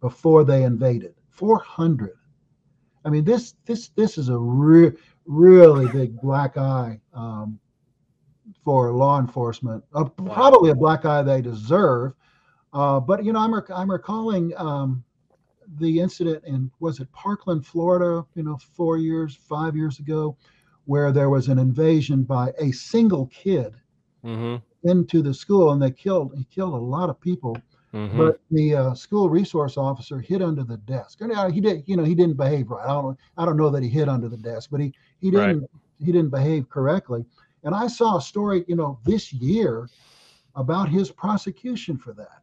before 0.00 0.44
they 0.44 0.62
invaded. 0.62 1.14
400. 1.36 2.12
I 3.04 3.10
mean, 3.10 3.24
this 3.24 3.54
this 3.64 3.88
this 3.90 4.18
is 4.18 4.28
a 4.28 4.36
re- 4.36 4.92
really 5.26 5.86
big 5.88 6.20
black 6.20 6.56
eye 6.56 7.00
um, 7.14 7.58
for 8.64 8.92
law 8.92 9.20
enforcement. 9.20 9.84
Uh, 9.94 10.06
wow. 10.18 10.34
Probably 10.34 10.70
a 10.70 10.74
black 10.74 11.04
eye 11.04 11.22
they 11.22 11.40
deserve. 11.40 12.14
Uh, 12.72 12.98
but 12.98 13.24
you 13.24 13.32
know, 13.32 13.38
I'm 13.38 13.54
rec- 13.54 13.70
I'm 13.70 13.90
recalling 13.90 14.52
um, 14.56 15.04
the 15.78 16.00
incident 16.00 16.42
in 16.44 16.70
was 16.80 17.00
it 17.00 17.10
Parkland, 17.12 17.64
Florida? 17.64 18.26
You 18.34 18.42
know, 18.42 18.58
four 18.74 18.98
years, 18.98 19.36
five 19.36 19.76
years 19.76 20.00
ago, 20.00 20.36
where 20.84 21.12
there 21.12 21.30
was 21.30 21.48
an 21.48 21.58
invasion 21.58 22.24
by 22.24 22.52
a 22.58 22.72
single 22.72 23.26
kid 23.26 23.74
mm-hmm. 24.24 24.56
into 24.88 25.22
the 25.22 25.32
school, 25.32 25.70
and 25.72 25.80
they 25.80 25.90
killed 25.90 26.32
he 26.36 26.44
killed 26.44 26.74
a 26.74 26.76
lot 26.76 27.08
of 27.08 27.20
people. 27.20 27.56
Mm-hmm. 27.94 28.18
But 28.18 28.40
the 28.50 28.74
uh, 28.74 28.94
school 28.94 29.30
resource 29.30 29.76
officer 29.76 30.20
hid 30.20 30.42
under 30.42 30.64
the 30.64 30.76
desk. 30.78 31.20
And, 31.20 31.32
uh, 31.32 31.50
he 31.50 31.60
did, 31.60 31.84
you 31.86 31.96
know, 31.96 32.04
he 32.04 32.14
didn't 32.14 32.36
behave 32.36 32.70
right. 32.70 32.84
I 32.84 32.92
don't, 32.92 33.18
I 33.38 33.44
don't 33.44 33.56
know 33.56 33.70
that 33.70 33.82
he 33.82 33.88
hid 33.88 34.08
under 34.08 34.28
the 34.28 34.36
desk, 34.36 34.70
but 34.70 34.80
he 34.80 34.92
he 35.20 35.30
didn't 35.30 35.60
right. 35.60 35.70
he 36.04 36.12
didn't 36.12 36.30
behave 36.30 36.68
correctly. 36.68 37.24
And 37.64 37.74
I 37.74 37.86
saw 37.86 38.18
a 38.18 38.22
story, 38.22 38.64
you 38.68 38.76
know, 38.76 38.98
this 39.04 39.32
year 39.32 39.88
about 40.54 40.88
his 40.88 41.10
prosecution 41.10 41.96
for 41.96 42.12
that. 42.14 42.42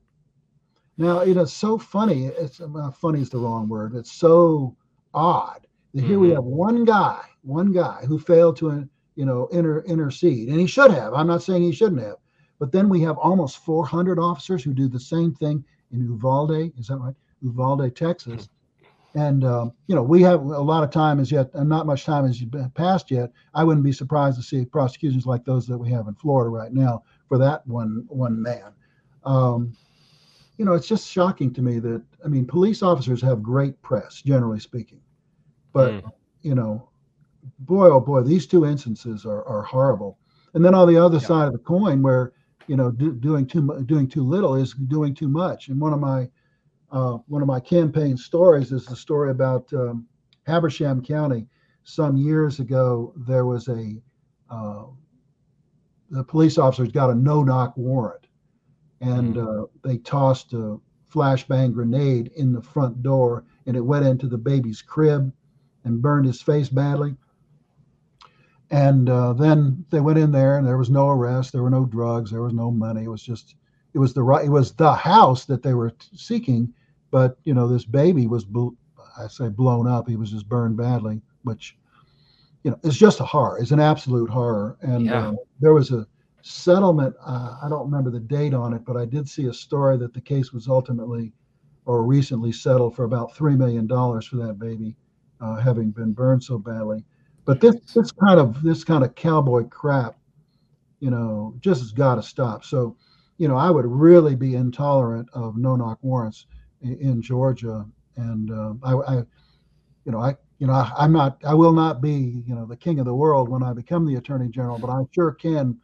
Now, 0.98 1.20
it 1.20 1.38
is 1.38 1.52
so 1.52 1.78
funny. 1.78 2.26
It's 2.26 2.62
uh, 2.62 2.92
funny 2.92 3.22
is 3.22 3.30
the 3.30 3.40
wrong 3.40 3.68
word. 3.68 3.96
It's 3.96 4.12
so 4.12 4.76
odd 5.14 5.66
that 5.94 6.00
mm-hmm. 6.00 6.08
here 6.08 6.20
we 6.20 6.28
mm-hmm. 6.28 6.36
have 6.36 6.44
one 6.44 6.86
guy, 6.86 7.22
one 7.42 7.72
guy 7.72 8.04
who 8.08 8.20
failed 8.20 8.58
to, 8.58 8.88
you 9.16 9.26
know, 9.26 9.48
inter, 9.48 9.82
intercede, 9.82 10.50
and 10.50 10.60
he 10.60 10.68
should 10.68 10.92
have. 10.92 11.14
I'm 11.14 11.28
not 11.28 11.44
saying 11.44 11.64
he 11.64 11.72
shouldn't 11.72 12.02
have, 12.02 12.18
but 12.60 12.72
then 12.72 12.90
we 12.90 13.02
have 13.02 13.18
almost 13.18 13.58
400 13.60 14.20
officers 14.20 14.64
who 14.64 14.74
do 14.74 14.88
the 14.88 15.00
same 15.00 15.34
thing 15.34 15.64
in 15.92 16.04
Uvalde. 16.06 16.72
Is 16.78 16.88
that 16.88 16.98
right? 16.98 17.16
Uvalde, 17.42 17.96
Texas, 17.96 18.50
and 19.16 19.44
um, 19.44 19.74
you 19.88 19.96
know, 19.96 20.02
we 20.02 20.22
have 20.24 20.42
a 20.42 20.62
lot 20.62 20.84
of 20.84 20.90
time 20.90 21.20
as 21.20 21.32
yet, 21.32 21.50
and 21.54 21.70
not 21.70 21.86
much 21.86 22.06
time 22.06 22.26
has 22.26 22.44
passed 22.74 23.12
yet. 23.12 23.32
I 23.54 23.64
wouldn't 23.64 23.84
be 23.84 23.92
surprised 23.92 24.38
to 24.38 24.44
see 24.44 24.66
prosecutions 24.66 25.26
like 25.26 25.46
those 25.46 25.68
that 25.68 25.78
we 25.78 25.92
have 25.92 26.08
in 26.08 26.16
Florida 26.16 26.50
right 26.50 26.74
now 26.74 27.04
for 27.28 27.38
that 27.38 27.66
one 27.68 28.06
one 28.08 28.42
man. 28.42 28.72
Um, 29.24 29.76
you 30.58 30.66
know, 30.66 30.74
it's 30.74 30.88
just 30.88 31.08
shocking 31.08 31.54
to 31.54 31.62
me 31.62 31.80
that 31.80 32.02
I 32.26 32.28
mean, 32.28 32.46
police 32.46 32.82
officers 32.82 33.22
have 33.22 33.44
great 33.44 33.80
press, 33.84 34.22
generally 34.22 34.60
speaking, 34.60 35.02
but 35.74 35.92
mm. 35.92 36.12
you 36.42 36.56
know, 36.56 36.90
boy 37.60 37.90
oh 37.90 38.00
boy, 38.00 38.22
these 38.22 38.48
two 38.48 38.66
instances 38.66 39.26
are 39.26 39.44
are 39.46 39.62
horrible. 39.62 40.18
And 40.56 40.64
then 40.64 40.74
on 40.74 40.88
the 40.88 40.98
other 40.98 41.18
yeah. 41.18 41.28
side 41.28 41.48
of 41.48 41.54
the 41.54 41.60
coin, 41.60 42.02
where 42.02 42.34
you 42.68 42.76
know, 42.76 42.92
do, 42.92 43.14
doing 43.14 43.46
too 43.46 43.84
doing 43.86 44.08
too 44.08 44.24
little 44.24 44.56
is 44.56 44.74
doing 44.74 45.14
too 45.14 45.28
much. 45.28 45.68
And 45.68 45.80
one 45.80 45.94
of 45.94 46.00
my 46.00 46.30
uh, 46.92 47.18
one 47.28 47.42
of 47.42 47.48
my 47.48 47.60
campaign 47.60 48.18
stories 48.18 48.72
is 48.72 48.86
the 48.86 48.96
story 48.96 49.32
about 49.32 49.72
um, 49.74 50.06
Habersham 50.48 51.04
County. 51.04 51.48
Some 51.84 52.16
years 52.16 52.60
ago, 52.60 53.14
there 53.16 53.46
was 53.46 53.68
a 53.68 54.02
uh, 54.50 54.84
the 56.10 56.24
police 56.24 56.58
officers 56.58 56.92
got 56.92 57.10
a 57.10 57.16
no-knock 57.16 57.76
warrant, 57.76 58.28
and 59.02 59.38
uh, 59.38 59.66
they 59.84 59.98
tossed 59.98 60.54
a 60.54 60.78
flashbang 61.12 61.74
grenade 61.74 62.32
in 62.36 62.54
the 62.54 62.62
front 62.62 63.02
door, 63.02 63.46
and 63.66 63.76
it 63.76 63.82
went 63.82 64.06
into 64.06 64.28
the 64.28 64.38
baby's 64.38 64.82
crib 64.82 65.32
and 65.84 66.02
burned 66.02 66.26
his 66.26 66.42
face 66.42 66.70
badly. 66.70 67.16
And 68.74 69.08
uh, 69.08 69.34
then 69.34 69.86
they 69.92 70.00
went 70.00 70.18
in 70.18 70.32
there, 70.32 70.58
and 70.58 70.66
there 70.66 70.80
was 70.80 70.90
no 70.90 71.08
arrest, 71.10 71.52
there 71.54 71.62
were 71.62 71.70
no 71.70 71.86
drugs, 71.86 72.32
there 72.32 72.42
was 72.42 72.54
no 72.54 72.72
money. 72.72 73.04
It 73.04 73.08
was 73.08 73.22
just, 73.22 73.56
it 73.94 74.00
was 74.00 74.16
the 74.16 74.24
right, 74.24 74.44
it 74.44 74.50
was 74.50 74.74
the 74.74 74.94
house 74.94 75.46
that 75.46 75.62
they 75.62 75.76
were 75.76 75.92
t- 75.92 76.08
seeking, 76.16 76.74
but 77.12 77.38
you 77.44 77.54
know, 77.54 77.68
this 77.68 77.86
baby 77.86 78.26
was, 78.26 78.44
bl- 78.44 78.70
I 79.16 79.28
say, 79.28 79.50
blown 79.50 79.88
up. 79.88 80.08
He 80.10 80.16
was 80.16 80.32
just 80.32 80.50
burned 80.50 80.76
badly, 80.76 81.22
which, 81.44 81.78
you 82.64 82.72
know, 82.72 82.80
it's 82.84 82.98
just 82.98 83.20
a 83.20 83.26
horror. 83.26 83.60
It's 83.60 83.70
an 83.70 83.80
absolute 83.80 84.32
horror. 84.32 84.76
And 84.82 85.06
Yeah. 85.06 85.30
uh, 85.30 85.34
there 85.60 85.76
was 85.76 85.92
a 85.92 86.08
settlement. 86.42 87.16
Uh, 87.24 87.58
I 87.62 87.70
don't 87.70 87.86
remember 87.86 88.10
the 88.10 88.20
date 88.20 88.56
on 88.56 88.74
it, 88.74 88.84
but 88.86 88.98
I 88.98 89.06
did 89.06 89.30
see 89.30 89.46
a 89.46 89.54
story 89.54 89.98
that 89.98 90.16
the 90.16 90.22
case 90.22 90.52
was 90.52 90.68
ultimately 90.68 91.32
or 91.86 92.04
recently 92.04 92.52
settled 92.52 92.96
for 92.96 93.04
about 93.04 93.36
three 93.36 93.56
million 93.56 93.86
dollars 93.86 94.26
for 94.26 94.38
that 94.38 94.58
baby, 94.58 94.96
uh, 95.42 95.58
having 95.58 95.92
been 95.92 96.12
burned 96.12 96.44
so 96.44 96.58
badly. 96.58 97.06
But 97.46 97.60
this 97.62 97.76
this 97.94 98.12
kind 98.12 98.40
of 98.40 98.62
this 98.64 98.84
kind 98.84 99.04
of 99.04 99.16
cowboy 99.16 99.66
crap, 99.66 100.16
you 101.00 101.10
know, 101.10 101.56
just 101.60 101.82
has 101.82 101.92
got 101.92 102.16
to 102.16 102.24
stop. 102.24 102.64
So, 102.64 102.96
you 103.38 103.48
know, 103.48 103.58
I 103.58 103.70
would 103.70 103.86
really 103.86 104.36
be 104.36 104.56
intolerant 104.56 105.30
of 105.34 105.58
no 105.58 105.76
knock 105.76 106.00
warrants 106.02 106.48
in, 106.82 106.98
in 107.00 107.22
Georgia, 107.22 107.86
and 108.16 108.52
uh, 108.52 108.74
I, 108.84 108.94
I, 108.94 109.16
you 110.06 110.12
know, 110.12 110.20
I. 110.20 110.36
You 110.60 110.68
know, 110.68 110.74
I, 110.74 110.94
I'm 110.98 111.12
not. 111.12 111.42
I 111.44 111.54
will 111.54 111.74
not 111.74 112.00
be, 112.00 112.42
you 112.48 112.56
know, 112.56 112.66
the 112.66 112.78
king 112.78 113.00
of 113.00 113.06
the 113.06 113.14
world 113.14 113.50
when 113.50 113.64
I 113.64 113.74
become 113.74 114.06
the 114.06 114.16
attorney 114.16 114.48
general. 114.48 114.78
But 114.80 114.92
I 114.92 115.02
sure 115.12 115.34
can 115.34 115.78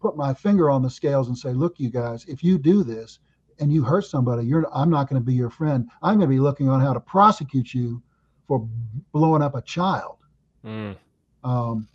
put 0.00 0.18
my 0.18 0.34
finger 0.34 0.68
on 0.68 0.82
the 0.82 0.90
scales 0.90 1.28
and 1.28 1.38
say, 1.38 1.52
look, 1.52 1.80
you 1.80 1.88
guys, 1.88 2.26
if 2.26 2.44
you 2.44 2.58
do 2.58 2.82
this 2.82 3.20
and 3.58 3.72
you 3.72 3.82
hurt 3.82 4.04
somebody, 4.04 4.44
you're 4.44 4.66
I'm 4.74 4.90
not 4.90 5.08
going 5.08 5.22
to 5.22 5.24
be 5.24 5.32
your 5.32 5.48
friend. 5.48 5.88
I'm 6.02 6.18
going 6.18 6.28
to 6.28 6.34
be 6.34 6.40
looking 6.40 6.68
on 6.68 6.78
how 6.78 6.92
to 6.92 7.00
prosecute 7.00 7.72
you 7.72 8.02
for 8.46 8.68
blowing 9.12 9.40
up 9.40 9.54
a 9.54 9.62
child. 9.62 10.16
Mm. 10.64 10.96
Um, 11.44 11.88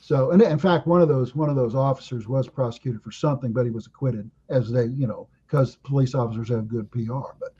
so, 0.00 0.32
and 0.32 0.42
in 0.42 0.58
fact, 0.58 0.86
one 0.86 1.00
of 1.00 1.08
those 1.08 1.34
one 1.34 1.48
of 1.48 1.56
those 1.56 1.74
officers 1.74 2.26
was 2.26 2.48
prosecuted 2.48 3.02
for 3.02 3.12
something, 3.12 3.52
but 3.52 3.64
he 3.64 3.70
was 3.70 3.86
acquitted, 3.86 4.30
as 4.48 4.70
they, 4.70 4.86
you 4.86 5.06
know, 5.06 5.28
because 5.46 5.76
police 5.76 6.14
officers 6.14 6.48
have 6.48 6.68
good 6.68 6.90
PR. 6.90 7.20
But, 7.38 7.54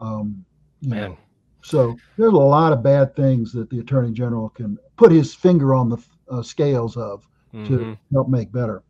um, 0.00 0.44
you 0.80 0.90
know, 0.94 1.08
Man. 1.08 1.16
so 1.62 1.96
there's 2.16 2.32
a 2.32 2.36
lot 2.36 2.72
of 2.72 2.82
bad 2.82 3.14
things 3.14 3.52
that 3.52 3.68
the 3.70 3.80
attorney 3.80 4.12
general 4.12 4.48
can 4.48 4.78
put 4.96 5.12
his 5.12 5.34
finger 5.34 5.74
on 5.74 5.88
the 5.88 5.98
uh, 6.30 6.42
scales 6.42 6.96
of 6.96 7.26
to 7.52 7.58
Mhm. 7.58 7.98
help 8.12 8.28
make 8.28 8.50
better. 8.50 8.82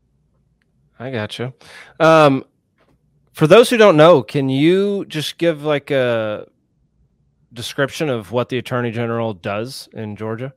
I 0.98 1.10
gotcha. 1.10 1.52
Um, 1.98 2.44
for 3.32 3.48
those 3.48 3.68
who 3.68 3.76
don't 3.76 3.96
know, 3.96 4.22
can 4.22 4.48
you 4.48 5.04
just 5.06 5.38
give 5.38 5.64
like 5.64 5.90
a 5.90 6.46
description 7.52 8.08
of 8.08 8.30
what 8.30 8.48
the 8.48 8.58
attorney 8.58 8.92
general 8.92 9.34
does 9.34 9.88
in 9.92 10.14
Georgia? 10.14 10.54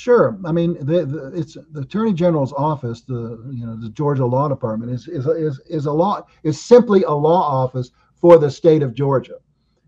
Sure. 0.00 0.38
I 0.46 0.52
mean, 0.52 0.78
the, 0.80 1.04
the, 1.04 1.26
it's 1.34 1.58
the 1.72 1.82
Attorney 1.82 2.14
General's 2.14 2.54
office. 2.54 3.02
The 3.02 3.38
you 3.52 3.66
know 3.66 3.76
the 3.76 3.90
Georgia 3.90 4.24
Law 4.24 4.48
Department 4.48 4.90
is 4.90 5.06
is 5.06 5.26
is 5.26 5.60
is 5.66 5.84
a 5.84 5.92
law 5.92 6.26
is 6.42 6.58
simply 6.58 7.02
a 7.02 7.10
law 7.12 7.42
office 7.42 7.90
for 8.14 8.38
the 8.38 8.50
state 8.50 8.82
of 8.82 8.94
Georgia. 8.94 9.36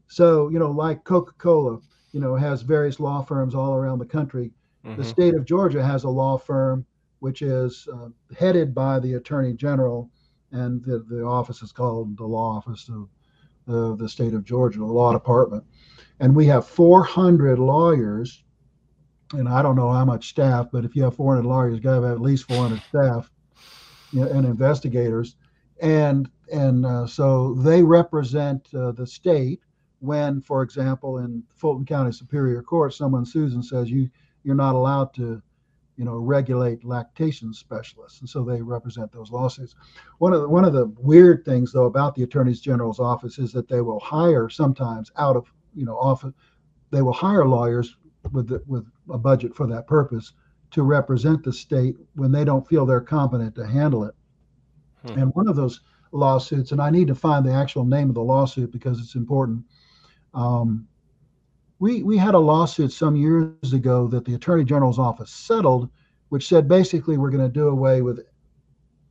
So 0.08 0.50
you 0.50 0.58
know, 0.58 0.70
like 0.70 1.02
Coca 1.04 1.32
Cola, 1.38 1.80
you 2.12 2.20
know, 2.20 2.34
has 2.34 2.60
various 2.60 3.00
law 3.00 3.22
firms 3.22 3.54
all 3.54 3.72
around 3.74 4.00
the 4.00 4.04
country. 4.04 4.52
The 4.96 5.02
Mhm. 5.02 5.06
state 5.06 5.34
of 5.34 5.46
Georgia 5.46 5.82
has 5.82 6.04
a 6.04 6.10
law 6.10 6.36
firm 6.36 6.84
which 7.20 7.40
is 7.40 7.88
uh, 7.90 8.08
headed 8.36 8.74
by 8.74 8.98
the 8.98 9.14
Attorney 9.14 9.54
General, 9.54 10.10
and 10.50 10.84
the, 10.84 10.98
the 11.08 11.24
office 11.24 11.62
is 11.62 11.72
called 11.72 12.18
the 12.18 12.26
Law 12.26 12.56
Office 12.58 12.90
of 12.90 13.08
the, 13.66 13.96
the 13.96 14.08
state 14.10 14.34
of 14.34 14.44
Georgia, 14.44 14.80
the 14.80 14.84
Law 14.84 15.12
Department. 15.14 15.64
And 16.20 16.36
we 16.36 16.44
have 16.46 16.66
400 16.66 17.58
lawyers, 17.58 18.44
and 19.32 19.48
I 19.48 19.62
don't 19.62 19.76
know 19.76 19.90
how 19.90 20.04
much 20.04 20.28
staff, 20.28 20.68
but 20.72 20.84
if 20.84 20.94
you 20.94 21.02
have 21.04 21.16
400 21.16 21.46
lawyers, 21.46 21.74
you 21.74 21.80
got 21.80 21.96
to 21.96 22.02
have 22.02 22.12
at 22.12 22.20
least 22.20 22.48
400 22.48 22.80
staff 22.82 23.30
and 24.12 24.46
investigators. 24.46 25.36
And 25.80 26.30
and 26.52 26.84
uh, 26.84 27.06
so 27.06 27.54
they 27.54 27.82
represent 27.82 28.68
uh, 28.74 28.92
the 28.92 29.06
state 29.06 29.60
when, 30.00 30.40
for 30.40 30.62
example, 30.62 31.18
in 31.18 31.42
Fulton 31.54 31.86
County 31.86 32.12
Superior 32.12 32.62
Court, 32.62 32.92
someone 32.92 33.24
sues 33.24 33.54
and 33.54 33.64
says 33.64 33.90
you 33.90 34.10
you're 34.44 34.54
not 34.54 34.74
allowed 34.74 35.14
to 35.14 35.42
you 35.96 36.04
know, 36.04 36.16
regulate 36.16 36.84
lactation 36.84 37.52
specialists, 37.52 38.20
and 38.20 38.28
so 38.28 38.42
they 38.42 38.62
represent 38.62 39.12
those 39.12 39.30
lawsuits. 39.30 39.74
One 40.18 40.32
of 40.32 40.40
the, 40.40 40.48
one 40.48 40.64
of 40.64 40.72
the 40.72 40.86
weird 40.98 41.44
things, 41.44 41.72
though, 41.72 41.84
about 41.84 42.14
the 42.14 42.22
Attorney 42.22 42.54
General's 42.54 42.98
office 42.98 43.38
is 43.38 43.52
that 43.52 43.68
they 43.68 43.82
will 43.82 44.00
hire 44.00 44.48
sometimes 44.48 45.12
out 45.16 45.36
of 45.36 45.52
you 45.74 45.84
know 45.84 45.96
office, 45.96 46.32
they 46.90 47.02
will 47.02 47.12
hire 47.12 47.46
lawyers 47.46 47.96
with 48.30 48.48
the, 48.48 48.62
with 48.66 48.86
a 49.10 49.18
budget 49.18 49.54
for 49.54 49.66
that 49.66 49.86
purpose 49.86 50.32
to 50.70 50.82
represent 50.82 51.42
the 51.42 51.52
state 51.52 51.96
when 52.14 52.32
they 52.32 52.44
don't 52.44 52.66
feel 52.66 52.86
they're 52.86 53.00
competent 53.00 53.54
to 53.54 53.66
handle 53.66 54.04
it. 54.04 54.14
Hmm. 55.06 55.18
And 55.18 55.34
one 55.34 55.48
of 55.48 55.56
those 55.56 55.80
lawsuits, 56.12 56.72
and 56.72 56.80
I 56.80 56.90
need 56.90 57.08
to 57.08 57.14
find 57.14 57.44
the 57.44 57.52
actual 57.52 57.84
name 57.84 58.08
of 58.08 58.14
the 58.14 58.22
lawsuit 58.22 58.70
because 58.70 59.00
it's 59.00 59.14
important. 59.14 59.64
Um, 60.34 60.86
we 61.78 62.02
we 62.02 62.16
had 62.16 62.34
a 62.34 62.38
lawsuit 62.38 62.92
some 62.92 63.16
years 63.16 63.72
ago 63.72 64.06
that 64.08 64.24
the 64.24 64.34
attorney 64.34 64.64
general's 64.64 64.98
office 64.98 65.30
settled, 65.30 65.90
which 66.28 66.48
said 66.48 66.68
basically 66.68 67.18
we're 67.18 67.30
going 67.30 67.44
to 67.44 67.52
do 67.52 67.68
away 67.68 68.02
with 68.02 68.20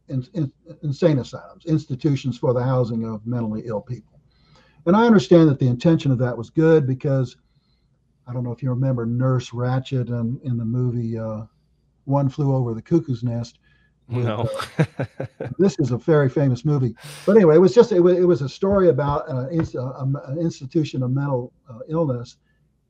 in, 0.07 0.25
in, 0.33 0.51
insane 0.83 1.19
asylums, 1.19 1.65
institutions 1.65 2.37
for 2.37 2.53
the 2.53 2.63
housing 2.63 3.05
of 3.05 3.25
mentally 3.25 3.63
ill 3.65 3.81
people. 3.81 4.19
And 4.85 4.95
I 4.95 5.05
understand 5.05 5.49
that 5.49 5.59
the 5.59 5.67
intention 5.67 6.11
of 6.11 6.17
that 6.19 6.37
was 6.37 6.49
good 6.49 6.87
because 6.87 7.35
I 8.31 8.33
don't 8.33 8.45
know 8.45 8.53
if 8.53 8.63
you 8.63 8.69
remember 8.69 9.05
Nurse 9.05 9.49
Ratched 9.49 10.07
in, 10.07 10.39
in 10.45 10.57
the 10.57 10.63
movie 10.63 11.19
uh, 11.19 11.41
One 12.05 12.29
Flew 12.29 12.55
Over 12.55 12.73
the 12.73 12.81
Cuckoo's 12.81 13.23
Nest. 13.23 13.59
with, 14.07 14.23
No. 14.25 14.49
this 15.59 15.77
is 15.79 15.91
a 15.91 15.97
very 15.97 16.29
famous 16.29 16.63
movie. 16.63 16.95
But 17.25 17.35
anyway, 17.35 17.55
it 17.55 17.59
was 17.59 17.75
just 17.75 17.91
it 17.91 17.99
was, 17.99 18.17
it 18.17 18.23
was 18.23 18.41
a 18.41 18.47
story 18.47 18.87
about 18.87 19.27
uh, 19.29 19.47
uh, 19.49 20.05
an 20.27 20.37
institution 20.39 21.03
of 21.03 21.11
mental 21.11 21.51
uh, 21.69 21.79
illness, 21.89 22.37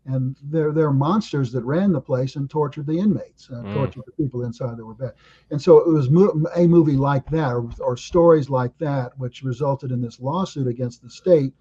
and 0.05 0.35
there 0.43 0.71
there 0.71 0.85
are 0.85 0.93
monsters 0.93 1.51
that 1.53 1.63
ran 1.63 1.91
the 1.91 1.99
place 2.01 2.35
and 2.35 2.47
tortured 2.47 2.85
the 2.85 2.99
inmates, 2.99 3.49
uh, 3.49 3.63
Mm. 3.63 3.73
tortured 3.73 4.03
the 4.05 4.11
people 4.23 4.43
inside 4.45 4.77
that 4.77 4.85
were 4.85 4.93
bad. 4.93 5.13
And 5.49 5.59
so 5.59 5.79
it 5.79 5.87
was 5.91 6.11
mo- 6.11 6.39
a 6.55 6.67
movie 6.67 6.97
like 6.97 7.27
that, 7.31 7.51
or, 7.51 7.67
or 7.79 7.97
stories 7.97 8.47
like 8.47 8.77
that, 8.77 9.17
which 9.17 9.41
resulted 9.41 9.91
in 9.91 10.01
this 10.01 10.19
lawsuit 10.19 10.67
against 10.67 11.01
the 11.01 11.09
state 11.09 11.53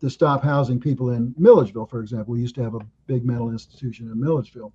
to 0.00 0.10
stop 0.10 0.42
housing 0.42 0.78
people 0.78 1.10
in 1.10 1.34
Milledgeville, 1.38 1.86
for 1.86 2.00
example. 2.00 2.34
We 2.34 2.40
used 2.40 2.54
to 2.56 2.62
have 2.62 2.74
a 2.74 2.86
big 3.06 3.24
mental 3.24 3.50
institution 3.50 4.10
in 4.10 4.20
Milledgeville. 4.20 4.72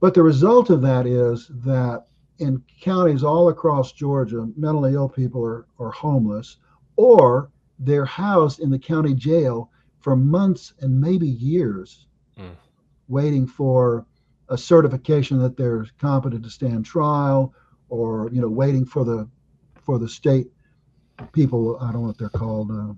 But 0.00 0.14
the 0.14 0.22
result 0.22 0.70
of 0.70 0.82
that 0.82 1.06
is 1.06 1.48
that 1.64 2.06
in 2.38 2.62
counties 2.80 3.22
all 3.22 3.48
across 3.48 3.92
Georgia, 3.92 4.48
mentally 4.56 4.94
ill 4.94 5.08
people 5.08 5.42
are, 5.44 5.66
are 5.78 5.90
homeless 5.90 6.58
or 6.96 7.50
they're 7.78 8.04
housed 8.04 8.60
in 8.60 8.70
the 8.70 8.78
county 8.78 9.14
jail 9.14 9.70
for 10.00 10.16
months 10.16 10.74
and 10.80 11.00
maybe 11.00 11.28
years, 11.28 12.06
Mm. 12.38 12.54
waiting 13.08 13.46
for 13.46 14.04
a 14.50 14.58
certification 14.58 15.38
that 15.38 15.56
they're 15.56 15.86
competent 15.98 16.44
to 16.44 16.50
stand 16.50 16.84
trial 16.84 17.54
or, 17.88 18.28
you 18.30 18.42
know, 18.42 18.48
waiting 18.48 18.84
for 18.84 19.04
the 19.04 19.26
for 19.76 19.98
the 19.98 20.08
state 20.08 20.48
people, 21.32 21.78
I 21.80 21.92
don't 21.92 22.02
know 22.02 22.08
what 22.08 22.18
they're 22.18 22.28
called, 22.28 22.70
uh, 22.70 22.92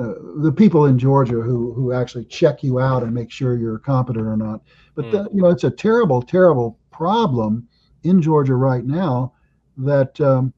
uh, 0.00 0.14
the 0.42 0.52
people 0.52 0.86
in 0.86 0.98
Georgia 0.98 1.40
who 1.40 1.72
who 1.72 1.92
actually 1.92 2.24
check 2.26 2.62
you 2.62 2.78
out 2.80 3.02
and 3.02 3.14
make 3.14 3.30
sure 3.30 3.56
you're 3.56 3.78
competent 3.78 4.26
or 4.26 4.36
not. 4.36 4.62
But 4.94 5.08
Hmm. 5.08 5.10
the, 5.10 5.28
you 5.32 5.42
know, 5.42 5.48
it's 5.50 5.64
a 5.64 5.70
terrible, 5.70 6.22
terrible 6.22 6.78
problem 6.90 7.66
in 8.04 8.20
Georgia 8.20 8.54
right 8.56 8.84
now 8.84 9.32
that 9.78 10.20
um, 10.20 10.52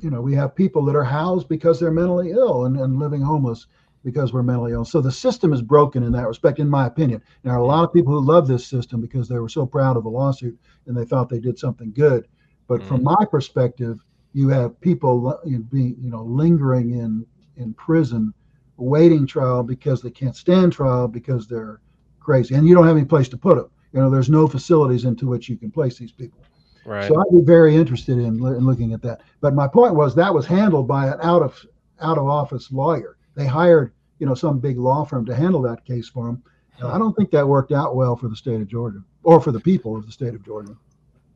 you 0.00 0.10
know 0.10 0.20
we 0.20 0.34
have 0.34 0.54
people 0.54 0.84
that 0.84 0.96
are 0.96 1.04
housed 1.04 1.48
because 1.48 1.78
they're 1.80 1.90
mentally 1.90 2.30
ill 2.30 2.66
and, 2.66 2.76
and 2.78 2.98
living 2.98 3.20
homeless 3.22 3.66
because 4.04 4.32
we're 4.32 4.42
mentally 4.42 4.72
ill. 4.72 4.84
So 4.84 5.00
the 5.00 5.10
system 5.10 5.52
is 5.52 5.62
broken 5.62 6.02
in 6.02 6.12
that 6.12 6.26
respect, 6.28 6.58
in 6.60 6.68
my 6.68 6.86
opinion. 6.86 7.22
There 7.42 7.52
are 7.52 7.58
a 7.58 7.66
lot 7.66 7.84
of 7.84 7.92
people 7.92 8.12
who 8.12 8.24
love 8.24 8.46
this 8.46 8.66
system 8.66 9.00
because 9.00 9.28
they 9.28 9.38
were 9.38 9.48
so 9.48 9.66
proud 9.66 9.96
of 9.96 10.04
the 10.04 10.10
lawsuit 10.10 10.58
and 10.86 10.96
they 10.96 11.04
thought 11.04 11.28
they 11.28 11.40
did 11.40 11.58
something 11.58 11.92
good. 11.92 12.26
But 12.68 12.84
from 12.86 13.02
my 13.02 13.24
perspective, 13.30 13.98
you 14.32 14.48
have 14.48 14.80
people 14.80 15.38
being 15.70 15.96
you 16.00 16.10
know 16.10 16.22
lingering 16.22 16.90
in 16.92 17.26
in 17.58 17.74
prison, 17.74 18.32
waiting 18.76 19.26
trial 19.26 19.62
because 19.62 20.02
they 20.02 20.10
can't 20.10 20.36
stand 20.36 20.72
trial 20.72 21.08
because 21.08 21.46
they're 21.46 21.80
crazy, 22.20 22.54
and 22.54 22.66
you 22.66 22.74
don't 22.74 22.86
have 22.86 22.96
any 22.96 23.06
place 23.06 23.28
to 23.28 23.36
put 23.36 23.56
them. 23.56 23.70
You 23.92 24.00
know, 24.00 24.10
there's 24.10 24.30
no 24.30 24.46
facilities 24.46 25.04
into 25.04 25.26
which 25.26 25.48
you 25.48 25.56
can 25.56 25.70
place 25.70 25.98
these 25.98 26.12
people. 26.12 26.40
right. 26.84 27.08
So 27.08 27.18
I'd 27.18 27.32
be 27.32 27.42
very 27.42 27.74
interested 27.74 28.18
in, 28.18 28.26
in 28.26 28.66
looking 28.66 28.92
at 28.92 29.02
that. 29.02 29.22
But 29.40 29.54
my 29.54 29.66
point 29.66 29.94
was 29.94 30.14
that 30.14 30.32
was 30.32 30.46
handled 30.46 30.86
by 30.86 31.06
an 31.08 31.18
out 31.22 31.42
of 31.42 31.64
out 32.00 32.18
of 32.18 32.26
office 32.26 32.70
lawyer. 32.70 33.16
They 33.34 33.46
hired 33.46 33.92
you 34.18 34.26
know 34.26 34.34
some 34.34 34.58
big 34.58 34.78
law 34.78 35.04
firm 35.04 35.24
to 35.26 35.34
handle 35.34 35.62
that 35.62 35.84
case 35.84 36.08
for 36.08 36.26
them. 36.26 36.42
And 36.78 36.88
I 36.88 36.98
don't 36.98 37.14
think 37.16 37.30
that 37.32 37.46
worked 37.46 37.72
out 37.72 37.96
well 37.96 38.16
for 38.16 38.28
the 38.28 38.36
state 38.36 38.60
of 38.60 38.68
Georgia 38.68 39.02
or 39.24 39.40
for 39.40 39.52
the 39.52 39.60
people 39.60 39.96
of 39.96 40.06
the 40.06 40.12
state 40.12 40.34
of 40.34 40.44
Georgia. 40.44 40.76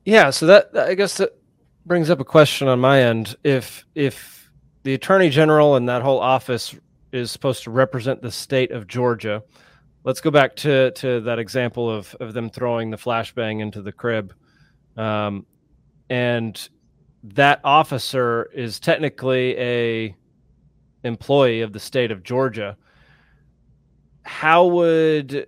Yeah, 0.04 0.30
so 0.30 0.46
that 0.46 0.70
I 0.76 0.94
guess 0.94 1.16
that 1.18 1.36
brings 1.86 2.10
up 2.10 2.20
a 2.20 2.24
question 2.24 2.68
on 2.68 2.80
my 2.80 3.02
end. 3.02 3.36
If 3.44 3.84
if 3.94 4.41
the 4.82 4.94
attorney 4.94 5.28
general 5.28 5.76
and 5.76 5.88
that 5.88 6.02
whole 6.02 6.20
office 6.20 6.74
is 7.12 7.30
supposed 7.30 7.62
to 7.64 7.70
represent 7.70 8.22
the 8.22 8.30
state 8.30 8.70
of 8.70 8.86
Georgia, 8.86 9.42
let's 10.04 10.20
go 10.20 10.30
back 10.30 10.56
to 10.56 10.90
to 10.92 11.20
that 11.20 11.38
example 11.38 11.90
of 11.90 12.14
of 12.20 12.32
them 12.32 12.50
throwing 12.50 12.90
the 12.90 12.96
flashbang 12.96 13.60
into 13.60 13.82
the 13.82 13.92
crib, 13.92 14.34
um, 14.96 15.46
and 16.10 16.68
that 17.24 17.60
officer 17.64 18.50
is 18.54 18.80
technically 18.80 19.56
a 19.58 20.16
employee 21.04 21.60
of 21.60 21.72
the 21.72 21.80
state 21.80 22.10
of 22.10 22.22
Georgia. 22.22 22.76
How 24.24 24.66
would 24.66 25.46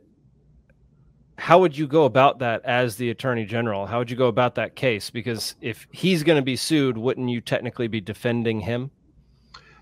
how 1.37 1.59
would 1.59 1.77
you 1.77 1.87
go 1.87 2.05
about 2.05 2.39
that 2.39 2.65
as 2.65 2.97
the 2.97 3.11
attorney 3.11 3.45
general? 3.45 3.87
How 3.87 3.99
would 3.99 4.11
you 4.11 4.17
go 4.17 4.29
about 4.29 4.55
that 4.55 4.77
case? 4.77 5.11
Because 5.11 5.57
if 5.61 5.87
he's 5.91 6.23
going 6.23 6.37
to 6.37 6.45
be 6.45 6.57
sued, 6.57 6.97
wouldn't 6.97 7.29
you 7.29 7.41
technically 7.41 7.89
be 7.89 8.01
defending 8.01 8.61
him? 8.61 8.91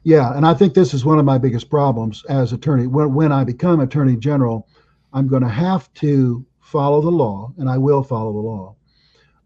Yeah, 0.05 0.37
and 0.37 0.45
I 0.45 0.55
think 0.55 0.75
this 0.75 0.95
is 0.95 1.05
one 1.05 1.19
of 1.19 1.25
my 1.25 1.39
biggest 1.39 1.71
problems 1.71 2.25
as 2.29 2.53
attorney. 2.53 2.87
When, 2.87 3.15
when 3.15 3.31
I 3.31 3.45
become 3.45 3.81
attorney 3.81 4.17
general, 4.17 4.69
I'm 5.13 5.29
going 5.29 5.43
to 5.43 5.49
have 5.49 5.93
to 5.95 6.45
follow 6.61 7.01
the 7.01 7.11
law, 7.11 7.53
and 7.59 7.69
I 7.69 7.79
will 7.79 8.03
follow 8.03 8.33
the 8.33 8.39
law. 8.39 8.77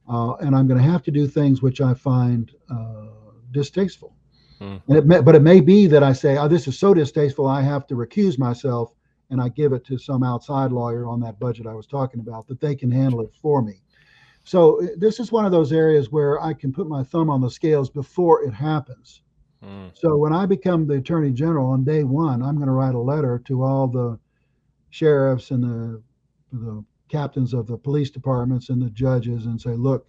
Uh, 0.09 0.35
and 0.37 0.55
I'm 0.55 0.67
going 0.67 0.81
to 0.81 0.89
have 0.89 1.03
to 1.05 1.11
do 1.11 1.27
things 1.27 1.63
which 1.63 1.81
I 1.81 1.93
find 1.93 2.53
uh, 2.71 3.07
distasteful. 3.51 4.15
Hmm. 4.59 4.77
And 4.89 4.97
it 4.97 5.07
may, 5.07 5.21
but 5.21 5.35
it 5.35 5.43
may 5.43 5.61
be 5.61 5.87
that 5.89 6.03
I 6.03 6.13
say, 6.13 6.39
"Oh, 6.39 6.49
this 6.49 6.67
is 6.69 6.79
so 6.79 6.95
distasteful, 6.95 7.47
I 7.47 7.61
have 7.61 7.87
to 7.89 7.95
recuse 7.95 8.39
myself," 8.39 8.93
and 9.31 9.41
I 9.41 9.49
give 9.49 9.73
it 9.73 9.85
to 9.87 9.99
some 9.99 10.23
outside 10.23 10.73
lawyer 10.73 11.07
on 11.07 11.21
that 11.21 11.39
budget 11.39 11.67
I 11.67 11.75
was 11.75 11.87
talking 11.87 12.21
about 12.21 12.47
that 12.47 12.61
they 12.61 12.75
can 12.75 12.91
handle 12.91 13.21
it 13.21 13.35
for 13.35 13.61
me. 13.61 13.83
So 14.45 14.83
uh, 14.83 14.89
this 14.97 15.21
is 15.21 15.33
one 15.33 15.45
of 15.45 15.53
those 15.53 15.73
areas 15.73 16.11
where 16.11 16.41
I 16.41 16.55
can 16.55 16.73
put 16.73 16.89
my 16.89 17.03
thumb 17.03 17.29
on 17.29 17.41
the 17.41 17.51
scales 17.51 17.91
before 17.91 18.45
it 18.45 18.55
happens. 18.55 19.23
Mm. 19.65 19.91
So 19.95 20.17
when 20.17 20.33
I 20.33 20.47
become 20.47 20.87
the 20.87 20.95
attorney 20.95 21.33
general 21.33 21.71
on 21.71 21.85
day 21.85 22.05
one, 22.05 22.43
I'm 22.43 22.57
going 22.57 22.69
to 22.69 22.73
write 22.73 22.95
a 22.95 23.01
letter 23.01 23.39
to 23.47 23.63
all 23.63 23.89
the 23.89 24.19
sheriffs 24.91 25.51
and 25.51 25.65
the 25.65 26.03
the 26.53 26.85
captains 27.09 27.53
of 27.53 27.67
the 27.67 27.77
police 27.77 28.11
departments 28.11 28.69
and 28.69 28.81
the 28.81 28.91
judges 28.91 29.47
and 29.47 29.61
say, 29.61 29.71
look, 29.71 30.07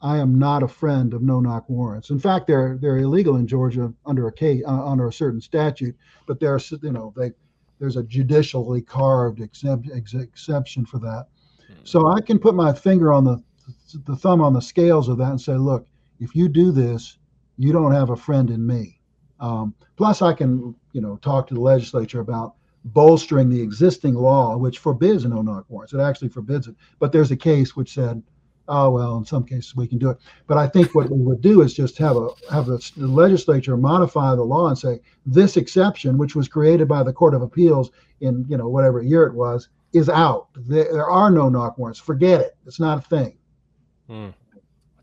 I 0.00 0.18
am 0.18 0.38
not 0.38 0.62
a 0.62 0.68
friend 0.68 1.14
of 1.14 1.22
no-knock 1.22 1.68
warrants. 1.68 2.10
In 2.10 2.18
fact, 2.18 2.46
they're 2.46 2.76
they're 2.80 2.98
illegal 2.98 3.36
in 3.36 3.46
Georgia 3.46 3.92
under 4.04 4.28
a 4.28 4.32
case, 4.32 4.62
uh, 4.66 4.86
under 4.86 5.08
a 5.08 5.12
certain 5.12 5.40
statute, 5.40 5.96
but 6.26 6.38
there's 6.40 6.72
you 6.82 6.92
know 6.92 7.12
they 7.16 7.32
there's 7.78 7.96
a 7.96 8.02
judicially 8.02 8.82
carved 8.82 9.40
exempt, 9.40 9.88
ex- 9.94 10.14
exception 10.14 10.84
for 10.84 10.98
that. 10.98 11.28
Hmm. 11.66 11.84
So 11.84 12.08
I 12.08 12.20
can 12.20 12.38
put 12.38 12.54
my 12.54 12.72
finger 12.72 13.12
on 13.12 13.24
the 13.24 13.42
the 14.04 14.16
thumb 14.16 14.40
on 14.40 14.52
the 14.52 14.60
scales 14.60 15.08
of 15.08 15.18
that 15.18 15.30
and 15.30 15.40
say, 15.40 15.54
look, 15.54 15.86
if 16.20 16.34
you 16.34 16.48
do 16.48 16.70
this, 16.70 17.18
you 17.58 17.72
don't 17.72 17.92
have 17.92 18.10
a 18.10 18.16
friend 18.16 18.50
in 18.50 18.66
me. 18.66 19.00
Um, 19.40 19.74
plus, 19.96 20.22
I 20.22 20.32
can 20.32 20.74
you 20.92 21.00
know 21.00 21.16
talk 21.16 21.46
to 21.48 21.54
the 21.54 21.60
legislature 21.60 22.20
about 22.20 22.54
bolstering 22.86 23.48
the 23.48 23.60
existing 23.60 24.14
law, 24.14 24.56
which 24.56 24.78
forbids 24.78 25.24
no 25.24 25.42
knock 25.42 25.64
warrants. 25.68 25.94
It 25.94 26.00
actually 26.00 26.28
forbids 26.28 26.68
it. 26.68 26.74
But 26.98 27.12
there's 27.12 27.30
a 27.30 27.36
case 27.36 27.74
which 27.74 27.94
said, 27.94 28.22
oh 28.68 28.90
well, 28.90 29.16
in 29.16 29.24
some 29.24 29.44
cases 29.44 29.74
we 29.76 29.86
can 29.86 29.98
do 29.98 30.10
it. 30.10 30.18
But 30.46 30.58
I 30.58 30.68
think 30.68 30.94
what 30.94 31.10
we 31.10 31.18
would 31.18 31.40
do 31.40 31.62
is 31.62 31.74
just 31.74 31.98
have 31.98 32.16
a 32.16 32.28
have 32.50 32.66
the 32.66 32.92
legislature 32.96 33.76
modify 33.76 34.34
the 34.34 34.42
law 34.42 34.68
and 34.68 34.78
say 34.78 35.00
this 35.26 35.56
exception, 35.56 36.18
which 36.18 36.34
was 36.34 36.48
created 36.48 36.88
by 36.88 37.02
the 37.02 37.12
Court 37.12 37.34
of 37.34 37.42
Appeals 37.42 37.90
in 38.20 38.44
you 38.48 38.56
know 38.56 38.68
whatever 38.68 39.02
year 39.02 39.24
it 39.24 39.34
was, 39.34 39.68
is 39.92 40.08
out. 40.08 40.48
There, 40.54 40.92
there 40.92 41.10
are 41.10 41.30
no 41.30 41.48
knock 41.48 41.78
warrants. 41.78 42.00
Forget 42.00 42.40
it. 42.40 42.56
It's 42.66 42.80
not 42.80 42.98
a 42.98 43.02
thing. 43.02 43.36
Hmm. 44.08 44.28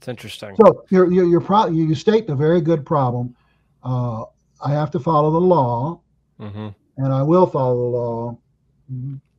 That's 0.02 0.10
interesting. 0.10 0.56
So 0.66 0.84
you're 0.89 1.12
you're, 1.12 1.26
you're 1.26 1.41
pro- 1.41 1.68
you 1.68 1.95
state 1.95 2.30
a 2.30 2.36
very 2.36 2.60
good 2.60 2.86
problem. 2.86 3.36
Uh, 3.84 4.26
I 4.64 4.72
have 4.72 4.91
to 4.91 4.99
follow 4.99 5.32
the 5.32 5.39
law. 5.39 6.02
Mm-hmm 6.39 6.70
and 6.97 7.14
I 7.14 7.24
will 7.24 7.47
follow 7.47 7.76
the 7.76 7.97
law. 7.97 8.38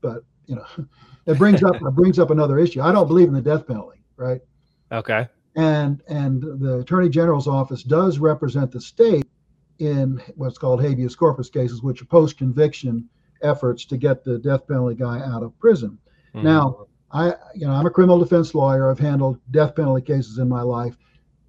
But 0.00 0.24
you 0.46 0.56
know, 0.56 0.66
it 1.26 1.38
brings 1.38 1.62
up 1.62 1.76
it 1.76 1.94
brings 1.94 2.18
up 2.18 2.30
another 2.30 2.58
issue. 2.58 2.82
I 2.82 2.92
don't 2.92 3.06
believe 3.06 3.28
in 3.28 3.34
the 3.34 3.42
death 3.42 3.66
penalty, 3.66 4.00
right? 4.16 4.40
Okay. 4.90 5.28
And 5.54 6.02
and 6.08 6.42
the 6.42 6.78
attorney 6.78 7.08
general's 7.08 7.48
office 7.48 7.82
does 7.82 8.18
represent 8.18 8.70
the 8.70 8.80
state 8.80 9.26
in 9.78 10.20
what's 10.36 10.58
called 10.58 10.82
habeas 10.82 11.16
corpus 11.16 11.50
cases, 11.50 11.82
which 11.82 12.02
are 12.02 12.06
post 12.06 12.38
conviction 12.38 13.08
efforts 13.42 13.84
to 13.86 13.96
get 13.96 14.22
the 14.24 14.38
death 14.38 14.66
penalty 14.66 14.94
guy 14.94 15.20
out 15.20 15.42
of 15.42 15.58
prison. 15.58 15.98
Mm-hmm. 16.34 16.46
Now, 16.46 16.86
I 17.12 17.34
you 17.54 17.66
know 17.66 17.72
I'm 17.72 17.86
a 17.86 17.90
criminal 17.90 18.18
defense 18.18 18.54
lawyer. 18.54 18.90
I've 18.90 18.98
handled 18.98 19.38
death 19.50 19.76
penalty 19.76 20.02
cases 20.02 20.38
in 20.38 20.48
my 20.48 20.62
life. 20.62 20.96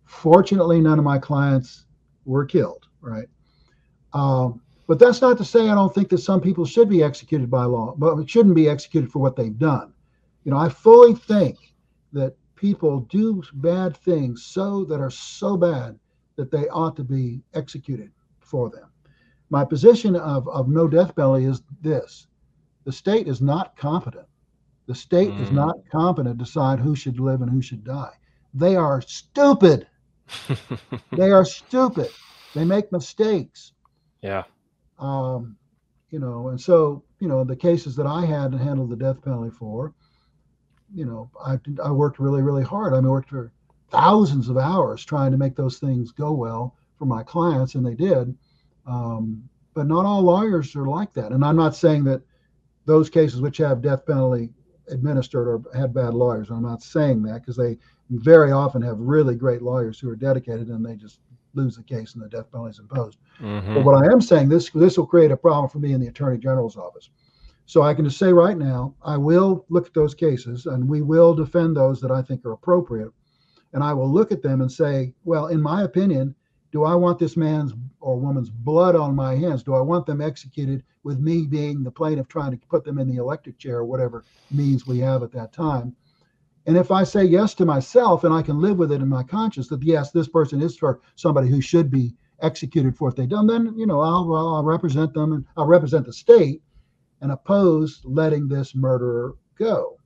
Fortunately, 0.05 0.81
none 0.81 0.99
of 0.99 1.05
my 1.05 1.17
clients 1.17 1.85
were 2.25 2.45
killed. 2.45 2.87
Right. 3.01 3.27
Um, 4.13 4.61
but 4.87 4.99
that's 4.99 5.21
not 5.21 5.37
to 5.37 5.45
say 5.45 5.69
I 5.69 5.75
don't 5.75 5.93
think 5.93 6.09
that 6.09 6.19
some 6.19 6.41
people 6.41 6.65
should 6.65 6.89
be 6.89 7.03
executed 7.03 7.49
by 7.49 7.63
law, 7.65 7.95
but 7.97 8.17
it 8.17 8.29
shouldn't 8.29 8.55
be 8.55 8.69
executed 8.69 9.11
for 9.11 9.19
what 9.19 9.35
they've 9.35 9.57
done. 9.57 9.93
You 10.43 10.51
know, 10.51 10.57
I 10.57 10.69
fully 10.69 11.15
think 11.15 11.57
that 12.11 12.35
people 12.55 13.01
do 13.09 13.41
bad 13.55 13.95
things 13.97 14.45
so 14.45 14.83
that 14.85 14.99
are 14.99 15.09
so 15.09 15.57
bad 15.57 15.97
that 16.35 16.51
they 16.51 16.67
ought 16.69 16.95
to 16.97 17.03
be 17.03 17.41
executed 17.53 18.11
for 18.39 18.69
them. 18.69 18.89
My 19.49 19.63
position 19.63 20.15
of, 20.15 20.47
of 20.49 20.67
no 20.67 20.87
death 20.87 21.15
penalty 21.15 21.45
is 21.45 21.63
this 21.81 22.27
the 22.85 22.91
state 22.91 23.27
is 23.27 23.41
not 23.41 23.77
competent. 23.77 24.27
The 24.87 24.95
state 24.95 25.31
mm. 25.31 25.41
is 25.41 25.51
not 25.51 25.77
competent 25.91 26.37
to 26.37 26.45
decide 26.45 26.79
who 26.79 26.95
should 26.95 27.19
live 27.19 27.41
and 27.41 27.49
who 27.49 27.61
should 27.61 27.83
die. 27.83 28.13
They 28.53 28.75
are 28.75 29.01
stupid. 29.01 29.87
they 31.11 31.31
are 31.31 31.45
stupid. 31.45 32.09
They 32.53 32.65
make 32.65 32.91
mistakes. 32.91 33.73
Yeah. 34.21 34.43
Um, 34.99 35.57
you 36.09 36.19
know, 36.19 36.49
and 36.49 36.61
so 36.61 37.03
you 37.19 37.27
know 37.27 37.43
the 37.43 37.55
cases 37.55 37.95
that 37.95 38.05
I 38.05 38.25
had 38.25 38.51
to 38.51 38.57
handle 38.57 38.85
the 38.85 38.95
death 38.95 39.23
penalty 39.23 39.49
for, 39.49 39.93
you 40.93 41.05
know, 41.05 41.29
I 41.43 41.59
I 41.83 41.91
worked 41.91 42.19
really 42.19 42.41
really 42.41 42.63
hard. 42.63 42.93
I 42.93 42.97
mean, 42.97 43.09
worked 43.09 43.29
for 43.29 43.51
thousands 43.89 44.49
of 44.49 44.57
hours 44.57 45.03
trying 45.03 45.31
to 45.31 45.37
make 45.37 45.55
those 45.55 45.79
things 45.79 46.11
go 46.11 46.31
well 46.31 46.75
for 46.99 47.05
my 47.05 47.23
clients, 47.23 47.75
and 47.75 47.85
they 47.85 47.95
did. 47.95 48.35
Um, 48.85 49.49
but 49.73 49.87
not 49.87 50.05
all 50.05 50.21
lawyers 50.21 50.75
are 50.75 50.87
like 50.87 51.13
that. 51.13 51.31
And 51.31 51.43
I'm 51.43 51.55
not 51.55 51.75
saying 51.75 52.03
that 52.03 52.21
those 52.85 53.09
cases 53.09 53.41
which 53.41 53.57
have 53.57 53.81
death 53.81 54.05
penalty 54.05 54.49
administered 54.89 55.47
or 55.47 55.61
had 55.77 55.93
bad 55.93 56.13
lawyers. 56.13 56.49
I'm 56.49 56.63
not 56.63 56.83
saying 56.83 57.23
that 57.23 57.41
because 57.41 57.55
they 57.55 57.77
very 58.09 58.51
often 58.51 58.81
have 58.81 58.99
really 58.99 59.35
great 59.35 59.61
lawyers 59.61 59.99
who 59.99 60.09
are 60.09 60.15
dedicated 60.15 60.67
and 60.67 60.85
they 60.85 60.95
just 60.95 61.19
lose 61.53 61.75
the 61.75 61.83
case 61.83 62.15
and 62.15 62.23
the 62.23 62.29
death 62.29 62.51
penalty 62.51 62.71
is 62.71 62.79
imposed. 62.79 63.19
Mm-hmm. 63.39 63.75
But 63.75 63.85
what 63.85 64.03
I 64.03 64.11
am 64.11 64.21
saying, 64.21 64.49
this 64.49 64.69
this 64.71 64.97
will 64.97 65.05
create 65.05 65.31
a 65.31 65.37
problem 65.37 65.69
for 65.69 65.79
me 65.79 65.93
in 65.93 66.01
the 66.01 66.07
attorney 66.07 66.37
general's 66.37 66.77
office. 66.77 67.09
So 67.65 67.81
I 67.81 67.93
can 67.93 68.05
just 68.05 68.19
say 68.19 68.33
right 68.33 68.57
now, 68.57 68.93
I 69.03 69.17
will 69.17 69.65
look 69.69 69.87
at 69.87 69.93
those 69.93 70.13
cases 70.13 70.65
and 70.65 70.87
we 70.87 71.01
will 71.01 71.33
defend 71.33 71.77
those 71.77 72.01
that 72.01 72.11
I 72.11 72.21
think 72.21 72.45
are 72.45 72.51
appropriate. 72.51 73.11
And 73.71 73.83
I 73.83 73.93
will 73.93 74.11
look 74.11 74.31
at 74.31 74.43
them 74.43 74.61
and 74.61 74.71
say, 74.71 75.13
well, 75.23 75.47
in 75.47 75.61
my 75.61 75.83
opinion, 75.83 76.35
do 76.73 76.83
I 76.83 76.95
want 76.95 77.19
this 77.19 77.37
man's 77.37 77.71
or 78.01 78.19
woman's 78.19 78.49
blood 78.49 78.95
on 78.95 79.15
my 79.15 79.35
hands? 79.35 79.61
Do 79.61 79.75
I 79.75 79.79
want 79.79 80.07
them 80.07 80.19
executed 80.19 80.83
with 81.03 81.19
me 81.19 81.45
being 81.45 81.83
the 81.83 81.91
plaintiff 81.91 82.27
trying 82.27 82.49
to 82.49 82.67
put 82.67 82.83
them 82.83 82.97
in 82.97 83.07
the 83.07 83.17
electric 83.17 83.59
chair 83.59 83.77
or 83.77 83.85
whatever 83.85 84.25
means 84.49 84.87
we 84.87 84.97
have 84.97 85.21
at 85.21 85.31
that 85.33 85.53
time? 85.53 85.95
And 86.65 86.75
if 86.75 86.89
I 86.89 87.03
say 87.03 87.25
yes 87.25 87.53
to 87.55 87.65
myself 87.65 88.23
and 88.23 88.33
I 88.33 88.41
can 88.41 88.59
live 88.59 88.79
with 88.79 88.91
it 88.91 89.01
in 89.01 89.07
my 89.07 89.21
conscience 89.21 89.67
that 89.67 89.83
yes, 89.83 90.09
this 90.09 90.27
person 90.27 90.63
is 90.63 90.75
for 90.75 90.99
somebody 91.15 91.47
who 91.47 91.61
should 91.61 91.91
be 91.91 92.15
executed 92.41 92.97
for 92.97 93.09
what 93.09 93.17
they've 93.17 93.29
done, 93.29 93.45
then 93.45 93.75
you 93.77 93.85
know 93.85 93.99
I'll, 93.99 94.33
I'll 94.33 94.63
represent 94.63 95.13
them 95.13 95.33
and 95.33 95.45
I'll 95.55 95.67
represent 95.67 96.07
the 96.07 96.13
state 96.13 96.63
and 97.21 97.31
oppose 97.31 98.01
letting 98.03 98.47
this 98.47 98.73
murderer 98.73 99.35
go. 99.59 99.99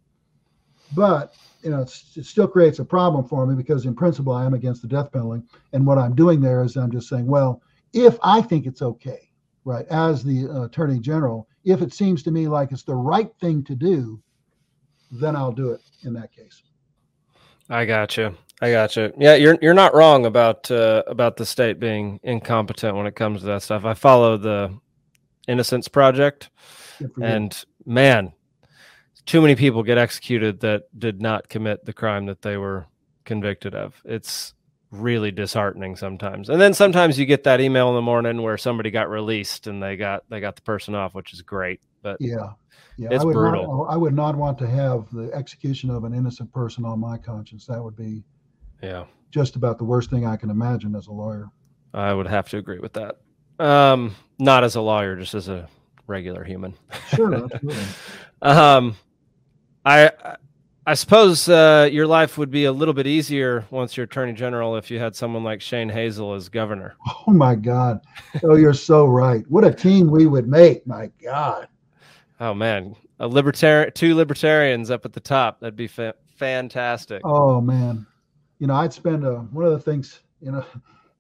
But 0.94 1.34
you 1.68 1.74
know, 1.74 1.82
it 1.82 1.90
still 1.90 2.48
creates 2.48 2.80
a 2.80 2.86
problem 2.86 3.28
for 3.28 3.46
me 3.46 3.54
because 3.54 3.86
in 3.86 3.94
principle 3.94 4.32
I 4.32 4.46
am 4.46 4.54
against 4.54 4.82
the 4.82 4.88
death 4.88 5.12
penalty, 5.12 5.46
and 5.74 5.86
what 5.86 5.98
I'm 5.98 6.16
doing 6.16 6.40
there 6.40 6.64
is 6.64 6.78
I'm 6.78 6.90
just 6.90 7.10
saying, 7.10 7.28
well, 7.28 7.62
if 7.92 8.18
I 8.24 8.42
think 8.42 8.66
it's 8.66 8.82
okay, 8.82 9.30
right, 9.66 9.86
as 9.90 10.24
the 10.24 10.48
uh, 10.48 10.62
attorney 10.64 10.98
general, 10.98 11.50
if 11.66 11.82
it 11.82 11.94
seems 11.94 12.24
to 12.24 12.32
me 12.32 12.48
like 12.48 12.72
it's 12.72 12.84
the 12.84 12.96
right 12.96 13.30
thing 13.42 13.66
to 13.66 13.76
do, 13.76 14.24
then 15.12 15.36
I'll 15.36 15.52
do 15.52 15.72
it 15.72 15.82
in 16.04 16.14
that 16.14 16.32
case. 16.32 16.64
I 17.70 17.84
got 17.84 18.16
you. 18.16 18.34
I 18.62 18.72
got 18.72 18.96
you. 18.96 19.12
Yeah, 19.18 19.36
you're 19.36 19.58
you're 19.62 19.74
not 19.74 19.94
wrong 19.94 20.26
about 20.26 20.72
uh, 20.72 21.04
about 21.06 21.36
the 21.36 21.46
state 21.46 21.82
being 21.82 22.22
incompetent 22.24 22.96
when 22.96 23.08
it 23.08 23.18
comes 23.18 23.42
to 23.42 23.48
that 23.48 23.62
stuff. 23.62 23.84
I 23.84 23.94
follow 23.94 24.38
the 24.38 24.74
Innocence 25.50 25.90
Project, 25.90 26.50
and 27.22 27.62
man, 27.86 28.32
too 29.28 29.42
many 29.42 29.56
people 29.56 29.84
get 29.84 29.98
executed 30.00 30.62
that 30.62 30.84
did 30.98 31.22
not 31.22 31.50
commit 31.50 31.86
the 31.86 31.94
crime 31.94 32.26
that 32.26 32.42
they 32.42 32.58
were 32.58 32.88
convicted 33.26 33.76
of. 33.76 34.02
It's 34.06 34.56
really 34.90 35.32
disheartening 35.32 35.98
sometimes. 35.98 36.50
And 36.50 36.60
then 36.60 36.74
sometimes 36.74 37.20
you 37.20 37.26
get 37.26 37.44
that 37.44 37.60
email 37.60 37.90
in 37.90 37.96
the 37.96 38.02
morning 38.02 38.42
where 38.42 38.58
somebody 38.58 38.90
got 38.90 39.10
released 39.10 39.68
and 39.68 39.84
they 39.84 39.98
got 39.98 40.24
they 40.30 40.40
got 40.40 40.56
the 40.56 40.62
person 40.62 40.96
off, 40.96 41.14
which 41.14 41.34
is 41.34 41.42
great. 41.42 41.82
But 42.02 42.18
yeah, 42.22 42.52
yeah, 42.98 43.10
it's 43.12 43.22
I 43.22 43.26
would 43.26 43.34
brutal. 43.34 43.86
Not, 43.86 43.94
I 43.94 43.98
would 43.98 44.16
not 44.16 44.38
want 44.38 44.58
to 44.60 44.68
have 44.68 45.12
the 45.12 45.30
execution 45.34 45.90
of 45.90 46.06
an 46.06 46.14
innocent 46.14 46.52
person 46.54 46.86
on 46.86 47.00
my 47.00 47.18
conscience. 47.18 47.66
That 47.66 47.84
would 47.84 47.98
be, 47.98 48.24
yeah, 48.82 49.04
just 49.30 49.58
about 49.58 49.78
the 49.78 49.84
worst 49.84 50.10
thing 50.10 50.26
I 50.26 50.38
can 50.38 50.50
imagine 50.50 50.96
as 50.96 51.08
a 51.08 51.12
lawyer. 51.12 51.50
I 51.94 52.14
would 52.14 52.28
have 52.28 52.48
to 52.50 52.58
agree 52.58 52.80
with 52.80 52.94
that. 52.94 53.18
Um, 53.60 54.16
not 54.40 54.64
as 54.64 54.76
a 54.76 54.82
lawyer, 54.82 55.18
just 55.18 55.34
as 55.34 55.50
a 55.50 55.68
regular 56.06 56.46
human. 56.46 56.76
Sure, 57.14 57.34
absolutely. 57.44 57.84
um, 58.42 58.96
I 59.88 60.36
I 60.86 60.94
suppose 60.96 61.48
uh, 61.48 61.88
your 61.90 62.08
life 62.08 62.38
would 62.38 62.52
be 62.52 62.66
a 62.66 62.72
little 62.72 62.94
bit 62.94 63.08
easier 63.08 63.66
once 63.72 63.96
you're 63.96 64.04
attorney 64.04 64.34
general 64.34 64.76
if 64.76 64.92
you 64.92 65.00
had 65.00 65.16
someone 65.16 65.44
like 65.46 65.62
Shane 65.62 65.88
Hazel 65.88 66.34
as 66.34 66.50
governor. 66.50 66.96
Oh 67.28 67.32
my 67.32 67.56
God! 67.56 68.02
Oh, 68.44 68.56
you're 68.56 68.74
so 68.74 69.06
right. 69.06 69.46
What 69.50 69.64
a 69.64 69.74
team 69.74 70.10
we 70.12 70.26
would 70.26 70.48
make! 70.48 70.86
My 70.86 71.10
God. 71.24 71.70
Oh 72.42 72.54
man, 72.54 72.96
a 73.20 73.28
libertarian, 73.28 73.94
two 73.94 74.14
libertarians 74.14 74.92
up 74.92 75.06
at 75.06 75.14
the 75.14 75.22
top. 75.22 75.62
That'd 75.62 75.78
be 75.78 75.88
fa- 75.88 76.16
fantastic. 76.36 77.22
Oh 77.24 77.62
man, 77.62 78.06
you 78.60 78.68
know, 78.68 78.76
I'd 78.76 78.92
spend 78.94 79.26
a, 79.26 79.36
one 79.36 79.66
of 79.66 79.72
the 79.72 79.80
things. 79.80 80.22
You 80.42 80.52
know, 80.52 80.66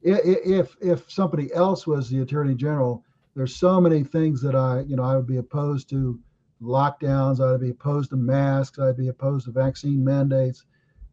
if 0.01 0.75
if 0.81 1.09
somebody 1.09 1.53
else 1.53 1.87
was 1.87 2.09
the 2.09 2.19
attorney 2.19 2.53
general, 2.53 3.03
there's 3.33 3.55
so 3.55 3.79
many 3.79 4.03
things 4.03 4.41
that 4.41 4.55
I, 4.55 4.81
you 4.81 4.97
know, 4.97 5.03
I 5.03 5.15
would 5.15 5.27
be 5.27 5.37
opposed 5.37 5.89
to 5.91 6.19
lockdowns. 6.61 7.39
I'd 7.39 7.61
be 7.61 7.69
opposed 7.69 8.09
to 8.11 8.15
masks. 8.15 8.79
I'd 8.79 8.97
be 8.97 9.09
opposed 9.09 9.45
to 9.45 9.51
vaccine 9.51 10.03
mandates. 10.03 10.65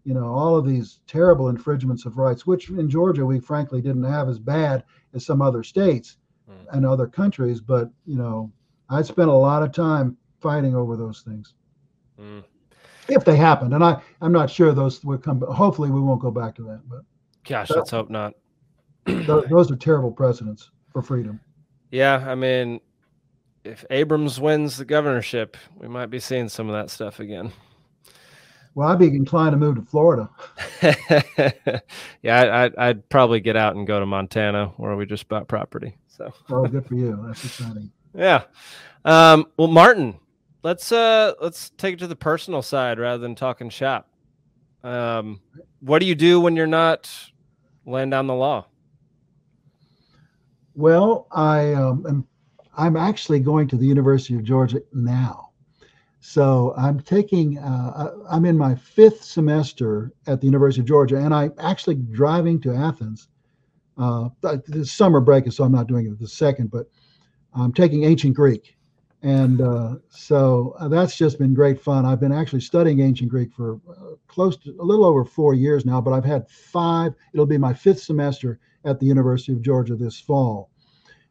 You 0.04 0.14
know, 0.14 0.26
all 0.26 0.56
of 0.56 0.66
these 0.66 1.00
terrible 1.06 1.48
infringements 1.48 2.04
of 2.04 2.18
rights, 2.18 2.46
which 2.46 2.68
in 2.68 2.90
Georgia 2.90 3.24
we 3.24 3.40
frankly 3.40 3.80
didn't 3.80 4.04
have 4.04 4.28
as 4.28 4.38
bad 4.38 4.84
as 5.14 5.24
some 5.24 5.40
other 5.40 5.62
states 5.62 6.18
mm. 6.50 6.54
and 6.72 6.84
other 6.84 7.06
countries. 7.06 7.60
But 7.60 7.90
you 8.04 8.16
know, 8.16 8.52
I'd 8.90 9.06
spent 9.06 9.30
a 9.30 9.34
lot 9.34 9.62
of 9.62 9.72
time 9.72 10.16
fighting 10.40 10.76
over 10.76 10.96
those 10.96 11.22
things. 11.22 11.54
Mm. 12.20 12.44
If 13.08 13.24
they 13.24 13.36
happened, 13.36 13.74
and 13.74 13.84
I, 13.84 14.00
I'm 14.20 14.32
not 14.32 14.50
sure 14.50 14.72
those 14.72 15.02
would 15.04 15.22
come. 15.22 15.38
But 15.38 15.50
hopefully, 15.50 15.90
we 15.90 16.00
won't 16.00 16.20
go 16.20 16.30
back 16.30 16.54
to 16.56 16.62
that. 16.64 16.80
But 16.88 17.00
gosh, 17.46 17.70
let's 17.70 17.90
hope 17.90 18.10
not. 18.10 18.34
those, 19.04 19.44
those 19.50 19.70
are 19.70 19.76
terrible 19.76 20.10
precedents 20.10 20.70
for 20.90 21.02
freedom. 21.02 21.40
Yeah, 21.90 22.24
I 22.26 22.34
mean, 22.34 22.80
if 23.64 23.84
Abrams 23.90 24.38
wins 24.38 24.76
the 24.76 24.84
governorship, 24.84 25.56
we 25.76 25.88
might 25.88 26.06
be 26.06 26.20
seeing 26.20 26.48
some 26.48 26.68
of 26.68 26.74
that 26.74 26.90
stuff 26.90 27.18
again. 27.18 27.52
Well, 28.74 28.88
I'd 28.88 28.98
be 28.98 29.06
inclined 29.06 29.52
to 29.52 29.56
move 29.56 29.76
to 29.76 29.82
Florida. 29.82 30.28
yeah, 32.22 32.70
I, 32.76 32.88
would 32.88 33.08
probably 33.08 33.40
get 33.40 33.56
out 33.56 33.76
and 33.76 33.86
go 33.86 34.00
to 34.00 34.06
Montana, 34.06 34.66
where 34.76 34.96
we 34.96 35.06
just 35.06 35.28
bought 35.28 35.48
property. 35.48 35.96
So, 36.08 36.32
oh, 36.50 36.66
good 36.66 36.84
for 36.84 36.94
you. 36.94 37.18
That's 37.26 37.44
exciting. 37.44 37.90
Yeah. 38.14 38.42
Um, 39.04 39.46
well, 39.56 39.68
Martin, 39.68 40.18
let's 40.62 40.90
uh, 40.90 41.34
let's 41.40 41.70
take 41.70 41.94
it 41.94 41.98
to 41.98 42.06
the 42.06 42.16
personal 42.16 42.62
side 42.62 42.98
rather 42.98 43.18
than 43.18 43.34
talking 43.34 43.70
shop. 43.70 44.08
Um, 44.82 45.40
what 45.80 46.00
do 46.00 46.06
you 46.06 46.14
do 46.14 46.40
when 46.40 46.56
you're 46.56 46.66
not 46.66 47.10
laying 47.86 48.10
down 48.10 48.26
the 48.26 48.34
law? 48.34 48.66
Well, 50.74 51.28
I 51.30 51.72
um, 51.74 52.04
am 52.08 52.26
I'm 52.76 52.96
actually 52.96 53.40
going 53.40 53.68
to 53.68 53.76
the 53.76 53.86
University 53.86 54.34
of 54.34 54.42
Georgia 54.42 54.82
now. 54.92 55.50
So 56.20 56.72
I'm 56.76 57.00
taking, 57.00 57.58
uh, 57.58 58.12
I'm 58.30 58.46
in 58.46 58.56
my 58.56 58.74
fifth 58.74 59.22
semester 59.22 60.12
at 60.26 60.40
the 60.40 60.46
University 60.46 60.80
of 60.80 60.86
Georgia, 60.86 61.16
and 61.16 61.34
I'm 61.34 61.52
actually 61.58 61.96
driving 61.96 62.60
to 62.62 62.74
Athens. 62.74 63.28
Uh, 63.96 64.28
the 64.42 64.84
summer 64.84 65.20
break 65.20 65.50
so 65.52 65.62
I'm 65.62 65.70
not 65.70 65.86
doing 65.86 66.06
it 66.06 66.18
the 66.18 66.26
second, 66.26 66.70
but 66.70 66.86
I'm 67.54 67.72
taking 67.72 68.04
ancient 68.04 68.34
Greek. 68.34 68.76
And 69.22 69.60
uh, 69.60 69.96
so 70.08 70.74
uh, 70.78 70.88
that's 70.88 71.16
just 71.16 71.38
been 71.38 71.54
great 71.54 71.80
fun. 71.80 72.04
I've 72.04 72.20
been 72.20 72.32
actually 72.32 72.60
studying 72.60 73.00
ancient 73.00 73.30
Greek 73.30 73.52
for 73.52 73.80
uh, 73.88 74.16
close 74.26 74.56
to 74.58 74.76
a 74.80 74.84
little 74.84 75.04
over 75.04 75.24
four 75.24 75.54
years 75.54 75.86
now, 75.86 76.00
but 76.00 76.12
I've 76.12 76.24
had 76.24 76.48
five, 76.48 77.14
it'll 77.32 77.46
be 77.46 77.56
my 77.56 77.72
fifth 77.72 78.00
semester 78.00 78.58
at 78.84 78.98
the 78.98 79.06
University 79.06 79.52
of 79.52 79.62
Georgia 79.62 79.94
this 79.94 80.18
fall. 80.18 80.70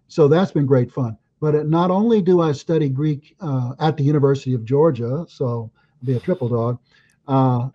So 0.07 0.27
that's 0.27 0.51
been 0.51 0.65
great 0.65 0.91
fun. 0.91 1.17
But 1.43 1.67
not 1.67 1.91
only 1.91 2.21
do 2.21 2.39
I 2.39 2.53
study 2.53 2.87
Greek 2.87 3.35
uh, 3.41 3.73
at 3.77 3.97
the 3.97 4.03
University 4.03 4.53
of 4.53 4.63
Georgia, 4.63 5.25
so 5.27 5.45
I'll 5.45 5.71
be 6.05 6.13
a 6.13 6.19
triple 6.21 6.47
dog, 6.47 6.79
uh, 7.27 7.67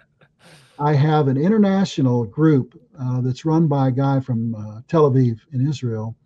I 0.78 0.94
have 0.94 1.28
an 1.28 1.36
international 1.36 2.24
group 2.24 2.80
uh, 2.98 3.20
that's 3.20 3.44
run 3.44 3.68
by 3.68 3.88
a 3.88 3.90
guy 3.90 4.20
from 4.20 4.54
uh, 4.54 4.80
Tel 4.88 5.10
Aviv 5.10 5.40
in 5.52 5.68
Israel, 5.68 6.16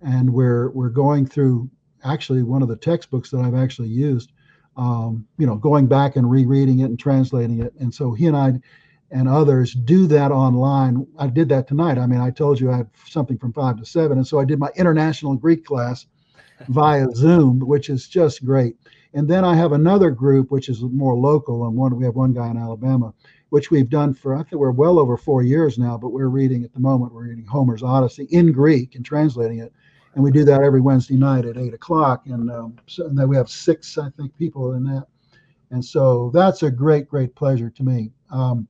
and 0.00 0.32
we're 0.32 0.70
we're 0.70 0.90
going 0.90 1.26
through 1.26 1.68
actually 2.04 2.44
one 2.44 2.62
of 2.62 2.68
the 2.68 2.76
textbooks 2.76 3.30
that 3.30 3.40
I've 3.40 3.56
actually 3.56 3.88
used, 3.88 4.30
um, 4.76 5.26
you 5.38 5.48
know, 5.48 5.56
going 5.56 5.88
back 5.88 6.14
and 6.14 6.30
rereading 6.30 6.78
it 6.78 6.84
and 6.84 7.00
translating 7.00 7.60
it. 7.62 7.74
And 7.80 7.92
so 7.92 8.12
he 8.12 8.28
and 8.28 8.36
I 8.36 8.60
and 9.10 9.28
others 9.28 9.74
do 9.74 10.06
that 10.06 10.30
online. 10.30 11.04
I 11.18 11.26
did 11.26 11.48
that 11.48 11.66
tonight. 11.66 11.98
I 11.98 12.06
mean, 12.06 12.20
I 12.20 12.30
told 12.30 12.60
you 12.60 12.70
I 12.70 12.76
have 12.76 12.90
something 13.08 13.38
from 13.38 13.52
five 13.52 13.76
to 13.78 13.84
seven, 13.84 14.18
and 14.18 14.26
so 14.26 14.38
I 14.38 14.44
did 14.44 14.60
my 14.60 14.70
international 14.76 15.34
Greek 15.34 15.64
class 15.64 16.06
via 16.68 17.06
Zoom, 17.14 17.60
which 17.60 17.88
is 17.88 18.08
just 18.08 18.44
great. 18.44 18.76
And 19.12 19.28
then 19.28 19.44
I 19.44 19.56
have 19.56 19.72
another 19.72 20.10
group 20.10 20.50
which 20.50 20.68
is 20.68 20.82
more 20.82 21.16
local, 21.16 21.66
and 21.66 21.76
one 21.76 21.96
we 21.96 22.04
have 22.04 22.14
one 22.14 22.32
guy 22.32 22.48
in 22.48 22.56
Alabama, 22.56 23.12
which 23.48 23.70
we've 23.70 23.88
done 23.88 24.14
for 24.14 24.36
I 24.36 24.42
think 24.42 24.60
we're 24.60 24.70
well 24.70 24.98
over 24.98 25.16
four 25.16 25.42
years 25.42 25.78
now. 25.78 25.98
But 25.98 26.10
we're 26.10 26.28
reading 26.28 26.62
at 26.64 26.72
the 26.72 26.80
moment 26.80 27.12
we're 27.12 27.28
reading 27.28 27.44
Homer's 27.44 27.82
Odyssey 27.82 28.28
in 28.30 28.52
Greek 28.52 28.94
and 28.94 29.04
translating 29.04 29.58
it, 29.58 29.72
and 30.14 30.22
we 30.22 30.30
do 30.30 30.44
that 30.44 30.62
every 30.62 30.80
Wednesday 30.80 31.16
night 31.16 31.44
at 31.44 31.56
eight 31.56 31.74
o'clock. 31.74 32.22
And, 32.26 32.50
um, 32.50 32.76
so, 32.86 33.06
and 33.06 33.18
then 33.18 33.28
we 33.28 33.36
have 33.36 33.48
six 33.48 33.98
I 33.98 34.10
think 34.10 34.36
people 34.36 34.74
in 34.74 34.84
that, 34.84 35.06
and 35.70 35.84
so 35.84 36.30
that's 36.32 36.62
a 36.62 36.70
great 36.70 37.08
great 37.08 37.34
pleasure 37.34 37.70
to 37.70 37.82
me. 37.82 38.12
Um, 38.30 38.68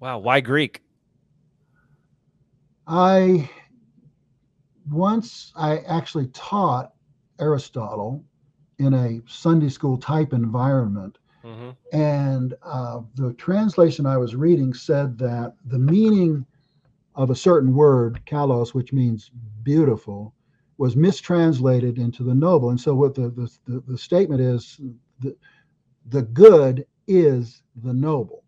wow, 0.00 0.18
why 0.18 0.40
Greek? 0.40 0.82
I 2.86 3.50
once 4.90 5.52
I 5.54 5.78
actually 5.80 6.28
taught 6.28 6.92
Aristotle 7.40 8.24
in 8.78 8.94
a 8.94 9.20
Sunday 9.26 9.68
school 9.68 9.98
type 9.98 10.32
environment. 10.32 11.18
Mm-hmm. 11.44 11.70
And 11.96 12.54
uh, 12.62 13.00
the 13.14 13.32
translation 13.34 14.06
I 14.06 14.16
was 14.16 14.34
reading 14.34 14.74
said 14.74 15.18
that 15.18 15.54
the 15.66 15.78
meaning 15.78 16.44
of 17.14 17.30
a 17.30 17.36
certain 17.36 17.74
word, 17.74 18.20
kalos, 18.26 18.74
which 18.74 18.92
means 18.92 19.30
beautiful, 19.62 20.34
was 20.78 20.96
mistranslated 20.96 21.98
into 21.98 22.22
the 22.22 22.34
noble. 22.34 22.70
And 22.70 22.80
so, 22.80 22.94
what 22.94 23.14
the, 23.14 23.30
the, 23.30 23.50
the, 23.66 23.80
the 23.86 23.98
statement 23.98 24.40
is 24.40 24.80
the, 25.18 25.36
the 26.06 26.22
good 26.22 26.86
is 27.06 27.62
the 27.82 27.92
noble. 27.92 28.44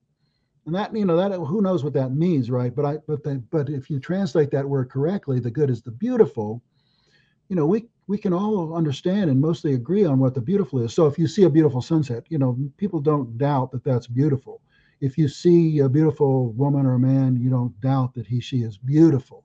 And 0.64 0.74
that, 0.74 0.94
you 0.94 1.04
know, 1.04 1.16
that 1.16 1.32
who 1.32 1.60
knows 1.60 1.82
what 1.82 1.94
that 1.94 2.12
means, 2.12 2.50
right? 2.50 2.74
But 2.74 2.84
I, 2.84 2.98
but 3.06 3.22
the, 3.24 3.42
but 3.50 3.68
if 3.68 3.90
you 3.90 3.98
translate 3.98 4.50
that 4.52 4.68
word 4.68 4.90
correctly, 4.90 5.40
the 5.40 5.50
good 5.50 5.70
is 5.70 5.82
the 5.82 5.90
beautiful 5.90 6.62
you 7.52 7.56
know, 7.56 7.66
we 7.66 7.86
we 8.06 8.18
can 8.18 8.32
all 8.32 8.74
understand 8.74 9.30
and 9.30 9.40
mostly 9.40 9.74
agree 9.74 10.04
on 10.04 10.18
what 10.18 10.34
the 10.34 10.40
beautiful 10.40 10.82
is. 10.82 10.92
So 10.92 11.06
if 11.06 11.18
you 11.18 11.26
see 11.26 11.44
a 11.44 11.50
beautiful 11.50 11.80
sunset, 11.80 12.24
you 12.28 12.38
know, 12.38 12.58
people 12.76 13.00
don't 13.00 13.38
doubt 13.38 13.70
that 13.72 13.84
that's 13.84 14.06
beautiful. 14.06 14.60
If 15.00 15.16
you 15.18 15.28
see 15.28 15.80
a 15.80 15.88
beautiful 15.88 16.52
woman 16.52 16.86
or 16.86 16.94
a 16.94 16.98
man, 16.98 17.36
you 17.36 17.50
don't 17.50 17.78
doubt 17.80 18.14
that 18.14 18.26
he 18.26 18.40
she 18.40 18.62
is 18.62 18.76
beautiful. 18.78 19.44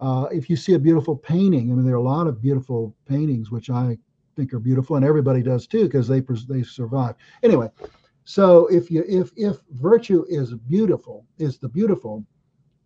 Uh, 0.00 0.26
if 0.32 0.50
you 0.50 0.56
see 0.56 0.74
a 0.74 0.78
beautiful 0.78 1.16
painting, 1.16 1.70
I 1.70 1.74
mean, 1.74 1.84
there 1.84 1.94
are 1.94 1.98
a 1.98 2.02
lot 2.02 2.26
of 2.26 2.42
beautiful 2.42 2.94
paintings 3.08 3.50
which 3.50 3.70
I 3.70 3.96
think 4.36 4.52
are 4.52 4.58
beautiful, 4.58 4.96
and 4.96 5.04
everybody 5.04 5.42
does 5.42 5.66
too 5.66 5.84
because 5.84 6.08
they 6.08 6.20
they 6.48 6.62
survive. 6.62 7.14
Anyway, 7.42 7.68
so 8.24 8.66
if 8.66 8.90
you 8.90 9.04
if 9.08 9.30
if 9.36 9.58
virtue 9.70 10.24
is 10.28 10.54
beautiful, 10.54 11.24
is 11.38 11.58
the 11.58 11.68
beautiful, 11.68 12.24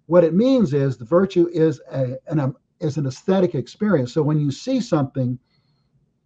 what 0.06 0.24
it 0.24 0.34
means 0.34 0.74
is 0.74 0.96
the 0.96 1.04
virtue 1.04 1.48
is 1.52 1.80
a, 1.90 2.16
an 2.28 2.54
is 2.80 2.96
an 2.96 3.06
aesthetic 3.06 3.54
experience. 3.54 4.12
So 4.12 4.22
when 4.22 4.40
you 4.40 4.50
see 4.50 4.80
something 4.80 5.38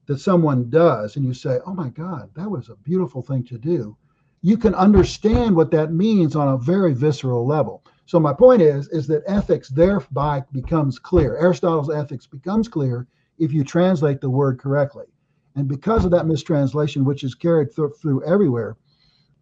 that 0.06 0.18
someone 0.18 0.68
does 0.68 1.16
and 1.16 1.24
you 1.24 1.34
say, 1.34 1.58
oh 1.66 1.74
my 1.74 1.88
God, 1.88 2.30
that 2.34 2.50
was 2.50 2.68
a 2.68 2.76
beautiful 2.76 3.22
thing 3.22 3.44
to 3.44 3.58
do, 3.58 3.96
you 4.42 4.56
can 4.56 4.74
understand 4.74 5.54
what 5.54 5.70
that 5.70 5.92
means 5.92 6.34
on 6.34 6.48
a 6.48 6.58
very 6.58 6.92
visceral 6.92 7.46
level. 7.46 7.84
So 8.06 8.18
my 8.18 8.34
point 8.34 8.60
is, 8.60 8.88
is 8.88 9.06
that 9.06 9.22
ethics 9.26 9.68
thereby 9.68 10.42
becomes 10.52 10.98
clear. 10.98 11.36
Aristotle's 11.36 11.90
ethics 11.90 12.26
becomes 12.26 12.68
clear 12.68 13.06
if 13.38 13.52
you 13.52 13.62
translate 13.62 14.20
the 14.20 14.28
word 14.28 14.58
correctly. 14.58 15.06
And 15.54 15.68
because 15.68 16.04
of 16.04 16.10
that 16.10 16.26
mistranslation, 16.26 17.04
which 17.04 17.24
is 17.24 17.34
carried 17.34 17.68
th- 17.74 17.92
through 18.00 18.24
everywhere, 18.24 18.76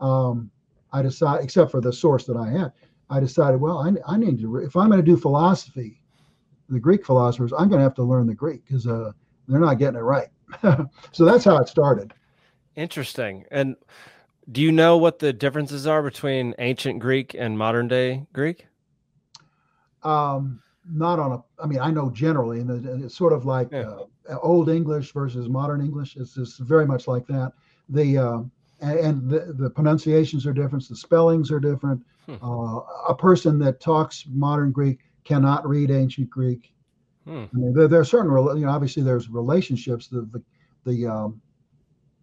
um, 0.01 0.51
I 0.93 1.03
decided, 1.03 1.45
except 1.45 1.71
for 1.71 1.81
the 1.81 1.93
source 1.93 2.27
that 2.27 2.37
I 2.37 2.51
had, 2.51 2.73
I 3.09 3.21
decided, 3.21 3.61
well, 3.61 3.79
I, 3.79 3.93
I 4.13 4.17
need 4.17 4.39
to, 4.41 4.49
re- 4.49 4.65
if 4.65 4.77
I'm 4.77 4.89
going 4.89 5.01
to 5.01 5.07
do 5.07 5.17
philosophy, 5.17 6.00
the 6.71 6.81
Greek 6.81 7.05
philosophers, 7.05 7.53
I'm 7.53 7.69
going 7.69 7.79
to 7.79 7.85
have 7.85 7.95
to 7.97 8.03
learn 8.03 8.27
the 8.27 8.35
Greek 8.35 8.65
because 8.65 8.87
uh, 8.87 9.13
they're 9.49 9.61
not 9.61 9.79
getting 9.79 9.99
it 9.99 10.03
right. 10.03 10.29
so 11.13 11.25
that's 11.25 11.45
how 11.45 11.57
it 11.59 11.69
started. 11.69 12.15
Interesting. 12.77 13.45
And 13.51 13.77
do 14.51 14.61
you 14.61 14.73
know 14.73 14.97
what 14.97 15.19
the 15.19 15.33
differences 15.33 15.87
are 15.87 16.03
between 16.03 16.55
ancient 16.59 17.01
Greek 17.01 17.35
and 17.39 17.59
modern 17.59 17.89
day 17.89 18.27
Greek? 18.33 18.67
Um, 20.03 20.63
not 20.91 21.19
on 21.19 21.33
a. 21.33 21.63
I 21.63 21.67
mean, 21.67 21.81
I 21.81 21.91
know 21.91 22.11
generally, 22.11 22.61
and 22.61 23.05
it's 23.05 23.17
sort 23.17 23.33
of 23.33 23.45
like 23.45 23.69
yeah. 23.71 23.99
uh, 24.31 24.39
old 24.39 24.71
English 24.71 25.13
versus 25.13 25.49
modern 25.49 25.81
English. 25.81 26.17
It's 26.17 26.35
just 26.35 26.59
very 26.61 26.87
much 26.87 27.07
like 27.07 27.27
that. 27.27 27.53
The 27.91 28.19
uh, 28.19 28.39
and, 28.81 28.99
and 28.99 29.31
the, 29.31 29.53
the 29.59 29.71
pronunciations 29.71 30.47
are 30.47 30.53
different, 30.53 30.89
the 30.89 30.97
spellings 30.97 31.51
are 31.51 31.61
different. 31.61 32.03
Hmm. 32.27 32.37
Uh, 32.43 32.81
a 33.09 33.15
person 33.17 33.59
that 33.61 33.81
talks 33.81 34.25
modern 34.29 34.73
Greek 34.73 35.01
cannot 35.31 35.67
read 35.67 35.91
ancient 35.91 36.29
Greek. 36.29 36.73
Hmm. 37.25 37.45
I 37.55 37.57
mean, 37.57 37.73
there, 37.73 37.87
there 37.87 38.01
are 38.01 38.05
certain, 38.05 38.31
you 38.59 38.67
know, 38.67 38.73
obviously 38.73 39.03
there's 39.03 39.29
relationships. 39.29 40.09
The 40.09 40.23
the 40.23 40.43
the, 40.85 41.07
um, 41.07 41.41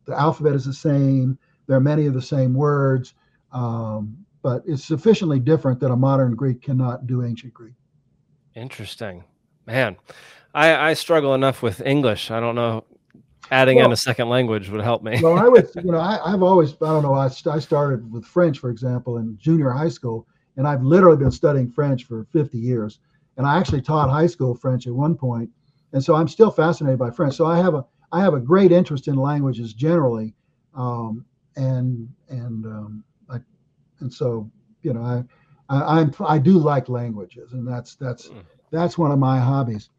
the 0.06 0.20
alphabet 0.20 0.54
is 0.54 0.66
the 0.66 0.74
same. 0.74 1.38
There 1.68 1.78
are 1.78 1.82
many 1.82 2.08
of 2.08 2.14
the 2.14 2.22
same 2.22 2.54
words, 2.54 3.14
um, 3.52 4.18
but 4.42 4.64
it's 4.66 4.84
sufficiently 4.84 5.40
different 5.40 5.80
that 5.82 5.92
a 5.92 5.96
modern 5.96 6.36
Greek 6.36 6.62
cannot 6.64 7.06
do 7.06 7.24
ancient 7.24 7.54
Greek. 7.54 7.76
Interesting, 8.56 9.24
man. 9.68 9.96
I, 10.56 10.90
I 10.90 10.94
struggle 10.94 11.36
enough 11.36 11.62
with 11.62 11.82
English. 11.82 12.32
I 12.32 12.40
don't 12.40 12.56
know. 12.56 12.84
Adding 13.52 13.78
in 13.78 13.92
a 13.92 13.96
second 13.96 14.28
language 14.28 14.70
would 14.70 14.82
help 14.82 15.04
me. 15.04 15.22
well, 15.22 15.38
I 15.38 15.48
would, 15.48 15.70
you 15.76 15.92
know, 15.92 16.00
I, 16.12 16.34
I've 16.34 16.42
always, 16.42 16.74
I 16.74 16.88
don't 16.88 17.04
know, 17.04 17.14
I, 17.14 17.30
I 17.50 17.60
started 17.60 18.12
with 18.12 18.26
French, 18.26 18.60
for 18.60 18.72
example, 18.72 19.18
in 19.18 19.38
junior 19.38 19.70
high 19.70 19.88
school, 19.90 20.28
and 20.58 20.68
I've 20.68 20.84
literally 20.84 21.18
been 21.18 21.32
studying 21.32 21.70
French 21.70 22.04
for 22.06 22.26
50 22.26 22.58
years. 22.58 23.00
And 23.38 23.46
I 23.46 23.58
actually 23.58 23.82
taught 23.82 24.10
high 24.10 24.28
school 24.28 24.56
French 24.56 24.88
at 24.88 24.94
one 24.94 25.16
point, 25.16 25.50
and 25.94 26.04
so 26.04 26.16
I'm 26.16 26.28
still 26.28 26.52
fascinated 26.52 27.00
by 27.00 27.12
French. 27.12 27.36
So 27.36 27.46
I 27.46 27.58
have 27.58 27.76
a, 27.76 27.86
I 28.12 28.22
have 28.22 28.34
a 28.34 28.40
great 28.40 28.72
interest 28.72 29.08
in 29.08 29.16
languages 29.16 29.74
generally, 29.74 30.34
um, 30.76 31.24
and 31.56 32.10
and 32.30 32.66
um, 32.66 33.04
I, 33.30 33.38
and 34.00 34.12
so 34.12 34.50
you 34.82 34.94
know, 34.94 35.02
I, 35.02 35.24
I, 35.76 36.00
I'm, 36.00 36.14
I 36.26 36.38
do 36.40 36.58
like 36.58 36.90
languages, 36.90 37.54
and 37.54 37.68
that's 37.68 37.96
that's 37.96 38.30
Mm. 38.30 38.44
that's 38.72 38.98
one 38.98 39.12
of 39.12 39.20
my 39.20 39.40
hobbies. 39.40 39.90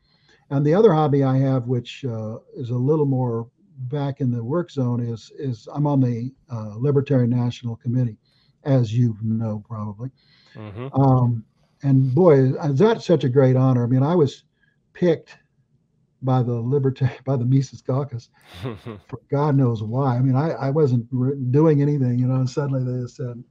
And 0.50 0.64
the 0.64 0.74
other 0.74 0.92
hobby 0.92 1.24
I 1.24 1.38
have, 1.38 1.66
which 1.68 2.04
uh, 2.04 2.38
is 2.56 2.70
a 2.70 2.76
little 2.76 3.06
more 3.06 3.48
back 3.88 4.20
in 4.20 4.30
the 4.30 4.42
work 4.42 4.70
zone, 4.70 5.00
is 5.00 5.30
is 5.38 5.68
I'm 5.72 5.86
on 5.86 6.00
the 6.00 6.32
uh, 6.50 6.74
Libertarian 6.76 7.30
National 7.30 7.76
Committee, 7.76 8.18
as 8.64 8.92
you 8.96 9.16
know 9.22 9.62
probably. 9.68 10.10
Hmm 10.58 10.88
Um, 10.92 11.44
and 11.82 12.12
boy, 12.14 12.52
that's 12.72 13.06
such 13.06 13.24
a 13.24 13.28
great 13.28 13.56
honor. 13.56 13.84
I 13.84 13.86
mean, 13.86 14.02
I 14.02 14.14
was 14.16 14.42
picked 14.92 15.38
by 16.22 16.42
the 16.42 16.54
Libertarian 16.54 17.18
by 17.24 17.36
the 17.36 17.44
Mises 17.44 17.80
Caucus 17.80 18.30
for 19.06 19.20
God 19.30 19.56
knows 19.56 19.82
why. 19.82 20.16
I 20.16 20.20
mean, 20.20 20.34
I, 20.34 20.50
I 20.50 20.70
wasn't 20.70 21.08
doing 21.52 21.80
anything, 21.80 22.18
you 22.18 22.26
know, 22.26 22.36
and 22.36 22.50
suddenly 22.50 22.82
they 22.84 23.06
said, 23.06 23.42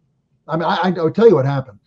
I 0.48 0.58
mean, 0.58 0.66
I, 0.66 0.76
I, 0.84 0.90
will 0.90 1.12
tell 1.12 1.28
you 1.28 1.36
what 1.36 1.46
happened. 1.46 1.80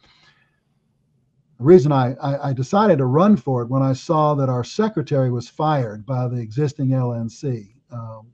The 1.59 1.65
reason 1.65 1.93
I, 1.93 2.15
I, 2.15 2.49
I 2.49 2.53
decided 2.55 2.99
to 2.99 3.07
run 3.07 3.37
for 3.37 3.63
it 3.63 3.69
when 3.69 3.83
I 3.83 3.93
saw 3.93 4.35
that 4.35 4.49
our 4.49 4.65
secretary 4.65 5.31
was 5.31 5.49
fired 5.49 6.07
by 6.07 6.27
the 6.29 6.37
existing 6.37 6.89
LNC. 6.89 7.75
Um, 7.93 8.29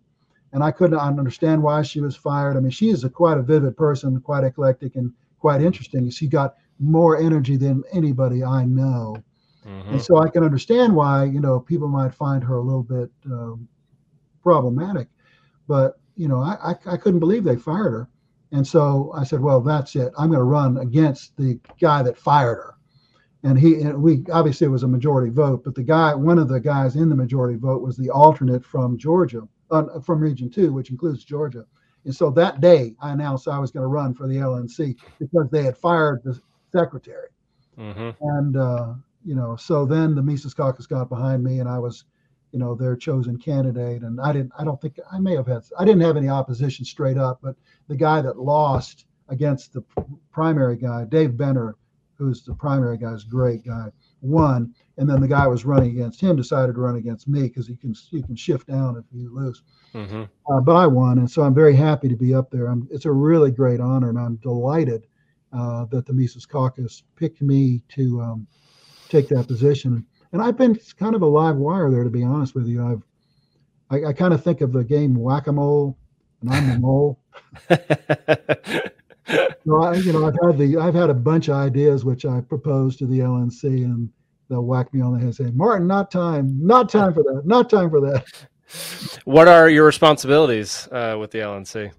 and 0.52 0.62
I 0.62 0.70
couldn't 0.70 0.98
understand 0.98 1.62
why 1.62 1.82
she 1.82 2.00
was 2.00 2.14
fired. 2.14 2.56
I 2.56 2.60
mean, 2.60 2.70
she 2.70 2.90
is 2.90 3.02
a 3.02 3.10
quite 3.10 3.38
a 3.38 3.42
vivid 3.42 3.76
person, 3.76 4.20
quite 4.20 4.44
eclectic 4.44 4.94
and 4.94 5.12
quite 5.40 5.60
interesting. 5.60 6.08
She 6.10 6.28
got 6.28 6.54
more 6.78 7.16
energy 7.18 7.56
than 7.56 7.82
anybody 7.92 8.44
I 8.44 8.64
know. 8.64 9.24
hmm 9.64 9.80
And 9.90 10.02
so 10.02 10.18
I 10.18 10.28
can 10.30 10.44
understand 10.44 10.94
why, 10.94 11.24
you 11.24 11.40
know, 11.40 11.60
people 11.60 11.88
might 11.88 12.14
find 12.14 12.42
her 12.44 12.56
a 12.56 12.62
little 12.62 12.82
bit 12.82 13.10
um, 13.26 13.68
problematic. 14.42 15.08
But, 15.68 15.98
you 16.16 16.28
know, 16.28 16.40
I, 16.40 16.72
I, 16.72 16.94
I 16.94 16.96
couldn't 16.96 17.20
believe 17.20 17.44
they 17.44 17.56
fired 17.56 17.92
her. 17.92 18.08
And 18.52 18.66
so 18.66 19.12
I 19.14 19.24
said, 19.24 19.40
well, 19.40 19.60
that's 19.60 19.96
it. 19.96 20.12
I'm 20.18 20.28
going 20.28 20.38
to 20.38 20.44
run 20.44 20.78
against 20.78 21.36
the 21.36 21.58
guy 21.80 22.02
that 22.02 22.18
fired 22.18 22.56
her. 22.56 22.74
And 23.42 23.58
he, 23.58 23.82
and 23.82 24.02
we 24.02 24.24
obviously 24.32 24.66
it 24.66 24.70
was 24.70 24.82
a 24.82 24.88
majority 24.88 25.30
vote, 25.30 25.62
but 25.64 25.74
the 25.74 25.82
guy, 25.82 26.14
one 26.14 26.38
of 26.38 26.48
the 26.48 26.60
guys 26.60 26.96
in 26.96 27.08
the 27.08 27.14
majority 27.14 27.58
vote 27.58 27.82
was 27.82 27.96
the 27.96 28.10
alternate 28.10 28.64
from 28.64 28.98
Georgia, 28.98 29.46
uh, 29.70 30.00
from 30.00 30.20
Region 30.20 30.50
2, 30.50 30.72
which 30.72 30.90
includes 30.90 31.24
Georgia. 31.24 31.64
And 32.04 32.14
so 32.14 32.30
that 32.30 32.60
day 32.60 32.94
I 33.00 33.12
announced 33.12 33.48
I 33.48 33.58
was 33.58 33.70
going 33.70 33.82
to 33.82 33.88
run 33.88 34.14
for 34.14 34.26
the 34.26 34.36
LNC 34.36 34.96
because 35.18 35.48
they 35.50 35.62
had 35.64 35.76
fired 35.76 36.22
the 36.24 36.40
secretary 36.76 37.28
hmm 37.76 38.10
and 38.20 38.56
uh, 38.56 38.94
you 39.24 39.34
know, 39.34 39.56
so 39.56 39.84
then 39.84 40.14
the 40.14 40.22
Mises 40.22 40.54
Caucus 40.54 40.86
got 40.86 41.08
behind 41.08 41.42
me, 41.42 41.58
and 41.58 41.68
I 41.68 41.78
was, 41.78 42.04
you 42.52 42.58
know, 42.58 42.74
their 42.74 42.96
chosen 42.96 43.36
candidate. 43.38 44.02
And 44.02 44.20
I 44.20 44.32
didn't, 44.32 44.52
I 44.58 44.64
don't 44.64 44.80
think 44.80 44.98
I 45.10 45.18
may 45.18 45.34
have 45.34 45.46
had, 45.46 45.62
I 45.78 45.84
didn't 45.84 46.02
have 46.02 46.16
any 46.16 46.28
opposition 46.28 46.84
straight 46.84 47.18
up, 47.18 47.40
but 47.42 47.56
the 47.88 47.96
guy 47.96 48.22
that 48.22 48.38
lost 48.38 49.06
against 49.28 49.72
the 49.72 49.82
primary 50.30 50.76
guy, 50.76 51.04
Dave 51.04 51.36
Benner, 51.36 51.76
who's 52.16 52.44
the 52.44 52.54
primary 52.54 52.98
guy, 52.98 53.12
is 53.12 53.24
great 53.24 53.64
guy, 53.64 53.90
won. 54.20 54.72
And 54.96 55.08
then 55.10 55.20
the 55.20 55.28
guy 55.28 55.46
was 55.48 55.64
running 55.64 55.90
against 55.90 56.20
him 56.20 56.36
decided 56.36 56.74
to 56.74 56.80
run 56.80 56.96
against 56.96 57.28
me 57.28 57.42
because 57.42 57.68
you 57.68 57.76
can 57.76 57.94
you 58.10 58.22
can 58.22 58.36
shift 58.36 58.68
down 58.68 58.96
if 58.96 59.04
you 59.12 59.34
lose. 59.34 59.62
hmm 59.92 60.24
Uh, 60.50 60.60
but 60.60 60.76
I 60.76 60.86
won, 60.86 61.18
and 61.18 61.30
so 61.30 61.42
I'm 61.42 61.54
very 61.54 61.74
happy 61.74 62.08
to 62.08 62.16
be 62.16 62.34
up 62.34 62.50
there. 62.50 62.66
I'm, 62.66 62.86
it's 62.90 63.04
a 63.06 63.12
really 63.12 63.50
great 63.50 63.80
honor, 63.80 64.08
and 64.10 64.18
I'm 64.18 64.36
delighted 64.36 65.06
uh, 65.52 65.84
that 65.86 66.06
the 66.06 66.12
Mises 66.12 66.46
Caucus 66.46 67.02
picked 67.16 67.42
me 67.42 67.82
to 67.88 68.20
um, 68.20 68.46
take 69.08 69.28
that 69.28 69.46
position. 69.46 70.04
And 70.32 70.42
I've 70.42 70.56
been 70.56 70.78
kind 70.98 71.14
of 71.14 71.22
a 71.22 71.26
live 71.26 71.56
wire 71.56 71.90
there, 71.90 72.04
to 72.04 72.10
be 72.10 72.24
honest 72.24 72.54
with 72.54 72.66
you. 72.66 72.84
I've 72.84 73.02
I, 73.90 74.08
I 74.08 74.12
kind 74.12 74.34
of 74.34 74.42
think 74.42 74.60
of 74.60 74.72
the 74.72 74.82
game 74.82 75.14
whack 75.14 75.46
a 75.46 75.52
mole, 75.52 75.96
and 76.40 76.50
I'm 76.50 76.68
the 76.68 76.78
mole. 76.80 77.20
So 79.66 79.82
I, 79.82 79.94
you 79.96 80.12
know, 80.12 80.24
I've 80.24 80.36
had 80.44 80.58
the 80.58 80.76
I've 80.76 80.94
had 80.94 81.10
a 81.10 81.14
bunch 81.14 81.48
of 81.48 81.56
ideas 81.56 82.04
which 82.04 82.24
I 82.24 82.40
proposed 82.40 83.00
to 83.00 83.06
the 83.06 83.18
LNC, 83.18 83.64
and 83.64 84.08
they'll 84.48 84.64
whack 84.64 84.94
me 84.94 85.00
on 85.00 85.14
the 85.14 85.18
head 85.18 85.34
saying, 85.34 85.56
"Martin, 85.56 85.88
not 85.88 86.12
time, 86.12 86.56
not 86.64 86.88
time 86.88 87.12
for 87.12 87.24
that, 87.24 87.42
not 87.44 87.68
time 87.68 87.90
for 87.90 88.00
that." 88.00 88.24
what 89.24 89.48
are 89.48 89.68
your 89.68 89.84
responsibilities 89.84 90.88
uh, 90.92 91.16
with 91.18 91.32
the 91.32 91.38
LNC? 91.38 91.90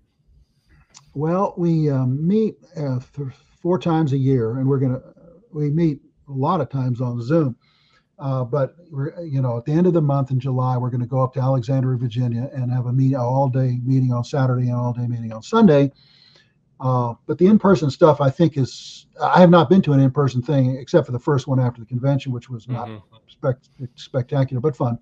Well, 1.17 1.55
we 1.57 1.89
um, 1.89 2.27
meet 2.27 2.57
uh, 2.75 2.99
th- 3.15 3.29
four 3.59 3.79
times 3.79 4.13
a 4.13 4.17
year, 4.17 4.57
and 4.59 4.67
we're 4.69 4.77
gonna 4.77 5.01
we 5.51 5.71
meet 5.71 5.99
a 6.29 6.31
lot 6.31 6.61
of 6.61 6.69
times 6.69 7.01
on 7.01 7.19
Zoom. 7.23 7.55
Uh, 8.19 8.43
but 8.43 8.75
we're 8.91 9.19
you 9.23 9.41
know 9.41 9.57
at 9.57 9.65
the 9.65 9.71
end 9.71 9.87
of 9.87 9.93
the 9.93 10.01
month 10.01 10.29
in 10.29 10.39
July, 10.39 10.77
we're 10.77 10.91
going 10.91 11.01
to 11.01 11.07
go 11.07 11.23
up 11.23 11.33
to 11.33 11.39
Alexandria, 11.39 11.97
Virginia, 11.97 12.51
and 12.53 12.71
have 12.71 12.85
a 12.85 12.93
meet 12.93 13.15
all 13.15 13.49
day 13.49 13.79
meeting 13.83 14.13
on 14.13 14.23
Saturday 14.23 14.67
and 14.67 14.75
all 14.75 14.93
day 14.93 15.07
meeting 15.07 15.33
on 15.33 15.41
Sunday. 15.41 15.91
Uh, 16.79 17.15
but 17.25 17.39
the 17.39 17.47
in-person 17.47 17.89
stuff, 17.89 18.21
I 18.21 18.29
think, 18.29 18.55
is 18.55 19.07
I 19.19 19.39
have 19.39 19.49
not 19.49 19.71
been 19.71 19.81
to 19.83 19.93
an 19.93 19.99
in-person 19.99 20.43
thing 20.43 20.75
except 20.77 21.07
for 21.07 21.13
the 21.13 21.19
first 21.19 21.47
one 21.47 21.59
after 21.59 21.79
the 21.81 21.87
convention, 21.87 22.31
which 22.31 22.47
was 22.47 22.67
not 22.67 22.87
Mhm. 22.89 23.01
spect- 23.27 23.69
spectacular 23.95 24.61
but 24.61 24.75
fun. 24.75 24.99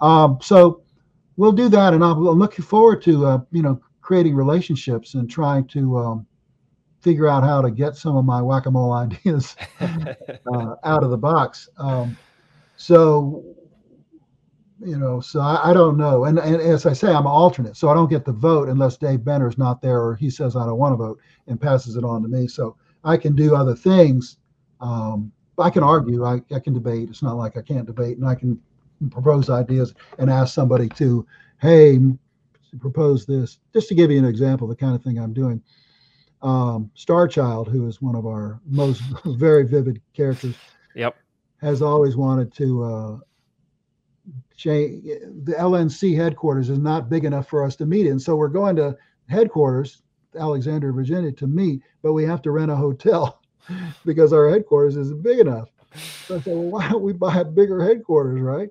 Um, 0.00 0.36
so 0.42 0.82
we'll 1.38 1.52
do 1.52 1.70
that, 1.70 1.94
and 1.94 2.04
I'm 2.04 2.26
I'm 2.26 2.38
looking 2.38 2.62
forward 2.62 3.00
to 3.04 3.24
uh, 3.24 3.40
you 3.52 3.62
know 3.62 3.80
creating 4.10 4.34
relationships 4.34 5.14
and 5.14 5.30
trying 5.30 5.64
to 5.64 5.96
um, 5.96 6.26
figure 7.00 7.28
out 7.28 7.44
how 7.44 7.62
to 7.62 7.70
get 7.70 7.94
some 7.94 8.16
of 8.16 8.24
my 8.24 8.42
whack-a-mole 8.42 8.92
ideas 9.06 9.54
uh, 9.80 10.74
out 10.82 11.04
of 11.04 11.10
the 11.10 11.16
box. 11.16 11.68
Um, 11.78 12.16
so 12.74 13.44
you 14.84 14.98
know, 14.98 15.20
so 15.20 15.38
I, 15.38 15.70
I 15.70 15.72
don't 15.72 15.96
know, 15.96 16.24
and, 16.24 16.40
and 16.40 16.60
as 16.60 16.86
I 16.86 16.92
say, 16.92 17.06
I'm 17.06 17.26
an 17.26 17.26
alternate, 17.26 17.76
so 17.76 17.88
I 17.88 17.94
don't 17.94 18.10
get 18.10 18.24
the 18.24 18.32
vote 18.32 18.68
unless 18.68 18.96
Dave 18.96 19.22
Benner's 19.22 19.56
not 19.56 19.80
there 19.80 20.00
or 20.00 20.16
he 20.16 20.28
says 20.28 20.56
I 20.56 20.66
don't 20.66 20.78
want 20.78 20.94
to 20.94 20.96
vote 20.96 21.20
and 21.46 21.60
passes 21.60 21.94
it 21.94 22.02
on 22.02 22.22
to 22.22 22.28
me. 22.28 22.48
So 22.48 22.76
I 23.04 23.16
can 23.16 23.36
do 23.36 23.54
other 23.54 23.76
things. 23.76 24.38
Um, 24.80 25.30
I 25.56 25.70
can 25.70 25.84
argue, 25.84 26.24
I, 26.24 26.42
I 26.52 26.58
can 26.58 26.74
debate. 26.74 27.10
It's 27.10 27.22
not 27.22 27.36
like 27.36 27.56
I 27.56 27.62
can't 27.62 27.86
debate, 27.86 28.16
and 28.16 28.26
I 28.26 28.34
can 28.34 28.60
propose 29.12 29.50
ideas 29.50 29.94
and 30.18 30.28
ask 30.28 30.52
somebody 30.52 30.88
to, 30.88 31.24
hey, 31.60 32.00
propose 32.78 33.26
this. 33.26 33.58
Just 33.72 33.88
to 33.88 33.94
give 33.94 34.10
you 34.10 34.18
an 34.18 34.24
example, 34.24 34.66
the 34.66 34.76
kind 34.76 34.94
of 34.94 35.02
thing 35.02 35.18
I'm 35.18 35.32
doing. 35.32 35.62
Um, 36.42 36.90
Starchild, 36.96 37.68
who 37.68 37.86
is 37.86 38.00
one 38.00 38.14
of 38.14 38.26
our 38.26 38.60
most 38.66 39.02
very 39.24 39.66
vivid 39.66 40.00
characters, 40.14 40.54
yep. 40.94 41.16
has 41.60 41.82
always 41.82 42.16
wanted 42.16 42.52
to 42.54 42.82
uh, 42.82 43.18
change. 44.56 45.04
The 45.44 45.52
LNC 45.52 46.16
headquarters 46.16 46.70
is 46.70 46.78
not 46.78 47.10
big 47.10 47.24
enough 47.24 47.48
for 47.48 47.64
us 47.64 47.76
to 47.76 47.86
meet 47.86 48.06
in, 48.06 48.18
so 48.18 48.36
we're 48.36 48.48
going 48.48 48.76
to 48.76 48.96
headquarters, 49.28 50.02
Alexandria, 50.38 50.92
Virginia, 50.92 51.32
to 51.32 51.46
meet, 51.46 51.82
but 52.02 52.12
we 52.14 52.24
have 52.24 52.42
to 52.42 52.50
rent 52.50 52.70
a 52.70 52.76
hotel 52.76 53.42
because 54.06 54.32
our 54.32 54.48
headquarters 54.48 54.96
isn't 54.96 55.22
big 55.22 55.38
enough. 55.38 55.68
So 56.26 56.36
I 56.36 56.40
said, 56.40 56.54
well, 56.54 56.62
why 56.64 56.88
don't 56.88 57.02
we 57.02 57.12
buy 57.12 57.36
a 57.36 57.44
bigger 57.44 57.82
headquarters, 57.82 58.40
right? 58.40 58.70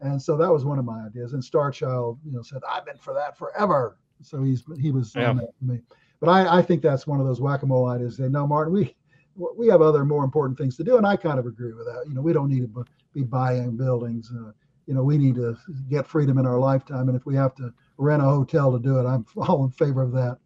And 0.00 0.20
so 0.20 0.36
that 0.36 0.52
was 0.52 0.64
one 0.64 0.78
of 0.78 0.84
my 0.84 1.06
ideas. 1.06 1.32
And 1.32 1.42
Starchild, 1.42 2.18
you 2.24 2.32
know, 2.32 2.42
said, 2.42 2.62
I've 2.70 2.84
been 2.84 2.98
for 2.98 3.14
that 3.14 3.36
forever. 3.36 3.98
So 4.22 4.42
he's 4.42 4.64
he 4.80 4.90
was 4.90 5.14
Yeah. 5.14 5.30
on 5.30 5.36
that 5.38 5.50
for 5.58 5.64
me. 5.64 5.80
But 6.20 6.30
I, 6.30 6.58
I 6.58 6.62
think 6.62 6.82
that's 6.82 7.06
one 7.06 7.20
of 7.20 7.26
those 7.26 7.40
whack-a-mole 7.40 7.86
ideas. 7.88 8.16
Say, 8.16 8.28
no, 8.28 8.46
Martin, 8.46 8.72
we 8.72 8.96
we 9.56 9.68
have 9.68 9.82
other 9.82 10.04
more 10.04 10.24
important 10.24 10.58
things 10.58 10.76
to 10.78 10.84
do, 10.84 10.96
and 10.96 11.06
I 11.06 11.16
kind 11.16 11.38
of 11.38 11.46
agree 11.46 11.72
with 11.74 11.84
that. 11.86 12.04
You 12.08 12.14
know, 12.14 12.22
we 12.22 12.32
don't 12.32 12.48
need 12.48 12.60
to 12.60 12.84
be 13.12 13.22
buying 13.22 13.76
buildings. 13.76 14.32
Uh, 14.34 14.52
you 14.86 14.94
know, 14.94 15.02
we 15.02 15.18
need 15.18 15.34
to 15.34 15.56
get 15.88 16.06
freedom 16.06 16.38
in 16.38 16.46
our 16.46 16.58
lifetime, 16.58 17.08
and 17.08 17.16
if 17.16 17.26
we 17.26 17.34
have 17.36 17.54
to 17.56 17.72
rent 17.98 18.22
a 18.22 18.24
hotel 18.24 18.72
to 18.72 18.78
do 18.78 18.98
it, 18.98 19.04
I'm 19.04 19.26
all 19.36 19.64
in 19.64 19.70
favor 19.70 20.02
of 20.02 20.12
that. 20.12 20.38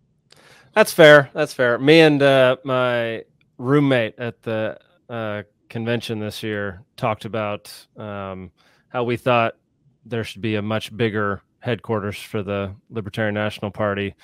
That's 0.75 0.93
fair. 0.93 1.31
That's 1.33 1.53
fair. 1.53 1.79
Me 1.79 2.01
and 2.01 2.23
uh, 2.23 2.57
my 2.65 3.25
roommate 3.59 4.19
at 4.19 4.43
the 4.43 4.79
uh, 5.09 5.43
convention 5.69 6.19
this 6.21 6.43
year 6.43 6.83
talked 6.97 7.25
about 7.25 7.73
um, 7.97 8.51
how 8.91 9.05
we 9.05 9.17
thought 9.17 9.55
there 10.05 10.23
should 10.25 10.43
be 10.43 10.57
a 10.57 10.63
much 10.63 10.95
bigger 10.97 11.43
headquarters 11.61 12.19
for 12.19 12.43
the 12.43 12.75
Libertarian 12.91 13.35
National 13.35 13.71
Party. 13.71 14.15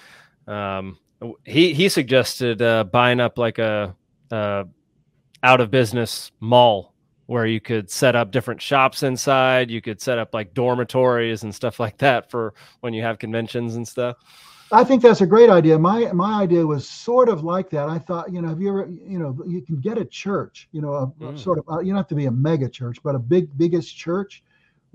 Um, 0.47 0.99
he 1.45 1.73
he 1.73 1.89
suggested 1.89 2.61
uh, 2.61 2.85
buying 2.85 3.21
up 3.21 3.39
like 3.39 3.59
a, 3.59 3.97
a 4.31 4.67
out 5.43 5.61
of 5.61 5.71
business 5.71 6.31
mall 6.41 6.93
where 7.27 7.47
you 7.47 7.61
could 7.61 7.91
set 7.91 8.14
up 8.14 8.31
different 8.31 8.62
shops 8.62 9.03
inside. 9.03 9.71
You 9.71 9.81
could 9.81 10.01
set 10.01 10.19
up 10.19 10.33
like 10.33 10.55
dormitories 10.55 11.43
and 11.43 11.55
stuff 11.55 11.81
like 11.81 11.99
that 11.99 12.31
for 12.31 12.55
when 12.81 12.95
you 12.95 13.03
have 13.03 13.19
conventions 13.19 13.77
and 13.77 13.87
stuff. 13.87 14.17
I 14.73 14.83
think 14.83 15.01
that's 15.01 15.21
a 15.21 15.27
great 15.27 15.49
idea. 15.49 15.79
My 15.79 16.12
my 16.12 16.43
idea 16.43 16.67
was 16.67 16.89
sort 16.89 17.29
of 17.29 17.45
like 17.45 17.71
that. 17.71 17.89
I 17.89 17.99
thought, 17.99 18.33
you 18.33 18.43
know, 18.43 18.49
have 18.49 18.61
you 18.61 18.69
ever, 18.69 18.89
you 19.07 19.19
know, 19.19 19.37
you 19.47 19.62
can 19.62 19.81
get 19.81 19.97
a 19.97 20.05
church, 20.05 20.69
you 20.73 20.81
know, 20.81 20.93
a, 20.95 21.07
mm. 21.07 21.39
sort 21.39 21.59
of, 21.59 21.64
uh, 21.71 21.79
you 21.81 21.89
don't 21.89 21.97
have 21.97 22.09
to 22.09 22.17
be 22.17 22.27
a 22.27 22.31
mega 22.33 22.69
church, 22.69 22.99
but 23.03 23.14
a 23.14 23.19
big 23.19 23.57
biggest 23.57 23.97
church 23.97 24.43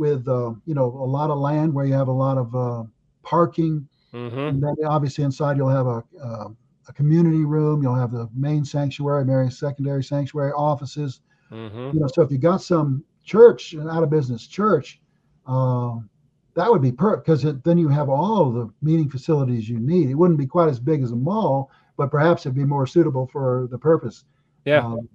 with, 0.02 0.28
uh, 0.28 0.52
you 0.66 0.74
know, 0.74 0.86
a 0.86 1.10
lot 1.18 1.30
of 1.30 1.38
land 1.38 1.72
where 1.72 1.86
you 1.86 1.94
have 1.94 2.08
a 2.08 2.12
lot 2.12 2.38
of 2.38 2.56
uh, 2.56 2.84
parking. 3.22 3.88
Mm-hmm. 4.12 4.40
And 4.40 4.64
then 4.64 4.76
obviously 4.86 5.24
inside 5.24 5.58
you'll 5.58 5.70
have 5.70 5.86
a, 5.86 6.04
uh, 6.22 6.48
a 6.90 6.94
community 6.94 7.46
room. 7.46 7.84
You'll 7.84 7.96
have 7.96 8.12
the 8.12 8.28
main 8.36 8.66
sanctuary, 8.66 9.24
Mary 9.24 9.52
secondary 9.52 10.04
sanctuary 10.04 10.54
offices. 10.54 11.22
Mm-hmm. 11.52 11.92
You 11.94 12.00
know, 12.00 12.08
so 12.08 12.24
if 12.24 12.32
you 12.32 12.40
got 12.40 12.64
some 12.64 13.04
church, 13.24 13.74
an 13.74 13.88
out 13.90 14.02
of 14.02 14.10
business 14.10 14.48
church, 14.48 15.00
um, 15.46 16.10
that 16.56 16.70
would 16.70 16.82
be 16.82 16.92
perfect 16.92 17.26
because 17.26 17.44
then 17.64 17.78
you 17.78 17.88
have 17.88 18.10
all 18.10 18.52
the 18.52 18.70
meeting 18.82 19.08
facilities 19.08 19.70
you 19.70 19.80
need. 19.80 20.10
It 20.10 20.16
wouldn't 20.16 20.40
be 20.40 20.48
quite 20.48 20.68
as 20.68 20.80
big 20.80 21.04
as 21.04 21.12
a 21.12 21.16
mall, 21.16 21.70
but 21.96 22.10
perhaps 22.10 22.46
it'd 22.46 22.56
be 22.56 22.66
more 22.66 22.88
suitable 22.88 23.28
for 23.28 23.68
the 23.70 23.78
purpose. 23.78 24.26
Yeah. 24.66 24.84
Um, 24.84 25.08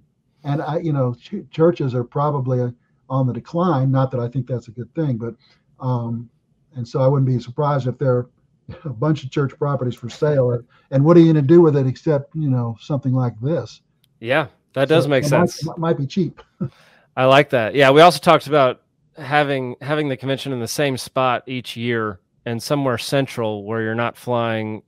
and 0.43 0.61
I, 0.61 0.79
you 0.79 0.93
know, 0.93 1.13
ch- 1.13 1.49
churches 1.51 1.93
are 1.93 2.05
probably 2.05 2.73
on 3.09 3.27
the 3.27 3.33
decline. 3.33 3.91
Not 3.91 4.11
that 4.11 4.19
I 4.19 4.27
think 4.27 4.47
that's 4.47 4.67
a 4.67 4.71
good 4.71 4.93
thing, 4.95 5.17
but 5.17 5.35
um, 5.79 6.29
and 6.75 6.87
so 6.87 7.01
I 7.01 7.07
wouldn't 7.07 7.27
be 7.27 7.39
surprised 7.39 7.87
if 7.87 7.97
there 7.97 8.15
are 8.15 8.29
a 8.85 8.89
bunch 8.89 9.23
of 9.23 9.31
church 9.31 9.57
properties 9.57 9.95
for 9.95 10.09
sale. 10.09 10.59
And 10.91 11.03
what 11.03 11.17
are 11.17 11.19
you 11.19 11.31
going 11.31 11.43
to 11.43 11.47
do 11.47 11.61
with 11.61 11.75
it 11.75 11.87
except 11.87 12.35
you 12.35 12.49
know 12.49 12.77
something 12.79 13.13
like 13.13 13.39
this? 13.41 13.81
Yeah, 14.19 14.47
that 14.73 14.89
does 14.89 15.05
so 15.05 15.09
make 15.09 15.23
sense. 15.23 15.63
Might, 15.63 15.77
might 15.77 15.97
be 15.97 16.07
cheap. 16.07 16.41
I 17.17 17.25
like 17.25 17.49
that. 17.49 17.73
Yeah, 17.73 17.91
we 17.91 18.01
also 18.01 18.19
talked 18.19 18.47
about 18.47 18.81
having 19.17 19.75
having 19.81 20.09
the 20.09 20.17
convention 20.17 20.53
in 20.53 20.59
the 20.59 20.67
same 20.67 20.97
spot 20.97 21.43
each 21.47 21.75
year 21.75 22.19
and 22.45 22.61
somewhere 22.61 22.97
central 22.97 23.63
where 23.63 23.81
you're 23.81 23.95
not 23.95 24.15
flying 24.15 24.83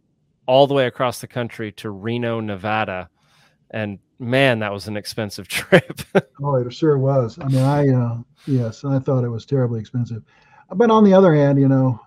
all 0.45 0.65
the 0.65 0.73
way 0.73 0.87
across 0.87 1.21
the 1.21 1.27
country 1.27 1.71
to 1.73 1.89
Reno, 1.89 2.39
Nevada. 2.39 3.09
And 3.71 3.99
man, 4.19 4.59
that 4.59 4.73
was 4.73 4.87
an 4.87 4.97
expensive 4.97 5.47
trip. 5.49 6.01
oh, 6.41 6.55
it 6.55 6.73
sure 6.73 6.97
was. 6.97 7.37
I 7.39 7.47
mean, 7.47 7.61
I 7.61 7.89
uh, 7.89 8.17
yes, 8.47 8.83
I 8.83 8.99
thought 8.99 9.23
it 9.23 9.29
was 9.29 9.45
terribly 9.45 9.79
expensive. 9.79 10.23
But 10.75 10.91
on 10.91 11.03
the 11.03 11.13
other 11.13 11.33
hand, 11.33 11.59
you 11.59 11.67
know, 11.67 11.99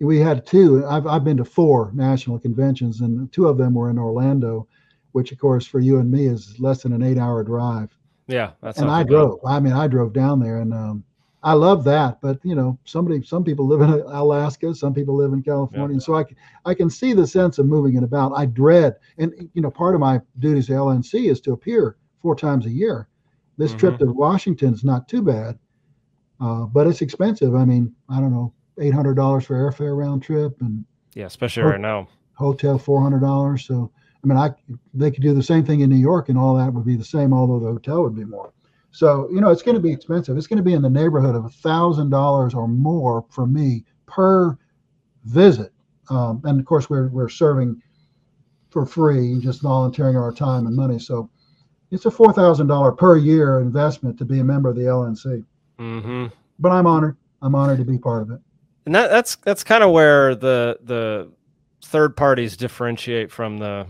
we 0.00 0.18
had 0.18 0.46
two. 0.46 0.86
I've 0.86 1.06
I've 1.06 1.24
been 1.24 1.36
to 1.38 1.44
four 1.44 1.90
national 1.94 2.38
conventions, 2.38 3.00
and 3.00 3.30
two 3.32 3.46
of 3.46 3.58
them 3.58 3.74
were 3.74 3.90
in 3.90 3.98
Orlando, 3.98 4.66
which 5.12 5.32
of 5.32 5.38
course 5.38 5.66
for 5.66 5.80
you 5.80 5.98
and 5.98 6.10
me 6.10 6.26
is 6.26 6.58
less 6.58 6.82
than 6.82 6.92
an 6.92 7.02
eight-hour 7.02 7.44
drive. 7.44 7.96
Yeah, 8.26 8.52
that's 8.62 8.78
and 8.78 8.90
I 8.90 9.02
drove. 9.02 9.40
I 9.46 9.60
mean, 9.60 9.72
I 9.72 9.86
drove 9.86 10.12
down 10.12 10.40
there, 10.40 10.58
and 10.58 10.72
um, 10.72 11.04
I 11.42 11.54
love 11.54 11.84
that, 11.84 12.20
but 12.20 12.38
you 12.42 12.54
know, 12.54 12.78
somebody, 12.84 13.22
some 13.22 13.44
people 13.44 13.66
live 13.66 13.80
in 13.80 13.88
Alaska, 13.88 14.74
some 14.74 14.92
people 14.92 15.16
live 15.16 15.32
in 15.32 15.42
California, 15.42 15.96
yeah. 15.96 16.00
so 16.00 16.16
I, 16.16 16.24
I 16.66 16.74
can 16.74 16.90
see 16.90 17.14
the 17.14 17.26
sense 17.26 17.58
of 17.58 17.66
moving 17.66 17.96
it 17.96 18.02
about. 18.02 18.32
I 18.36 18.46
dread, 18.46 18.96
and 19.16 19.48
you 19.54 19.62
know, 19.62 19.70
part 19.70 19.94
of 19.94 20.00
my 20.00 20.20
duties 20.38 20.68
at 20.68 20.76
LNC 20.76 21.30
is 21.30 21.40
to 21.42 21.52
appear 21.52 21.96
four 22.20 22.36
times 22.36 22.66
a 22.66 22.70
year. 22.70 23.08
This 23.56 23.70
mm-hmm. 23.70 23.78
trip 23.78 23.98
to 23.98 24.06
Washington 24.06 24.74
is 24.74 24.84
not 24.84 25.08
too 25.08 25.22
bad, 25.22 25.58
uh, 26.40 26.66
but 26.66 26.86
it's 26.86 27.00
expensive. 27.00 27.54
I 27.54 27.64
mean, 27.64 27.94
I 28.10 28.20
don't 28.20 28.32
know, 28.32 28.52
eight 28.78 28.94
hundred 28.94 29.14
dollars 29.14 29.46
for 29.46 29.54
airfare 29.54 29.96
round 29.96 30.22
trip, 30.22 30.60
and 30.60 30.84
yeah, 31.14 31.26
especially 31.26 31.62
ho- 31.62 31.70
right 31.70 31.80
now, 31.80 32.08
hotel 32.34 32.78
four 32.78 33.00
hundred 33.00 33.20
dollars. 33.20 33.64
So, 33.64 33.90
I 34.22 34.26
mean, 34.26 34.36
I 34.36 34.50
they 34.92 35.10
could 35.10 35.22
do 35.22 35.32
the 35.32 35.42
same 35.42 35.64
thing 35.64 35.80
in 35.80 35.88
New 35.88 35.96
York, 35.96 36.28
and 36.28 36.36
all 36.36 36.54
that 36.56 36.72
would 36.74 36.84
be 36.84 36.96
the 36.96 37.04
same, 37.04 37.32
although 37.32 37.60
the 37.60 37.72
hotel 37.72 38.02
would 38.02 38.14
be 38.14 38.26
more. 38.26 38.52
So, 38.92 39.28
you 39.32 39.40
know, 39.40 39.50
it's 39.50 39.62
going 39.62 39.76
to 39.76 39.80
be 39.80 39.92
expensive. 39.92 40.36
It's 40.36 40.46
going 40.46 40.56
to 40.56 40.62
be 40.62 40.74
in 40.74 40.82
the 40.82 40.90
neighborhood 40.90 41.36
of 41.36 41.44
a 41.44 41.48
thousand 41.48 42.10
dollars 42.10 42.54
or 42.54 42.66
more 42.66 43.24
for 43.30 43.46
me 43.46 43.84
per 44.06 44.58
visit. 45.24 45.72
Um, 46.08 46.40
and 46.44 46.58
of 46.58 46.66
course, 46.66 46.90
we're 46.90 47.08
we're 47.08 47.28
serving 47.28 47.80
for 48.70 48.84
free, 48.84 49.38
just 49.40 49.62
volunteering 49.62 50.16
our 50.16 50.32
time 50.32 50.66
and 50.66 50.74
money. 50.74 50.98
So, 50.98 51.30
it's 51.90 52.06
a 52.06 52.10
four 52.10 52.32
thousand 52.32 52.66
dollar 52.66 52.92
per 52.92 53.16
year 53.16 53.60
investment 53.60 54.18
to 54.18 54.24
be 54.24 54.40
a 54.40 54.44
member 54.44 54.70
of 54.70 54.76
the 54.76 54.82
LNC. 54.82 55.44
Mm-hmm. 55.78 56.26
But 56.58 56.72
I'm 56.72 56.86
honored. 56.86 57.16
I'm 57.42 57.54
honored 57.54 57.78
to 57.78 57.84
be 57.84 57.98
part 57.98 58.22
of 58.22 58.30
it. 58.30 58.40
And 58.86 58.94
that, 58.94 59.10
that's 59.10 59.36
that's 59.36 59.64
kind 59.64 59.84
of 59.84 59.90
where 59.90 60.34
the 60.34 60.78
the 60.82 61.30
third 61.82 62.16
parties 62.16 62.56
differentiate 62.56 63.30
from 63.30 63.58
the 63.58 63.86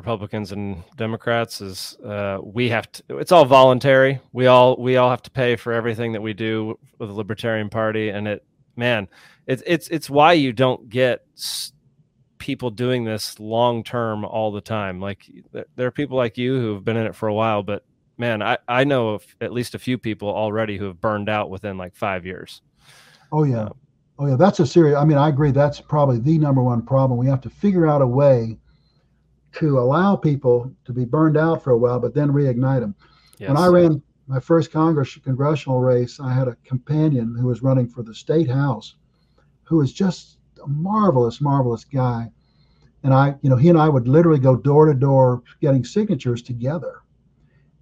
Republicans 0.00 0.50
and 0.50 0.82
Democrats 0.96 1.60
is 1.60 1.94
uh, 2.02 2.38
we 2.42 2.70
have 2.70 2.90
to. 2.90 3.18
It's 3.18 3.32
all 3.32 3.44
voluntary. 3.44 4.18
We 4.32 4.46
all 4.46 4.76
we 4.78 4.96
all 4.96 5.10
have 5.10 5.20
to 5.24 5.30
pay 5.30 5.56
for 5.56 5.74
everything 5.74 6.12
that 6.12 6.22
we 6.22 6.32
do 6.32 6.78
with 6.98 7.10
the 7.10 7.14
Libertarian 7.14 7.68
Party, 7.68 8.08
and 8.08 8.26
it 8.26 8.42
man, 8.76 9.08
it's 9.46 9.62
it's 9.66 9.88
it's 9.88 10.08
why 10.08 10.32
you 10.32 10.54
don't 10.54 10.88
get 10.88 11.26
people 12.38 12.70
doing 12.70 13.04
this 13.04 13.38
long 13.38 13.84
term 13.84 14.24
all 14.24 14.50
the 14.50 14.62
time. 14.62 15.00
Like 15.00 15.30
there 15.76 15.86
are 15.86 15.90
people 15.90 16.16
like 16.16 16.38
you 16.38 16.58
who 16.58 16.72
have 16.72 16.84
been 16.84 16.96
in 16.96 17.04
it 17.04 17.14
for 17.14 17.28
a 17.28 17.34
while, 17.34 17.62
but 17.62 17.84
man, 18.16 18.40
I 18.40 18.56
I 18.66 18.84
know 18.84 19.10
of 19.10 19.26
at 19.42 19.52
least 19.52 19.74
a 19.74 19.78
few 19.78 19.98
people 19.98 20.30
already 20.30 20.78
who 20.78 20.86
have 20.86 20.98
burned 20.98 21.28
out 21.28 21.50
within 21.50 21.76
like 21.76 21.94
five 21.94 22.24
years. 22.24 22.62
Oh 23.32 23.44
yeah, 23.44 23.64
um, 23.64 23.74
oh 24.18 24.26
yeah, 24.28 24.36
that's 24.36 24.60
a 24.60 24.66
serious. 24.66 24.96
I 24.96 25.04
mean, 25.04 25.18
I 25.18 25.28
agree. 25.28 25.50
That's 25.50 25.78
probably 25.78 26.20
the 26.20 26.38
number 26.38 26.62
one 26.62 26.80
problem. 26.80 27.18
We 27.18 27.26
have 27.26 27.42
to 27.42 27.50
figure 27.50 27.86
out 27.86 28.00
a 28.00 28.06
way 28.06 28.56
to 29.52 29.78
allow 29.78 30.16
people 30.16 30.72
to 30.84 30.92
be 30.92 31.04
burned 31.04 31.36
out 31.36 31.62
for 31.62 31.70
a 31.70 31.78
while, 31.78 31.98
but 31.98 32.14
then 32.14 32.28
reignite 32.28 32.80
them. 32.80 32.94
Yes. 33.38 33.48
When 33.48 33.56
I 33.56 33.66
ran 33.66 34.02
my 34.26 34.38
first 34.38 34.70
Congress 34.70 35.16
congressional 35.24 35.80
race, 35.80 36.20
I 36.20 36.32
had 36.32 36.48
a 36.48 36.56
companion 36.64 37.34
who 37.38 37.46
was 37.46 37.62
running 37.62 37.88
for 37.88 38.02
the 38.02 38.14
state 38.14 38.48
house, 38.48 38.94
who 39.64 39.78
was 39.78 39.92
just 39.92 40.38
a 40.62 40.68
marvelous, 40.68 41.40
marvelous 41.40 41.84
guy. 41.84 42.30
And 43.02 43.14
I, 43.14 43.34
you 43.42 43.50
know, 43.50 43.56
he 43.56 43.70
and 43.70 43.78
I 43.78 43.88
would 43.88 44.06
literally 44.06 44.38
go 44.38 44.56
door 44.56 44.86
to 44.86 44.94
door 44.94 45.42
getting 45.60 45.84
signatures 45.84 46.42
together. 46.42 47.00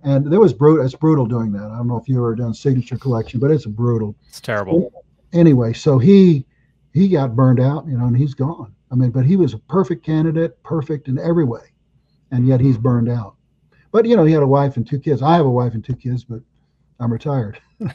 And 0.04 0.30
there 0.32 0.40
was 0.40 0.52
brutal. 0.52 0.84
It's 0.84 0.94
brutal 0.94 1.26
doing 1.26 1.50
that. 1.52 1.64
I 1.64 1.76
don't 1.76 1.88
know 1.88 1.98
if 1.98 2.08
you 2.08 2.18
ever 2.18 2.36
done 2.36 2.54
signature 2.54 2.96
collection, 2.96 3.40
but 3.40 3.50
it's 3.50 3.66
brutal. 3.66 4.14
It's 4.28 4.40
terrible. 4.40 4.92
Anyway, 5.32 5.72
so 5.72 5.98
he 5.98 6.46
he 6.94 7.08
got 7.08 7.34
burned 7.34 7.60
out, 7.60 7.86
you 7.86 7.98
know, 7.98 8.06
and 8.06 8.16
he's 8.16 8.34
gone. 8.34 8.74
I 8.90 8.94
mean, 8.94 9.10
but 9.10 9.24
he 9.24 9.36
was 9.36 9.54
a 9.54 9.58
perfect 9.58 10.04
candidate, 10.04 10.62
perfect 10.62 11.08
in 11.08 11.18
every 11.18 11.44
way, 11.44 11.72
and 12.30 12.46
yet 12.46 12.60
he's 12.60 12.78
burned 12.78 13.08
out. 13.08 13.34
But 13.92 14.06
you 14.06 14.16
know, 14.16 14.24
he 14.24 14.32
had 14.32 14.42
a 14.42 14.46
wife 14.46 14.76
and 14.76 14.86
two 14.86 14.98
kids. 14.98 15.22
I 15.22 15.36
have 15.36 15.46
a 15.46 15.50
wife 15.50 15.74
and 15.74 15.84
two 15.84 15.96
kids, 15.96 16.24
but 16.24 16.40
I'm 17.00 17.12
retired. 17.12 17.60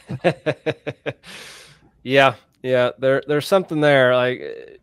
yeah, 2.04 2.36
yeah. 2.62 2.92
There, 2.98 3.24
there's 3.28 3.48
something 3.48 3.82
there. 3.82 4.16
Like, 4.16 4.80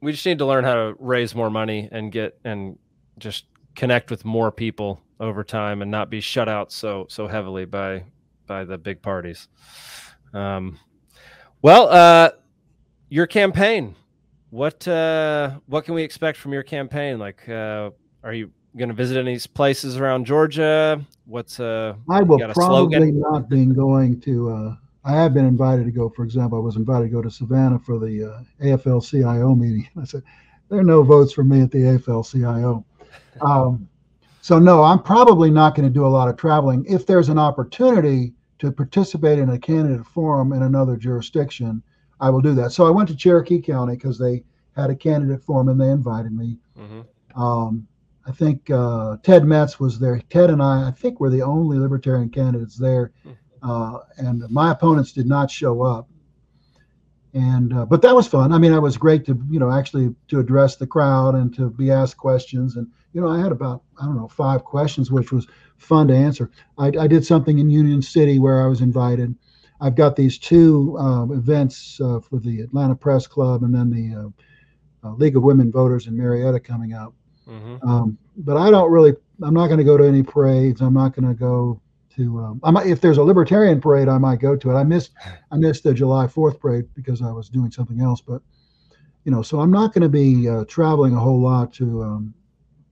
we 0.00 0.12
just 0.12 0.26
need 0.26 0.38
to 0.38 0.46
learn 0.46 0.64
how 0.64 0.74
to 0.74 0.94
raise 0.98 1.34
more 1.34 1.50
money 1.50 1.88
and 1.90 2.10
get 2.10 2.38
and 2.44 2.78
just 3.18 3.44
connect 3.74 4.10
with 4.10 4.24
more 4.24 4.50
people 4.50 5.00
over 5.20 5.44
time 5.44 5.82
and 5.82 5.90
not 5.90 6.10
be 6.10 6.20
shut 6.20 6.48
out 6.48 6.72
so 6.72 7.06
so 7.08 7.28
heavily 7.28 7.64
by 7.64 8.04
by 8.46 8.64
the 8.64 8.78
big 8.78 9.02
parties. 9.02 9.48
Um, 10.32 10.78
well, 11.62 11.88
uh, 11.88 12.30
your 13.08 13.26
campaign 13.26 13.94
what 14.50 14.86
uh, 14.86 15.58
what 15.66 15.84
can 15.84 15.94
we 15.94 16.02
expect 16.02 16.38
from 16.38 16.52
your 16.52 16.62
campaign? 16.62 17.18
Like, 17.18 17.48
uh, 17.48 17.90
are 18.22 18.32
you 18.32 18.50
going 18.76 18.88
to 18.88 18.94
visit 18.94 19.16
any 19.16 19.38
places 19.38 19.96
around 19.96 20.26
Georgia? 20.26 21.04
What's 21.26 21.60
uh? 21.60 21.94
I 22.08 22.22
will 22.22 22.38
probably 22.52 23.12
not 23.12 23.48
be 23.48 23.64
going 23.66 24.20
to. 24.22 24.50
Uh, 24.50 24.76
I 25.04 25.12
have 25.12 25.32
been 25.32 25.46
invited 25.46 25.86
to 25.86 25.92
go. 25.92 26.08
For 26.10 26.24
example, 26.24 26.58
I 26.58 26.60
was 26.60 26.76
invited 26.76 27.06
to 27.06 27.10
go 27.10 27.22
to 27.22 27.30
Savannah 27.30 27.78
for 27.78 27.98
the 27.98 28.34
uh, 28.34 28.64
AFL-CIO 28.64 29.54
meeting. 29.54 29.88
I 30.00 30.04
said, 30.04 30.22
"There 30.68 30.80
are 30.80 30.84
no 30.84 31.02
votes 31.02 31.32
for 31.32 31.44
me 31.44 31.62
at 31.62 31.70
the 31.70 31.78
AFL-CIO." 31.78 32.84
Um, 33.42 33.88
so 34.42 34.58
no, 34.58 34.82
I'm 34.82 35.02
probably 35.02 35.50
not 35.50 35.74
going 35.74 35.88
to 35.88 35.92
do 35.92 36.04
a 36.04 36.08
lot 36.08 36.28
of 36.28 36.36
traveling. 36.36 36.84
If 36.86 37.06
there's 37.06 37.28
an 37.28 37.38
opportunity 37.38 38.34
to 38.58 38.70
participate 38.70 39.38
in 39.38 39.50
a 39.50 39.58
candidate 39.58 40.04
forum 40.04 40.52
in 40.52 40.62
another 40.62 40.96
jurisdiction, 40.96 41.82
I 42.20 42.30
will 42.30 42.40
do 42.40 42.54
that. 42.54 42.72
So 42.72 42.86
I 42.86 42.90
went 42.90 43.08
to 43.08 43.16
Cherokee 43.16 43.60
County 43.60 43.94
because 43.94 44.18
they 44.18 44.44
had 44.76 44.90
a 44.90 44.94
candidate 44.94 45.40
for 45.40 45.46
forum 45.46 45.68
and 45.68 45.80
they 45.80 45.90
invited 45.90 46.32
me. 46.32 46.58
Mm-hmm. 46.78 47.40
Um, 47.40 47.86
I 48.26 48.32
think 48.32 48.70
uh, 48.70 49.16
Ted 49.22 49.44
Metz 49.44 49.80
was 49.80 49.98
there. 49.98 50.20
Ted 50.30 50.50
and 50.50 50.62
I, 50.62 50.88
I 50.88 50.90
think, 50.90 51.20
were 51.20 51.30
the 51.30 51.42
only 51.42 51.78
Libertarian 51.78 52.28
candidates 52.28 52.76
there, 52.76 53.12
hmm. 53.22 53.30
uh, 53.62 54.00
and 54.18 54.48
my 54.50 54.70
opponents 54.70 55.12
did 55.12 55.26
not 55.26 55.50
show 55.50 55.82
up. 55.82 56.08
And 57.32 57.72
uh, 57.72 57.86
but 57.86 58.02
that 58.02 58.14
was 58.14 58.26
fun. 58.26 58.52
I 58.52 58.58
mean, 58.58 58.72
it 58.72 58.80
was 58.80 58.96
great 58.96 59.24
to 59.26 59.40
you 59.48 59.58
know 59.58 59.70
actually 59.70 60.14
to 60.28 60.40
address 60.40 60.76
the 60.76 60.86
crowd 60.86 61.34
and 61.34 61.54
to 61.54 61.70
be 61.70 61.90
asked 61.90 62.16
questions. 62.16 62.76
And 62.76 62.88
you 63.12 63.20
know, 63.20 63.28
I 63.28 63.40
had 63.40 63.52
about 63.52 63.82
I 64.00 64.04
don't 64.04 64.16
know 64.16 64.28
five 64.28 64.64
questions, 64.64 65.10
which 65.10 65.32
was 65.32 65.46
fun 65.76 66.08
to 66.08 66.14
answer. 66.14 66.50
I, 66.76 66.88
I 66.98 67.06
did 67.06 67.24
something 67.24 67.58
in 67.58 67.70
Union 67.70 68.02
City 68.02 68.38
where 68.38 68.62
I 68.62 68.66
was 68.66 68.80
invited 68.80 69.34
I've 69.80 69.94
got 69.94 70.16
these 70.16 70.38
two 70.38 70.96
um, 70.98 71.32
events 71.32 72.00
uh, 72.00 72.20
for 72.20 72.38
the 72.38 72.60
Atlanta 72.60 72.94
Press 72.94 73.26
Club 73.26 73.62
and 73.62 73.74
then 73.74 73.90
the 73.90 74.16
uh, 75.04 75.08
uh, 75.08 75.14
League 75.14 75.36
of 75.36 75.42
Women 75.42 75.72
Voters 75.72 76.06
in 76.06 76.16
Marietta 76.16 76.60
coming 76.60 76.92
up. 76.92 77.14
Mhm. 77.48 77.82
Um, 77.86 78.18
but 78.36 78.56
I 78.56 78.70
don't 78.70 78.90
really. 78.90 79.14
I'm 79.42 79.54
not 79.54 79.68
going 79.68 79.78
to 79.78 79.84
go 79.84 79.96
to 79.96 80.04
any 80.04 80.22
parades. 80.22 80.82
I'm 80.82 80.92
not 80.92 81.14
going 81.16 81.26
to 81.26 81.34
go 81.34 81.80
to. 82.16 82.38
Um, 82.38 82.60
I 82.62 82.70
might, 82.70 82.86
if 82.86 83.00
there's 83.00 83.16
a 83.16 83.22
libertarian 83.22 83.80
parade, 83.80 84.08
I 84.08 84.18
might 84.18 84.38
go 84.38 84.54
to 84.54 84.70
it. 84.70 84.74
I 84.74 84.84
missed. 84.84 85.12
I 85.50 85.56
missed 85.56 85.82
the 85.82 85.94
July 85.94 86.26
4th 86.26 86.60
parade 86.60 86.84
because 86.94 87.22
I 87.22 87.30
was 87.30 87.48
doing 87.48 87.70
something 87.70 88.00
else. 88.00 88.20
But 88.20 88.42
you 89.24 89.32
know, 89.32 89.42
so 89.42 89.60
I'm 89.60 89.70
not 89.70 89.92
going 89.92 90.02
to 90.02 90.08
be 90.08 90.48
uh, 90.48 90.64
traveling 90.66 91.14
a 91.14 91.20
whole 91.20 91.40
lot 91.40 91.72
to 91.74 92.02
um, 92.02 92.34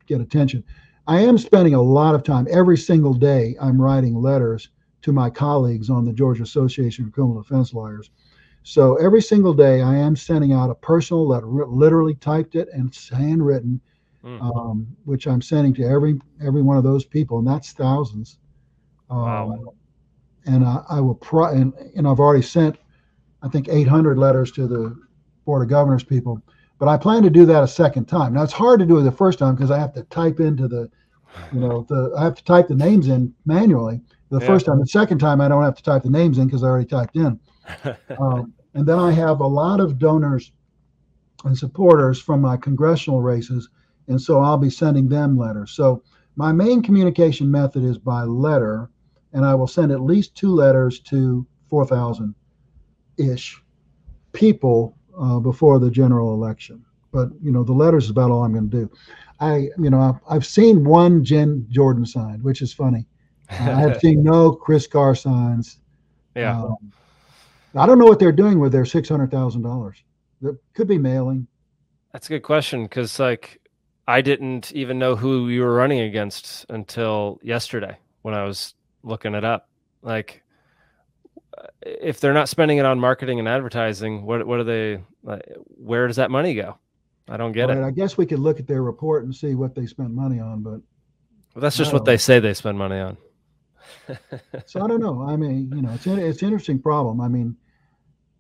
get 0.06 0.20
attention. 0.20 0.64
I 1.06 1.20
am 1.20 1.38
spending 1.38 1.74
a 1.74 1.80
lot 1.82 2.14
of 2.14 2.22
time 2.22 2.46
every 2.50 2.76
single 2.76 3.14
day. 3.14 3.56
I'm 3.60 3.80
writing 3.80 4.14
letters 4.14 4.68
to 5.08 5.12
my 5.12 5.30
colleagues 5.30 5.90
on 5.90 6.04
the 6.04 6.12
Georgia 6.12 6.42
Association 6.42 7.06
of 7.06 7.12
Criminal 7.12 7.42
Defense 7.42 7.72
Lawyers. 7.74 8.10
So 8.62 8.96
every 8.96 9.22
single 9.22 9.54
day, 9.54 9.80
I 9.80 9.96
am 9.96 10.14
sending 10.14 10.52
out 10.52 10.70
a 10.70 10.74
personal 10.74 11.26
letter, 11.26 11.46
literally 11.46 12.14
typed 12.14 12.54
it 12.54 12.68
and 12.72 12.94
handwritten 13.12 13.80
Mm. 14.24 14.42
um, 14.42 14.86
which 15.04 15.28
I'm 15.28 15.40
sending 15.40 15.72
to 15.74 15.84
every 15.84 16.20
every 16.44 16.60
one 16.60 16.76
of 16.76 16.82
those 16.82 17.04
people, 17.04 17.38
and 17.38 17.46
that's 17.46 17.70
thousands. 17.72 18.38
Um, 19.10 19.18
Wow. 19.18 19.74
And 20.44 20.64
I, 20.64 20.82
I 20.90 21.00
will, 21.00 21.14
pro- 21.14 21.52
and, 21.52 21.72
and 21.94 22.06
I've 22.06 22.18
already 22.18 22.42
sent, 22.42 22.78
I 23.42 23.48
think, 23.48 23.68
800 23.68 24.18
letters 24.18 24.50
to 24.52 24.66
the 24.66 24.96
Board 25.44 25.62
of 25.62 25.68
Governors 25.68 26.02
people, 26.02 26.42
but 26.78 26.88
I 26.88 26.96
plan 26.96 27.22
to 27.22 27.30
do 27.30 27.46
that 27.46 27.62
a 27.62 27.68
second 27.68 28.06
time. 28.06 28.32
Now 28.34 28.42
it's 28.42 28.52
hard 28.52 28.80
to 28.80 28.86
do 28.86 28.98
it 28.98 29.02
the 29.02 29.12
first 29.12 29.38
time 29.38 29.54
because 29.54 29.70
I 29.70 29.78
have 29.78 29.92
to 29.94 30.02
type 30.04 30.40
into 30.40 30.66
the, 30.66 30.90
you 31.52 31.60
know, 31.60 31.86
the 31.88 32.12
I 32.18 32.24
have 32.24 32.34
to 32.34 32.44
type 32.44 32.66
the 32.68 32.74
names 32.74 33.06
in 33.08 33.32
manually. 33.46 34.00
The 34.30 34.40
Yeah. 34.40 34.46
first 34.46 34.66
time, 34.66 34.78
the 34.78 34.86
second 34.86 35.18
time, 35.18 35.40
I 35.40 35.48
don't 35.48 35.62
have 35.62 35.76
to 35.76 35.82
type 35.82 36.02
the 36.02 36.10
names 36.10 36.38
in 36.38 36.46
because 36.46 36.62
I 36.62 36.68
already 36.68 36.86
typed 36.86 37.16
in. 37.16 37.38
Um, 38.18 38.52
and 38.74 38.86
then 38.86 38.98
I 38.98 39.12
have 39.12 39.40
a 39.40 39.46
lot 39.46 39.80
of 39.80 39.98
donors 39.98 40.52
and 41.44 41.56
supporters 41.56 42.20
from 42.20 42.40
my 42.40 42.56
congressional 42.56 43.20
races, 43.20 43.68
and 44.08 44.20
so 44.20 44.40
I'll 44.40 44.58
be 44.58 44.70
sending 44.70 45.08
them 45.08 45.36
letters. 45.36 45.72
So 45.72 46.02
my 46.36 46.52
main 46.52 46.82
communication 46.82 47.50
method 47.50 47.84
is 47.84 47.98
by 47.98 48.24
letter, 48.24 48.90
and 49.32 49.44
I 49.44 49.54
will 49.54 49.66
send 49.66 49.92
at 49.92 50.00
least 50.02 50.34
two 50.34 50.52
letters 50.52 51.00
to 51.00 51.46
4,000 51.70 52.34
ish 53.18 53.62
people 54.32 54.96
uh, 55.18 55.38
before 55.38 55.78
the 55.78 55.90
general 55.90 56.34
election. 56.34 56.84
But 57.12 57.30
you 57.42 57.50
know, 57.50 57.64
the 57.64 57.72
letters 57.72 58.04
is 58.04 58.10
about 58.10 58.30
all 58.30 58.44
I'm 58.44 58.52
going 58.52 58.70
to 58.70 58.76
do. 58.76 58.90
I, 59.40 59.68
you 59.78 59.90
know, 59.90 60.00
I've, 60.00 60.20
I've 60.28 60.46
seen 60.46 60.84
one 60.84 61.24
Jen 61.24 61.66
Jordan 61.70 62.04
sign, 62.04 62.40
which 62.42 62.62
is 62.62 62.72
funny. 62.72 63.06
I 63.50 63.54
have 63.80 64.00
seen 64.00 64.22
no 64.24 64.52
Chris 64.52 64.86
Carr 64.86 65.14
signs. 65.14 65.78
yeah. 66.34 66.60
Um, 66.62 66.92
I 67.74 67.86
don't 67.86 67.98
know 67.98 68.06
what 68.06 68.18
they're 68.18 68.32
doing 68.32 68.58
with 68.58 68.72
their 68.72 68.84
six 68.84 69.08
hundred 69.08 69.30
thousand 69.30 69.62
dollars. 69.62 70.02
That 70.40 70.58
could 70.74 70.88
be 70.88 70.98
mailing. 70.98 71.46
That's 72.12 72.26
a 72.26 72.30
good 72.30 72.42
question 72.42 72.84
because, 72.84 73.18
like, 73.18 73.60
I 74.06 74.20
didn't 74.22 74.72
even 74.72 74.98
know 74.98 75.14
who 75.16 75.48
you 75.48 75.62
were 75.62 75.74
running 75.74 76.00
against 76.00 76.64
until 76.70 77.38
yesterday 77.42 77.96
when 78.22 78.34
I 78.34 78.44
was 78.44 78.74
looking 79.02 79.34
it 79.34 79.44
up. 79.44 79.68
Like, 80.02 80.42
if 81.82 82.20
they're 82.20 82.32
not 82.32 82.48
spending 82.48 82.78
it 82.78 82.86
on 82.86 82.98
marketing 82.98 83.38
and 83.38 83.46
advertising, 83.48 84.24
what 84.24 84.46
what 84.46 84.58
are 84.60 84.64
they? 84.64 85.02
Like, 85.22 85.44
where 85.76 86.06
does 86.06 86.16
that 86.16 86.30
money 86.30 86.54
go? 86.54 86.78
I 87.28 87.36
don't 87.36 87.52
get 87.52 87.68
Right, 87.68 87.78
it. 87.78 87.84
I 87.84 87.90
guess 87.90 88.16
we 88.16 88.24
could 88.24 88.38
look 88.38 88.58
at 88.58 88.66
their 88.66 88.82
report 88.82 89.24
and 89.24 89.34
see 89.34 89.54
what 89.54 89.74
they 89.74 89.86
spent 89.86 90.10
money 90.12 90.40
on, 90.40 90.62
but 90.62 90.80
Well, 91.54 91.60
that's 91.60 91.76
just 91.76 91.90
I 91.90 91.94
what 91.94 92.06
they 92.06 92.16
say 92.16 92.40
they 92.40 92.54
spend 92.54 92.78
money 92.78 92.98
on. 92.98 93.18
So 94.66 94.82
I 94.82 94.86
don't 94.86 95.00
know. 95.00 95.22
I 95.22 95.36
mean, 95.36 95.70
you 95.74 95.82
know, 95.82 95.90
it's 95.92 96.06
an, 96.06 96.18
it's 96.18 96.42
an 96.42 96.48
interesting 96.48 96.80
problem. 96.80 97.20
I 97.20 97.28
mean, 97.28 97.56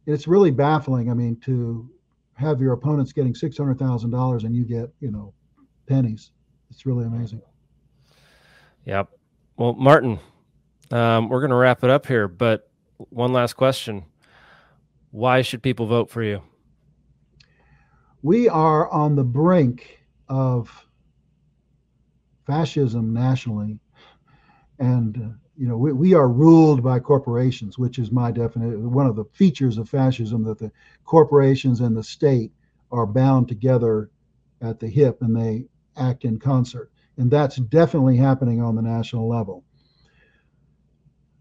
it's 0.06 0.26
really 0.26 0.50
baffling. 0.50 1.10
I 1.10 1.14
mean, 1.14 1.36
to 1.44 1.88
have 2.34 2.60
your 2.60 2.72
opponents 2.72 3.12
getting 3.12 3.34
six 3.34 3.58
hundred 3.58 3.78
thousand 3.78 4.10
dollars 4.10 4.44
and 4.44 4.54
you 4.54 4.64
get, 4.64 4.90
you 5.00 5.10
know, 5.10 5.34
pennies. 5.86 6.30
It's 6.70 6.86
really 6.86 7.04
amazing. 7.04 7.42
Yep. 8.84 9.08
Well, 9.56 9.74
Martin, 9.74 10.18
um, 10.90 11.28
we're 11.28 11.40
going 11.40 11.50
to 11.50 11.56
wrap 11.56 11.82
it 11.84 11.90
up 11.90 12.06
here, 12.06 12.28
but 12.28 12.70
one 12.96 13.32
last 13.32 13.54
question: 13.54 14.04
Why 15.10 15.42
should 15.42 15.62
people 15.62 15.86
vote 15.86 16.10
for 16.10 16.22
you? 16.22 16.42
We 18.22 18.48
are 18.48 18.88
on 18.90 19.14
the 19.14 19.24
brink 19.24 20.00
of 20.28 20.86
fascism 22.46 23.12
nationally, 23.12 23.78
and 24.78 25.16
uh, 25.16 25.36
you 25.56 25.66
know, 25.66 25.76
we, 25.76 25.92
we 25.92 26.14
are 26.14 26.28
ruled 26.28 26.82
by 26.84 27.00
corporations, 27.00 27.78
which 27.78 27.98
is 27.98 28.12
my 28.12 28.30
definition. 28.30 28.92
One 28.92 29.06
of 29.06 29.16
the 29.16 29.24
features 29.24 29.76
of 29.76 29.88
fascism 29.88 30.44
that 30.44 30.58
the 30.58 30.70
corporations 31.04 31.80
and 31.80 31.96
the 31.96 32.04
state 32.04 32.52
are 32.92 33.06
bound 33.06 33.48
together 33.48 34.10
at 34.62 34.78
the 34.78 34.88
hip 34.88 35.20
and 35.20 35.36
they 35.36 35.64
act 35.96 36.24
in 36.24 36.38
concert. 36.38 36.90
And 37.16 37.30
that's 37.30 37.56
definitely 37.56 38.16
happening 38.16 38.62
on 38.62 38.76
the 38.76 38.82
national 38.82 39.28
level. 39.28 39.64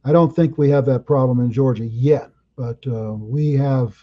I 0.04 0.12
don't 0.12 0.36
think 0.36 0.58
we 0.58 0.70
have 0.70 0.86
that 0.86 1.06
problem 1.06 1.40
in 1.40 1.52
Georgia 1.52 1.86
yet, 1.86 2.32
but 2.56 2.86
uh, 2.88 3.14
we 3.14 3.54
have 3.54 3.96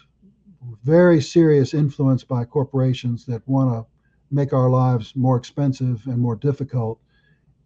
very 0.83 1.21
serious 1.21 1.73
influence 1.73 2.23
by 2.23 2.45
corporations 2.45 3.25
that 3.25 3.45
want 3.47 3.71
to 3.71 3.85
make 4.31 4.53
our 4.53 4.69
lives 4.69 5.15
more 5.15 5.35
expensive 5.35 6.01
and 6.05 6.17
more 6.17 6.35
difficult. 6.35 6.99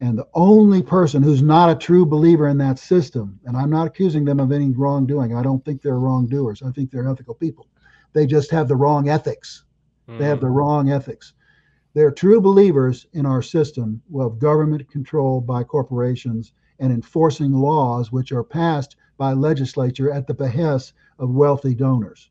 And 0.01 0.17
the 0.17 0.27
only 0.33 0.81
person 0.81 1.21
who's 1.21 1.41
not 1.41 1.69
a 1.69 1.75
true 1.75 2.05
believer 2.05 2.47
in 2.47 2.57
that 2.59 2.79
system, 2.79 3.39
and 3.45 3.57
I'm 3.57 3.69
not 3.69 3.87
accusing 3.87 4.23
them 4.23 4.39
of 4.39 4.51
any 4.51 4.71
wrongdoing, 4.71 5.35
I 5.35 5.43
don't 5.43 5.63
think 5.65 5.81
they're 5.81 5.99
wrongdoers. 5.99 6.61
I 6.61 6.71
think 6.71 6.89
they're 6.89 7.07
ethical 7.07 7.35
people. 7.35 7.67
They 8.13 8.25
just 8.25 8.49
have 8.51 8.67
the 8.67 8.77
wrong 8.77 9.09
ethics. 9.09 9.63
They 10.07 10.25
have 10.25 10.39
hmm. 10.39 10.45
the 10.45 10.51
wrong 10.51 10.89
ethics. 10.89 11.33
They're 11.93 12.11
true 12.11 12.39
believers 12.39 13.07
in 13.13 13.25
our 13.25 13.41
system 13.41 14.01
of 14.15 14.39
government 14.39 14.89
control 14.89 15.41
by 15.41 15.63
corporations 15.63 16.53
and 16.79 16.93
enforcing 16.93 17.51
laws 17.51 18.11
which 18.11 18.31
are 18.31 18.43
passed 18.43 18.95
by 19.17 19.33
legislature 19.33 20.11
at 20.11 20.27
the 20.27 20.33
behest 20.33 20.93
of 21.19 21.29
wealthy 21.29 21.75
donors. 21.75 22.29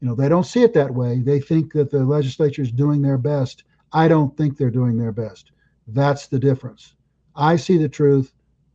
You 0.00 0.08
know, 0.08 0.14
they 0.14 0.28
don't 0.28 0.46
see 0.46 0.62
it 0.62 0.74
that 0.74 0.92
way. 0.92 1.20
They 1.20 1.40
think 1.40 1.72
that 1.74 1.90
the 1.90 2.04
legislature 2.04 2.62
is 2.62 2.72
doing 2.72 3.00
their 3.00 3.18
best. 3.18 3.64
I 3.92 4.08
don't 4.08 4.36
think 4.36 4.56
they're 4.56 4.70
doing 4.70 4.98
their 4.98 5.12
best. 5.12 5.52
That's 5.86 6.26
the 6.26 6.38
difference. 6.38 6.94
I 7.36 7.56
see 7.56 7.78
the 7.78 7.88
truth. 7.88 8.32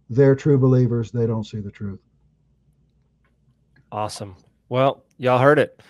They're 0.09 0.35
true 0.35 0.57
believers. 0.57 1.11
They 1.11 1.27
don't 1.27 1.43
see 1.45 1.59
the 1.59 1.71
truth. 1.71 1.99
Awesome. 3.91 4.35
Well, 4.69 5.03
y'all 5.17 5.39
heard 5.39 5.59
it. 5.59 5.81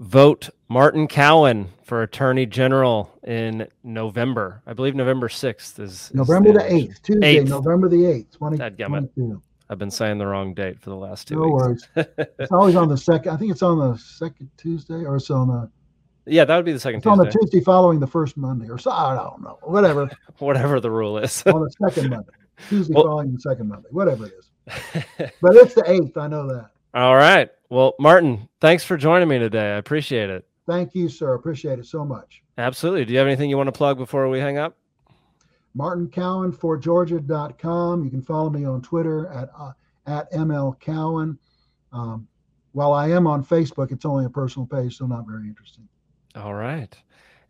Vote 0.00 0.50
Martin 0.68 1.06
Cowen 1.06 1.68
for 1.84 2.02
Attorney 2.02 2.46
General 2.46 3.10
in 3.24 3.66
November. 3.82 4.62
I 4.66 4.72
believe 4.72 4.94
November 4.94 5.28
6th 5.28 5.78
is, 5.78 5.92
is 6.10 6.14
November 6.14 6.52
the 6.52 6.58
8th, 6.60 7.00
Tuesday, 7.02 7.36
Eighth. 7.38 7.48
November 7.48 7.88
the 7.88 7.96
8th, 7.96 8.32
2022. 8.32 9.42
I've 9.70 9.78
been 9.78 9.90
saying 9.90 10.18
the 10.18 10.26
wrong 10.26 10.52
date 10.52 10.78
for 10.80 10.90
the 10.90 10.96
last 10.96 11.26
two 11.28 11.36
No 11.36 11.42
weeks. 11.48 11.88
worries. 11.94 12.06
It's 12.38 12.52
always 12.52 12.76
on 12.76 12.88
the 12.88 12.96
second. 12.98 13.32
I 13.32 13.36
think 13.36 13.50
it's 13.50 13.62
on 13.62 13.78
the 13.78 13.96
second 13.96 14.50
Tuesday, 14.56 15.04
or 15.04 15.16
it's 15.16 15.30
on 15.30 15.48
the 15.48 15.70
Yeah, 16.26 16.44
that 16.44 16.56
would 16.56 16.64
be 16.64 16.72
the 16.72 16.80
second 16.80 16.98
it's 16.98 17.06
on 17.06 17.18
the 17.18 17.24
Tuesday. 17.24 17.38
Tuesday 17.40 17.60
following 17.60 18.00
the 18.00 18.06
first 18.06 18.36
Monday, 18.36 18.68
or 18.70 18.78
so 18.78 18.90
I 18.90 19.14
don't 19.14 19.42
know, 19.42 19.58
whatever. 19.62 20.10
Whatever 20.38 20.80
the 20.80 20.90
rule 20.90 21.18
is. 21.18 21.42
on 21.46 21.62
the 21.62 21.70
second 21.88 22.10
Monday, 22.10 22.32
Tuesday 22.68 22.94
Well- 22.94 23.04
following 23.04 23.34
the 23.34 23.40
second 23.40 23.68
Monday, 23.68 23.88
whatever 23.90 24.26
it 24.26 24.32
is. 24.38 24.48
But 25.42 25.56
it's 25.56 25.74
the 25.74 25.84
eighth. 25.86 26.16
I 26.16 26.26
know 26.28 26.46
that. 26.48 26.70
All 26.94 27.14
right. 27.16 27.50
Well, 27.70 27.94
Martin, 27.98 28.48
thanks 28.60 28.84
for 28.84 28.96
joining 28.96 29.28
me 29.28 29.38
today. 29.38 29.74
I 29.74 29.76
appreciate 29.76 30.30
it. 30.30 30.46
Thank 30.66 30.94
you, 30.94 31.08
sir. 31.08 31.34
Appreciate 31.34 31.78
it 31.78 31.86
so 31.86 32.04
much. 32.04 32.42
Absolutely. 32.56 33.04
Do 33.04 33.12
you 33.12 33.18
have 33.18 33.26
anything 33.26 33.50
you 33.50 33.56
want 33.58 33.66
to 33.66 33.72
plug 33.72 33.98
before 33.98 34.28
we 34.28 34.38
hang 34.38 34.56
up? 34.58 34.76
Martin 35.74 36.08
Cowen 36.08 36.52
for 36.52 36.76
Georgia.com. 36.78 38.04
You 38.04 38.10
can 38.10 38.22
follow 38.22 38.48
me 38.48 38.64
on 38.64 38.80
Twitter 38.80 39.26
at 39.28 39.50
uh, 39.58 39.72
at 40.06 40.30
ML 40.32 40.78
Cowen. 40.80 41.38
Um, 41.92 42.26
while 42.72 42.92
I 42.92 43.10
am 43.10 43.26
on 43.26 43.44
Facebook, 43.44 43.92
it's 43.92 44.04
only 44.04 44.24
a 44.24 44.30
personal 44.30 44.66
page, 44.66 44.96
so 44.96 45.06
not 45.06 45.26
very 45.26 45.46
interesting. 45.48 45.86
All 46.34 46.54
right. 46.54 46.94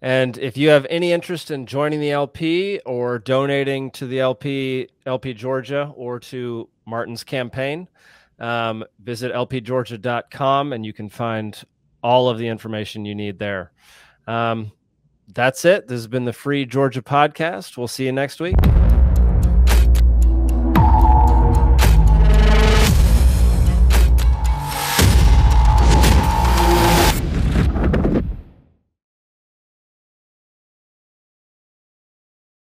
And 0.03 0.37
if 0.37 0.57
you 0.57 0.68
have 0.68 0.87
any 0.91 1.12
interest 1.12 1.51
in 1.51 1.64
joining 1.64 2.01
the 2.01 2.11
LP 2.11 2.78
or 2.85 3.18
donating 3.18 3.91
to 3.93 4.07
the 4.07 4.20
LP, 4.20 4.89
LP 5.07 5.32
Georgia, 5.32 5.93
or 5.97 6.20
to 6.20 6.68
Martin's 6.85 7.24
campaign, 7.24 7.89
um, 8.39 8.85
visit 9.03 9.32
lpgeorgia.com 9.32 10.72
and 10.74 10.85
you 10.85 10.93
can 10.93 11.09
find 11.09 11.62
all 12.03 12.28
of 12.28 12.37
the 12.37 12.49
information 12.49 13.07
you 13.07 13.14
need 13.14 13.39
there. 13.39 13.72
Um, 14.26 14.72
that's 15.32 15.64
it. 15.64 15.89
This 15.89 15.97
has 15.97 16.07
been 16.07 16.26
the 16.26 16.35
Free 16.35 16.66
Georgia 16.66 17.01
podcast. 17.01 17.78
We'll 17.78 17.89
see 17.89 18.05
you 18.05 18.12
next 18.12 18.41
week. 18.41 18.57